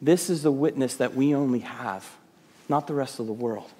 This 0.00 0.30
is 0.30 0.42
the 0.42 0.52
witness 0.52 0.94
that 0.94 1.14
we 1.14 1.34
only 1.34 1.58
have, 1.60 2.08
not 2.68 2.86
the 2.86 2.94
rest 2.94 3.20
of 3.20 3.26
the 3.26 3.32
world. 3.32 3.70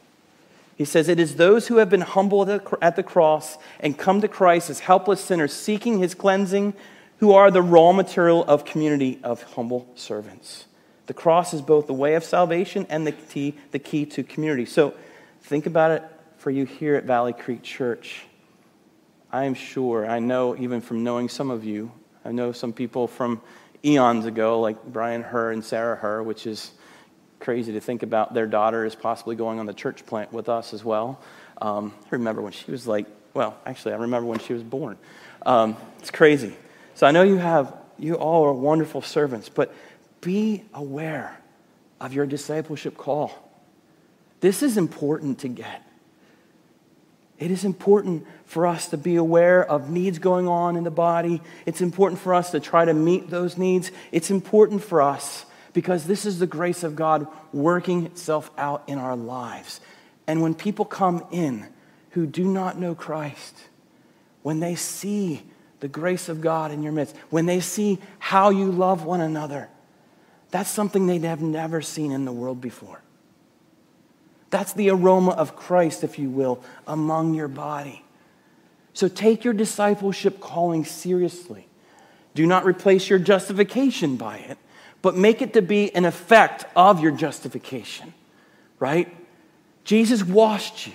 He 0.77 0.85
says, 0.85 1.09
It 1.09 1.21
is 1.21 1.37
those 1.37 1.69
who 1.69 1.77
have 1.77 1.89
been 1.89 2.01
humbled 2.01 2.49
at 2.49 2.97
the 2.97 3.03
cross 3.03 3.57
and 3.79 3.97
come 3.97 4.21
to 4.21 4.29
Christ 4.29 4.69
as 4.69 4.81
helpless 4.81 5.21
sinners 5.21 5.53
seeking 5.53 5.99
his 5.99 6.15
cleansing 6.15 6.75
who 7.19 7.33
are 7.33 7.51
the 7.51 7.63
raw 7.63 7.93
material 7.93 8.45
of 8.45 8.65
community 8.65 9.21
of 9.23 9.43
humble 9.43 9.87
servants. 9.95 10.65
The 11.11 11.15
cross 11.15 11.53
is 11.55 11.61
both 11.61 11.89
the 11.89 11.93
way 11.93 12.15
of 12.15 12.23
salvation 12.23 12.87
and 12.89 13.05
the 13.05 13.11
key, 13.11 13.57
the 13.73 13.81
key 13.81 14.07
to 14.07 14.23
community. 14.23 14.65
So 14.65 14.95
think 15.43 15.67
about 15.67 15.91
it 15.91 16.05
for 16.37 16.53
you 16.53 16.65
here 16.65 16.95
at 16.95 17.03
Valley 17.03 17.33
Creek 17.33 17.65
Church. 17.65 18.23
I 19.33 19.47
am 19.47 19.55
sure, 19.55 20.09
I 20.09 20.21
know 20.21 20.57
even 20.57 20.81
from 20.81 21.03
knowing 21.03 21.29
some 21.29 21.51
of 21.51 21.65
you, 21.65 21.91
I 22.25 22.31
know 22.31 22.53
some 22.53 22.73
people 22.73 23.09
from 23.09 23.41
eons 23.85 24.25
ago, 24.25 24.61
like 24.61 24.85
Brian 24.85 25.25
Herr 25.25 25.51
and 25.51 25.65
Sarah 25.65 25.97
Herr, 25.97 26.23
which 26.23 26.47
is 26.47 26.71
crazy 27.41 27.73
to 27.73 27.81
think 27.81 28.05
about 28.05 28.33
their 28.33 28.47
daughter 28.47 28.85
is 28.85 28.95
possibly 28.95 29.35
going 29.35 29.59
on 29.59 29.67
the 29.67 29.75
church 29.75 30.07
plant 30.07 30.33
with 30.33 30.49
us 30.49 30.73
as 30.73 30.85
well. 30.85 31.21
Um, 31.61 31.93
I 32.05 32.09
remember 32.13 32.41
when 32.41 32.53
she 32.53 32.71
was 32.71 32.87
like, 32.87 33.07
well, 33.35 33.57
actually, 33.67 33.95
I 33.95 33.97
remember 33.97 34.29
when 34.29 34.39
she 34.39 34.53
was 34.53 34.63
born. 34.63 34.97
Um, 35.45 35.77
it's 35.99 36.13
crazy. 36.13 36.55
So 36.95 37.05
I 37.05 37.11
know 37.11 37.25
you 37.25 37.39
have, 37.39 37.75
you 37.99 38.15
all 38.15 38.45
are 38.45 38.53
wonderful 38.53 39.03
servants, 39.03 39.49
but 39.49 39.75
be 40.21 40.65
aware 40.75 41.39
of 42.01 42.13
your 42.13 42.27
discipleship 42.27 42.97
call. 42.97 43.33
This 44.41 44.63
is 44.63 44.77
important 44.77 45.41
to 45.41 45.49
get. 45.49 45.87
It 47.39 47.51
is 47.51 47.65
important 47.65 48.27
for 48.45 48.67
us 48.67 48.89
to 48.89 48.99
be 48.99 49.17
aware 49.17 49.65
of 49.65 49.89
needs 49.89 50.19
going 50.19 50.47
on 50.47 50.77
in 50.77 50.85
the 50.85 50.91
body. 50.91 51.41
It's 51.65 51.81
important 51.81 52.21
for 52.21 52.35
us 52.35 52.51
to 52.51 52.61
try 52.61 52.85
to 52.85 52.93
meet 52.93 53.31
those 53.31 53.57
needs. 53.57 53.91
It's 54.13 54.31
important 54.31 54.83
for 54.83 55.01
us 55.01 55.47
because 55.73 56.05
this 56.05 56.27
is 56.27 56.39
the 56.39 56.47
grace 56.47 56.83
of 56.83 56.97
God 56.97 57.27
working 57.53 58.05
itself 58.07 58.51
out 58.59 58.83
in 58.87 58.99
our 58.99 59.17
lives. 59.17 59.81
And 60.27 60.43
when 60.43 60.55
people 60.55 60.85
come 60.85 61.25
in 61.31 61.67
who 62.11 62.27
do 62.27 62.45
not 62.45 62.79
know 62.79 62.95
Christ, 62.95 63.57
when 64.43 64.61
they 64.61 64.75
see 64.75 65.43
the 65.81 65.89
grace 65.89 66.29
of 66.29 66.43
God 66.43 66.73
in 66.73 66.83
your 66.83 66.93
midst, 66.93 67.17
when 67.31 67.47
they 67.47 67.61
see 67.61 67.99
how 68.19 68.51
you 68.51 68.71
love 68.71 69.05
one 69.05 69.23
another, 69.23 69.69
that's 70.51 70.71
something 70.71 71.07
they'd 71.07 71.25
have 71.25 71.43
never 71.43 71.81
seen 71.81 72.13
in 72.13 72.25
the 72.25 72.33
world 72.33 72.61
before. 72.61 73.01
That's 74.51 74.73
the 74.73 74.91
aroma 74.91 75.31
of 75.31 75.55
Christ, 75.55 76.03
if 76.03 76.19
you 76.19 76.29
will, 76.29 76.63
among 76.87 77.35
your 77.35 77.49
body. 77.49 78.05
So 78.95 79.07
take 79.07 79.45
your 79.45 79.55
discipleship 79.55 80.41
calling 80.41 80.85
seriously. 80.85 81.67
Do 82.35 82.47
not 82.47 82.65
replace 82.65 83.09
your 83.09 83.19
justification 83.19 84.17
by 84.17 84.39
it, 84.39 84.59
but 85.03 85.17
make 85.17 85.41
it 85.41 85.53
to 85.55 85.63
be 85.63 85.95
an 85.95 86.05
effect 86.05 86.65
of 86.75 87.01
your 87.01 87.13
justification, 87.13 88.13
right? 88.79 89.17
Jesus 89.85 90.25
washed 90.25 90.87
you. 90.87 90.93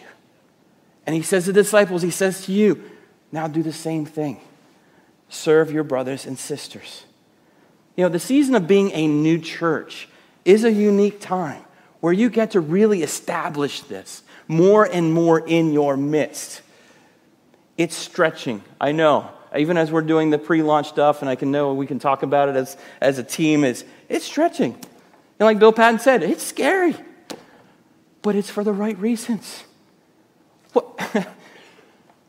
And 1.06 1.16
he 1.16 1.22
says 1.22 1.46
to 1.46 1.54
the 1.54 1.62
disciples, 1.62 2.02
he 2.02 2.12
says 2.12 2.46
to 2.46 2.52
you, 2.52 2.84
now 3.32 3.48
do 3.48 3.64
the 3.64 3.74
same 3.74 4.06
thing. 4.06 4.40
Serve 5.30 5.72
your 5.72 5.84
brothers 5.84 6.26
and 6.26 6.38
sisters. 6.38 7.06
You 7.96 8.04
know, 8.04 8.10
the 8.10 8.20
season 8.20 8.56
of 8.56 8.68
being 8.68 8.92
a 8.92 9.08
new 9.08 9.40
church 9.40 10.08
is 10.44 10.64
a 10.64 10.72
unique 10.72 11.20
time 11.20 11.64
where 12.02 12.14
you 12.14 12.30
get 12.30 12.52
to 12.52 12.60
really 12.60 13.04
establish 13.04 13.82
this 13.82 14.24
more 14.48 14.86
and 14.86 15.14
more 15.14 15.40
in 15.40 15.74
your 15.74 15.98
midst. 15.98 16.62
It's 17.78 17.96
stretching, 17.96 18.64
I 18.80 18.92
know. 18.92 19.30
Even 19.58 19.78
as 19.78 19.92
we're 19.92 20.02
doing 20.02 20.30
the 20.30 20.38
pre 20.38 20.62
launch 20.62 20.90
stuff, 20.90 21.22
and 21.22 21.30
I 21.30 21.36
can 21.36 21.50
know 21.50 21.74
we 21.74 21.88
can 21.88 22.00
talk 22.00 22.24
about 22.24 22.50
it 22.50 22.56
as, 22.56 22.78
as 23.00 23.18
a 23.18 23.24
team, 23.24 23.64
is 23.64 23.86
it's 24.10 24.26
stretching. 24.26 24.74
And 24.74 25.46
like 25.46 25.60
Bill 25.60 25.72
Patton 25.72 26.00
said, 26.00 26.24
it's 26.24 26.44
scary, 26.44 26.96
but 28.22 28.36
it's 28.36 28.50
for 28.50 28.64
the 28.64 28.74
right 28.74 28.98
reasons. 29.00 29.64
What, 30.74 31.00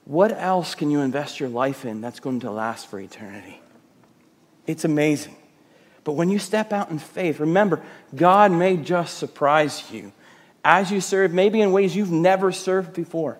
what 0.04 0.32
else 0.32 0.76
can 0.76 0.90
you 0.90 1.00
invest 1.00 1.40
your 1.40 1.48
life 1.48 1.84
in 1.84 2.00
that's 2.00 2.20
going 2.20 2.40
to 2.40 2.50
last 2.50 2.86
for 2.88 3.00
eternity? 3.00 3.60
It's 4.66 4.84
amazing. 4.84 5.36
But 6.06 6.12
when 6.12 6.30
you 6.30 6.38
step 6.38 6.72
out 6.72 6.90
in 6.90 7.00
faith, 7.00 7.40
remember, 7.40 7.82
God 8.14 8.52
may 8.52 8.76
just 8.76 9.18
surprise 9.18 9.90
you 9.90 10.12
as 10.64 10.92
you 10.92 11.00
serve, 11.00 11.32
maybe 11.32 11.60
in 11.60 11.72
ways 11.72 11.96
you've 11.96 12.12
never 12.12 12.52
served 12.52 12.92
before. 12.92 13.38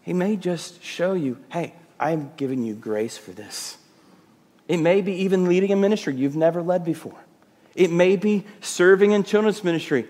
He 0.00 0.14
may 0.14 0.36
just 0.36 0.82
show 0.82 1.12
you, 1.12 1.36
hey, 1.50 1.74
I'm 2.00 2.32
giving 2.38 2.62
you 2.62 2.72
grace 2.72 3.18
for 3.18 3.32
this. 3.32 3.76
It 4.66 4.78
may 4.78 5.02
be 5.02 5.12
even 5.24 5.46
leading 5.46 5.72
a 5.72 5.76
ministry 5.76 6.14
you've 6.14 6.36
never 6.36 6.62
led 6.62 6.86
before. 6.86 7.18
It 7.74 7.90
may 7.90 8.16
be 8.16 8.46
serving 8.62 9.12
in 9.12 9.22
children's 9.22 9.62
ministry. 9.62 10.06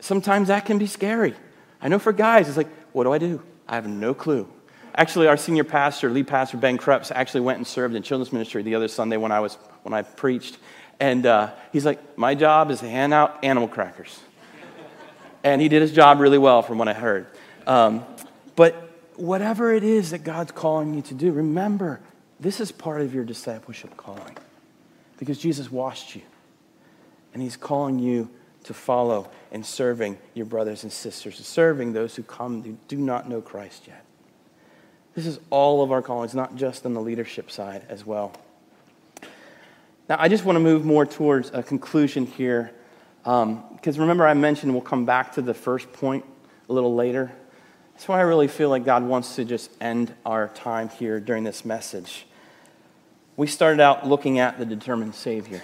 Sometimes 0.00 0.48
that 0.48 0.66
can 0.66 0.76
be 0.76 0.88
scary. 0.88 1.36
I 1.80 1.86
know 1.86 2.00
for 2.00 2.12
guys, 2.12 2.48
it's 2.48 2.56
like, 2.56 2.70
what 2.92 3.04
do 3.04 3.12
I 3.12 3.18
do? 3.18 3.40
I 3.68 3.76
have 3.76 3.86
no 3.86 4.12
clue. 4.12 4.48
Actually, 4.96 5.28
our 5.28 5.36
senior 5.36 5.62
pastor, 5.62 6.10
lead 6.10 6.26
pastor 6.26 6.56
Ben 6.56 6.78
Krebs, 6.78 7.12
actually 7.12 7.42
went 7.42 7.58
and 7.58 7.66
served 7.66 7.94
in 7.94 8.02
children's 8.02 8.32
ministry 8.32 8.64
the 8.64 8.74
other 8.74 8.88
Sunday 8.88 9.16
when 9.16 9.30
I 9.30 9.38
was 9.38 9.56
when 9.82 9.94
I 9.94 10.02
preached, 10.02 10.58
and 11.00 11.26
uh, 11.26 11.50
he's 11.72 11.84
like, 11.84 12.16
my 12.16 12.34
job 12.34 12.70
is 12.70 12.80
to 12.80 12.88
hand 12.88 13.12
out 13.12 13.42
animal 13.42 13.68
crackers, 13.68 14.20
and 15.44 15.60
he 15.60 15.68
did 15.68 15.82
his 15.82 15.92
job 15.92 16.20
really 16.20 16.38
well, 16.38 16.62
from 16.62 16.78
what 16.78 16.88
I 16.88 16.92
heard. 16.92 17.26
Um, 17.66 18.04
but 18.56 18.74
whatever 19.16 19.72
it 19.72 19.84
is 19.84 20.10
that 20.10 20.24
God's 20.24 20.52
calling 20.52 20.94
you 20.94 21.02
to 21.02 21.14
do, 21.14 21.32
remember 21.32 22.00
this 22.40 22.60
is 22.60 22.72
part 22.72 23.02
of 23.02 23.14
your 23.14 23.24
discipleship 23.24 23.96
calling, 23.96 24.36
because 25.18 25.38
Jesus 25.38 25.70
washed 25.70 26.16
you, 26.16 26.22
and 27.32 27.42
He's 27.42 27.56
calling 27.56 27.98
you 27.98 28.28
to 28.64 28.74
follow 28.74 29.30
in 29.50 29.64
serving 29.64 30.18
your 30.34 30.46
brothers 30.46 30.82
and 30.82 30.92
sisters, 30.92 31.44
serving 31.44 31.92
those 31.92 32.14
who 32.14 32.22
come 32.22 32.62
who 32.62 32.76
do 32.88 32.96
not 32.96 33.28
know 33.28 33.40
Christ 33.40 33.86
yet. 33.86 34.04
This 35.14 35.26
is 35.26 35.38
all 35.50 35.82
of 35.82 35.92
our 35.92 36.02
callings, 36.02 36.34
not 36.34 36.56
just 36.56 36.86
on 36.86 36.94
the 36.94 37.00
leadership 37.00 37.50
side 37.50 37.84
as 37.88 38.06
well. 38.06 38.32
Now, 40.08 40.16
I 40.18 40.28
just 40.28 40.44
want 40.44 40.56
to 40.56 40.60
move 40.60 40.84
more 40.84 41.06
towards 41.06 41.50
a 41.54 41.62
conclusion 41.62 42.26
here, 42.26 42.72
because 43.22 43.44
um, 43.44 43.78
remember, 43.84 44.26
I 44.26 44.34
mentioned 44.34 44.72
we'll 44.72 44.82
come 44.82 45.04
back 45.04 45.32
to 45.34 45.42
the 45.42 45.54
first 45.54 45.92
point 45.92 46.24
a 46.68 46.72
little 46.72 46.94
later. 46.94 47.32
That's 47.92 48.08
why 48.08 48.18
I 48.18 48.22
really 48.22 48.48
feel 48.48 48.68
like 48.68 48.84
God 48.84 49.04
wants 49.04 49.36
to 49.36 49.44
just 49.44 49.70
end 49.80 50.12
our 50.26 50.48
time 50.48 50.88
here 50.88 51.20
during 51.20 51.44
this 51.44 51.64
message. 51.64 52.26
We 53.36 53.46
started 53.46 53.80
out 53.80 54.06
looking 54.06 54.38
at 54.38 54.58
the 54.58 54.66
determined 54.66 55.14
Savior. 55.14 55.62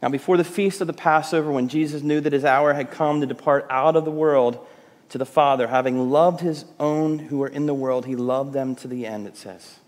Now, 0.00 0.10
before 0.10 0.36
the 0.36 0.44
feast 0.44 0.80
of 0.80 0.86
the 0.86 0.92
Passover, 0.92 1.50
when 1.50 1.68
Jesus 1.68 2.02
knew 2.02 2.20
that 2.20 2.32
his 2.32 2.44
hour 2.44 2.72
had 2.74 2.90
come 2.90 3.20
to 3.20 3.26
depart 3.26 3.66
out 3.70 3.96
of 3.96 4.04
the 4.04 4.10
world 4.10 4.64
to 5.08 5.18
the 5.18 5.26
Father, 5.26 5.66
having 5.66 6.10
loved 6.10 6.40
his 6.40 6.66
own 6.78 7.18
who 7.18 7.38
were 7.38 7.48
in 7.48 7.66
the 7.66 7.74
world, 7.74 8.06
he 8.06 8.14
loved 8.14 8.52
them 8.52 8.74
to 8.76 8.88
the 8.88 9.06
end, 9.06 9.26
it 9.26 9.36
says. 9.36 9.78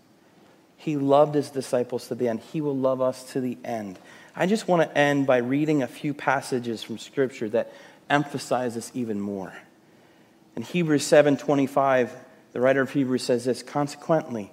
He 0.77 0.95
loved 0.95 1.35
his 1.35 1.49
disciples 1.49 2.07
to 2.07 2.15
the 2.15 2.27
end. 2.27 2.39
He 2.39 2.61
will 2.61 2.77
love 2.77 3.01
us 3.01 3.23
to 3.33 3.41
the 3.41 3.57
end. 3.65 3.99
I 4.35 4.45
just 4.45 4.67
want 4.67 4.83
to 4.83 4.97
end 4.97 5.27
by 5.27 5.37
reading 5.37 5.83
a 5.83 5.87
few 5.87 6.13
passages 6.13 6.83
from 6.83 6.97
Scripture 6.97 7.49
that 7.49 7.73
emphasize 8.09 8.75
this 8.75 8.91
even 8.93 9.19
more. 9.19 9.53
In 10.55 10.63
Hebrews 10.63 11.03
7:25, 11.03 12.11
the 12.53 12.61
writer 12.61 12.81
of 12.81 12.91
Hebrews 12.91 13.23
says 13.23 13.45
this, 13.45 13.61
consequently, 13.63 14.51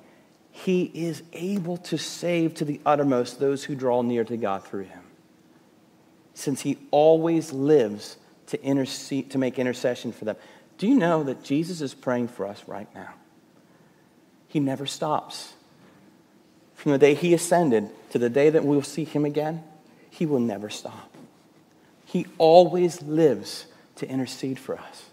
he 0.51 0.91
is 0.95 1.23
able 1.33 1.77
to 1.79 1.99
save 1.99 2.55
to 2.55 2.65
the 2.65 2.81
uttermost 2.85 3.41
those 3.41 3.65
who 3.65 3.75
draw 3.75 4.03
near 4.03 4.25
to 4.25 4.37
God 4.37 4.65
through 4.65 4.85
him 4.85 5.05
since 6.35 6.61
he 6.61 6.77
always 6.91 7.53
lives 7.53 8.17
to, 8.49 8.63
intercede, 8.63 9.31
to 9.31 9.39
make 9.39 9.59
intercession 9.59 10.13
for 10.13 10.25
them. 10.25 10.37
Do 10.77 10.87
you 10.89 10.97
know 10.97 11.23
that 11.23 11.43
Jesus 11.43 11.81
is 11.81 11.95
praying 11.95 12.29
for 12.29 12.47
us 12.47 12.63
right 12.67 12.93
now? 12.95 13.15
He 14.49 14.61
never 14.61 14.87
stops. 14.87 15.54
From 16.85 16.93
the 16.93 16.99
day 16.99 17.15
he 17.15 17.33
ascended 17.33 17.89
to 18.11 18.19
the 18.19 18.29
day 18.29 18.51
that 18.51 18.63
we'll 18.63 18.83
see 18.83 19.05
him 19.05 19.25
again, 19.25 19.65
he 20.11 20.27
will 20.27 20.39
never 20.39 20.69
stop. 20.69 21.17
He 22.05 22.27
always 22.37 23.01
lives 23.01 23.65
to 23.97 24.07
intercede 24.07 24.59
for 24.59 24.79
us. 24.79 25.05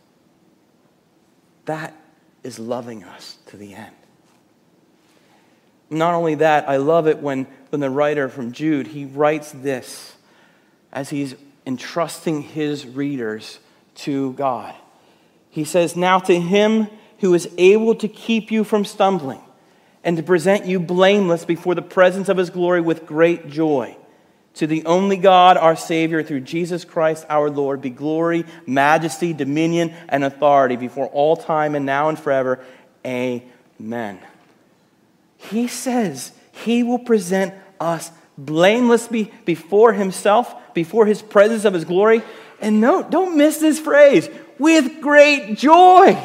That 1.68 1.96
is 2.44 2.60
loving 2.60 3.06
us 3.06 3.38
to 3.46 3.56
the 3.56 3.74
end. 3.74 3.96
Not 5.90 6.14
only 6.14 6.36
that, 6.36 6.68
I 6.68 6.76
love 6.76 7.08
it 7.08 7.20
when, 7.20 7.48
when 7.70 7.80
the 7.80 7.90
writer 7.90 8.28
from 8.28 8.52
Jude, 8.52 8.88
he 8.88 9.06
writes 9.06 9.54
this 9.54 10.18
as 10.92 11.10
he's 11.10 11.36
entrusting 11.66 12.42
his 12.42 12.86
readers 12.86 13.60
to 13.96 14.34
God. 14.34 14.76
He 15.50 15.64
says, 15.64 15.96
Now 15.96 16.20
to 16.20 16.38
him 16.38 16.90
who 17.20 17.34
is 17.34 17.48
able 17.58 17.96
to 17.96 18.10
keep 18.10 18.52
you 18.52 18.66
from 18.66 18.84
stumbling 18.84 19.40
and 20.04 20.18
to 20.18 20.24
present 20.24 20.66
you 20.66 20.80
blameless 20.80 21.46
before 21.46 21.76
the 21.76 21.82
presence 21.82 22.30
of 22.30 22.38
his 22.38 22.50
glory 22.50 22.82
with 22.82 23.06
great 23.06 23.50
joy. 23.50 23.96
To 24.56 24.68
the 24.68 24.86
only 24.86 25.16
God, 25.16 25.56
our 25.58 25.76
Savior, 25.76 26.24
through 26.24 26.42
Jesus 26.42 26.84
Christ 26.84 27.26
our 27.30 27.50
Lord, 27.50 27.82
be 27.82 27.90
glory, 27.90 28.46
majesty, 28.66 29.34
dominion, 29.34 29.94
and 30.10 30.24
authority 30.24 30.76
before 30.76 31.08
all 31.08 31.38
time 31.38 31.76
and 31.76 31.86
now 31.86 32.10
and 32.10 32.20
forever. 32.20 32.60
Amen. 33.06 34.20
He 35.38 35.68
says 35.68 36.34
he 36.52 36.84
will 36.84 37.00
present 37.00 37.54
us 37.80 38.12
blameless 38.38 39.08
before 39.08 39.94
himself 39.94 40.54
before 40.74 41.06
his 41.06 41.22
presence 41.22 41.66
of 41.66 41.74
his 41.74 41.86
glory. 41.86 42.22
And 42.60 42.82
no, 42.82 43.04
don't 43.04 43.38
miss 43.38 43.58
this 43.58 43.80
phrase 43.80 44.30
with 44.60 45.02
great 45.02 45.58
joy. 45.58 46.18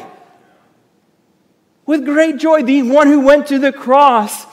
With 1.87 2.05
great 2.05 2.37
joy. 2.37 2.61
The 2.61 2.83
one 2.83 3.07
who 3.07 3.21
went 3.21 3.47
to 3.47 3.57
the 3.57 3.73
cross 3.73 4.45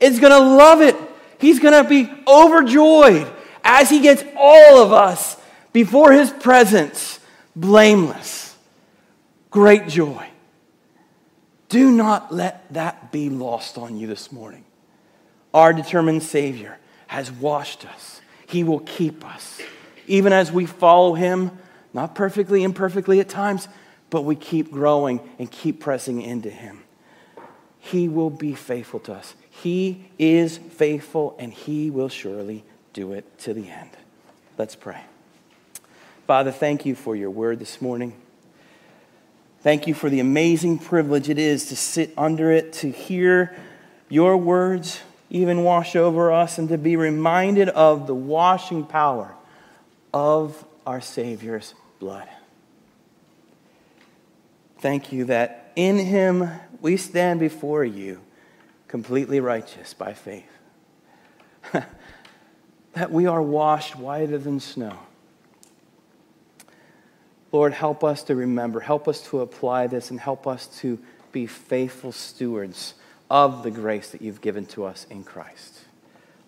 is 0.00 0.18
going 0.18 0.32
to 0.32 0.38
love 0.38 0.80
it. 0.80 0.96
He's 1.38 1.58
going 1.58 1.84
to 1.84 1.86
be 1.86 2.10
overjoyed 2.26 3.30
as 3.62 3.90
he 3.90 4.00
gets 4.00 4.24
all 4.34 4.82
of 4.82 4.92
us 4.92 5.36
before 5.74 6.12
his 6.12 6.30
presence 6.30 7.20
blameless. 7.54 8.56
Great 9.50 9.88
joy. 9.88 10.26
Do 11.68 11.90
not 11.90 12.32
let 12.32 12.72
that 12.72 13.12
be 13.12 13.28
lost 13.28 13.76
on 13.76 13.98
you 13.98 14.06
this 14.06 14.32
morning. 14.32 14.64
Our 15.52 15.74
determined 15.74 16.22
Savior 16.22 16.78
has 17.08 17.30
washed 17.30 17.84
us 17.84 18.16
he 18.46 18.64
will 18.64 18.80
keep 18.80 19.24
us. 19.24 19.60
Even 20.06 20.32
as 20.32 20.52
we 20.52 20.66
follow 20.66 21.14
Him, 21.14 21.50
not 21.92 22.14
perfectly, 22.14 22.62
imperfectly 22.62 23.20
at 23.20 23.28
times, 23.28 23.68
but 24.10 24.22
we 24.22 24.36
keep 24.36 24.70
growing 24.70 25.20
and 25.38 25.50
keep 25.50 25.80
pressing 25.80 26.22
into 26.22 26.50
Him. 26.50 26.82
He 27.78 28.08
will 28.08 28.30
be 28.30 28.54
faithful 28.54 29.00
to 29.00 29.14
us. 29.14 29.34
He 29.50 30.06
is 30.18 30.58
faithful 30.58 31.36
and 31.38 31.52
He 31.52 31.90
will 31.90 32.08
surely 32.08 32.64
do 32.92 33.12
it 33.12 33.38
to 33.40 33.54
the 33.54 33.68
end. 33.68 33.90
Let's 34.58 34.74
pray. 34.74 35.02
Father, 36.26 36.50
thank 36.50 36.84
you 36.84 36.94
for 36.94 37.14
your 37.14 37.30
word 37.30 37.58
this 37.58 37.80
morning. 37.80 38.14
Thank 39.60 39.86
you 39.86 39.94
for 39.94 40.10
the 40.10 40.20
amazing 40.20 40.78
privilege 40.78 41.28
it 41.28 41.38
is 41.38 41.66
to 41.66 41.76
sit 41.76 42.12
under 42.16 42.50
it, 42.50 42.72
to 42.74 42.90
hear 42.90 43.56
your 44.08 44.36
words 44.36 45.00
even 45.30 45.64
wash 45.64 45.96
over 45.96 46.30
us 46.30 46.58
and 46.58 46.68
to 46.68 46.78
be 46.78 46.96
reminded 46.96 47.68
of 47.70 48.06
the 48.06 48.14
washing 48.14 48.84
power 48.84 49.34
of 50.14 50.64
our 50.86 51.00
Savior's 51.00 51.74
blood. 51.98 52.28
Thank 54.78 55.12
you 55.12 55.24
that 55.26 55.72
in 55.74 55.98
Him 55.98 56.50
we 56.80 56.96
stand 56.96 57.40
before 57.40 57.84
you 57.84 58.20
completely 58.88 59.40
righteous 59.40 59.94
by 59.94 60.12
faith. 60.12 60.44
that 61.72 63.10
we 63.10 63.26
are 63.26 63.42
washed 63.42 63.96
whiter 63.96 64.38
than 64.38 64.60
snow. 64.60 64.98
Lord, 67.52 67.72
help 67.72 68.04
us 68.04 68.22
to 68.24 68.34
remember, 68.34 68.80
help 68.80 69.08
us 69.08 69.22
to 69.28 69.40
apply 69.40 69.86
this, 69.86 70.10
and 70.10 70.20
help 70.20 70.46
us 70.46 70.66
to 70.80 70.98
be 71.32 71.46
faithful 71.46 72.12
stewards 72.12 72.94
of 73.30 73.62
the 73.62 73.70
grace 73.70 74.10
that 74.10 74.22
you've 74.22 74.40
given 74.40 74.66
to 74.66 74.84
us 74.84 75.06
in 75.10 75.24
Christ. 75.24 75.85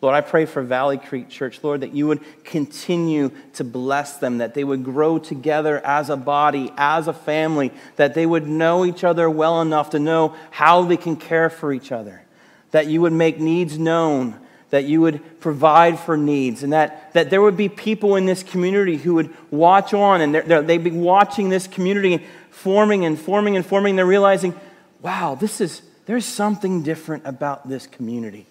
Lord, 0.00 0.14
I 0.14 0.20
pray 0.20 0.46
for 0.46 0.62
Valley 0.62 0.96
Creek 0.96 1.28
Church, 1.28 1.58
Lord, 1.62 1.80
that 1.80 1.92
you 1.92 2.06
would 2.06 2.20
continue 2.44 3.32
to 3.54 3.64
bless 3.64 4.18
them, 4.18 4.38
that 4.38 4.54
they 4.54 4.62
would 4.62 4.84
grow 4.84 5.18
together 5.18 5.84
as 5.84 6.08
a 6.08 6.16
body, 6.16 6.72
as 6.76 7.08
a 7.08 7.12
family, 7.12 7.72
that 7.96 8.14
they 8.14 8.24
would 8.24 8.46
know 8.46 8.84
each 8.84 9.02
other 9.02 9.28
well 9.28 9.60
enough 9.60 9.90
to 9.90 9.98
know 9.98 10.36
how 10.52 10.82
they 10.82 10.96
can 10.96 11.16
care 11.16 11.50
for 11.50 11.72
each 11.72 11.90
other, 11.90 12.22
that 12.70 12.86
you 12.86 13.00
would 13.00 13.12
make 13.12 13.40
needs 13.40 13.76
known, 13.76 14.38
that 14.70 14.84
you 14.84 15.00
would 15.00 15.40
provide 15.40 15.98
for 15.98 16.16
needs, 16.16 16.62
and 16.62 16.72
that, 16.72 17.12
that 17.14 17.30
there 17.30 17.42
would 17.42 17.56
be 17.56 17.68
people 17.68 18.14
in 18.14 18.24
this 18.24 18.44
community 18.44 18.96
who 18.96 19.14
would 19.14 19.34
watch 19.50 19.94
on 19.94 20.20
and 20.20 20.32
they're, 20.34 20.62
they'd 20.62 20.84
be 20.84 20.90
watching 20.90 21.48
this 21.48 21.66
community 21.66 22.24
forming 22.50 23.04
and 23.04 23.18
forming 23.18 23.56
and 23.56 23.66
forming, 23.66 23.92
and 23.92 23.98
they're 23.98 24.06
realizing, 24.06 24.54
wow, 25.02 25.34
this 25.34 25.60
is 25.60 25.82
there's 26.06 26.24
something 26.24 26.82
different 26.82 27.26
about 27.26 27.68
this 27.68 27.86
community, 27.86 28.46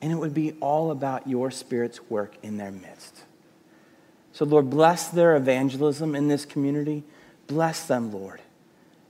and 0.00 0.12
it 0.12 0.16
would 0.16 0.34
be 0.34 0.52
all 0.60 0.90
about 0.90 1.26
your 1.26 1.50
Spirit's 1.50 2.00
work 2.08 2.34
in 2.42 2.56
their 2.56 2.70
midst. 2.70 3.24
So, 4.32 4.44
Lord, 4.44 4.70
bless 4.70 5.08
their 5.08 5.34
evangelism 5.36 6.14
in 6.14 6.28
this 6.28 6.44
community. 6.44 7.02
Bless 7.46 7.86
them, 7.86 8.12
Lord. 8.12 8.40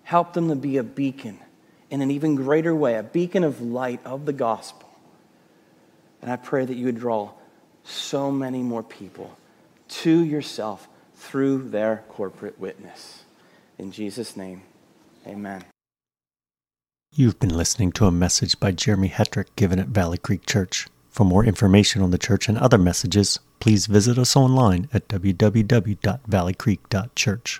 Help 0.04 0.32
them 0.32 0.48
to 0.48 0.56
be 0.56 0.78
a 0.78 0.82
beacon 0.82 1.38
in 1.90 2.00
an 2.00 2.10
even 2.10 2.34
greater 2.34 2.74
way, 2.74 2.94
a 2.94 3.02
beacon 3.02 3.44
of 3.44 3.60
light 3.60 4.00
of 4.04 4.24
the 4.24 4.32
gospel. 4.32 4.88
And 6.22 6.30
I 6.30 6.36
pray 6.36 6.64
that 6.64 6.74
you 6.74 6.86
would 6.86 6.98
draw 6.98 7.32
so 7.84 8.30
many 8.30 8.62
more 8.62 8.82
people 8.82 9.36
to 9.88 10.24
yourself 10.24 10.88
through 11.14 11.70
their 11.70 12.04
corporate 12.08 12.58
witness. 12.58 13.24
In 13.78 13.92
Jesus' 13.92 14.36
name, 14.36 14.62
amen. 15.26 15.64
You've 17.14 17.40
been 17.40 17.56
listening 17.56 17.92
to 17.92 18.04
a 18.06 18.12
message 18.12 18.60
by 18.60 18.70
Jeremy 18.70 19.08
Hetrick 19.08 19.46
given 19.56 19.78
at 19.80 19.88
Valley 19.88 20.18
Creek 20.18 20.44
Church. 20.46 20.86
For 21.08 21.24
more 21.24 21.44
information 21.44 22.00
on 22.02 22.12
the 22.12 22.18
church 22.18 22.48
and 22.48 22.56
other 22.58 22.78
messages, 22.78 23.40
please 23.60 23.86
visit 23.86 24.18
us 24.18 24.36
online 24.36 24.88
at 24.92 25.08
www.valleycreek.church. 25.08 27.56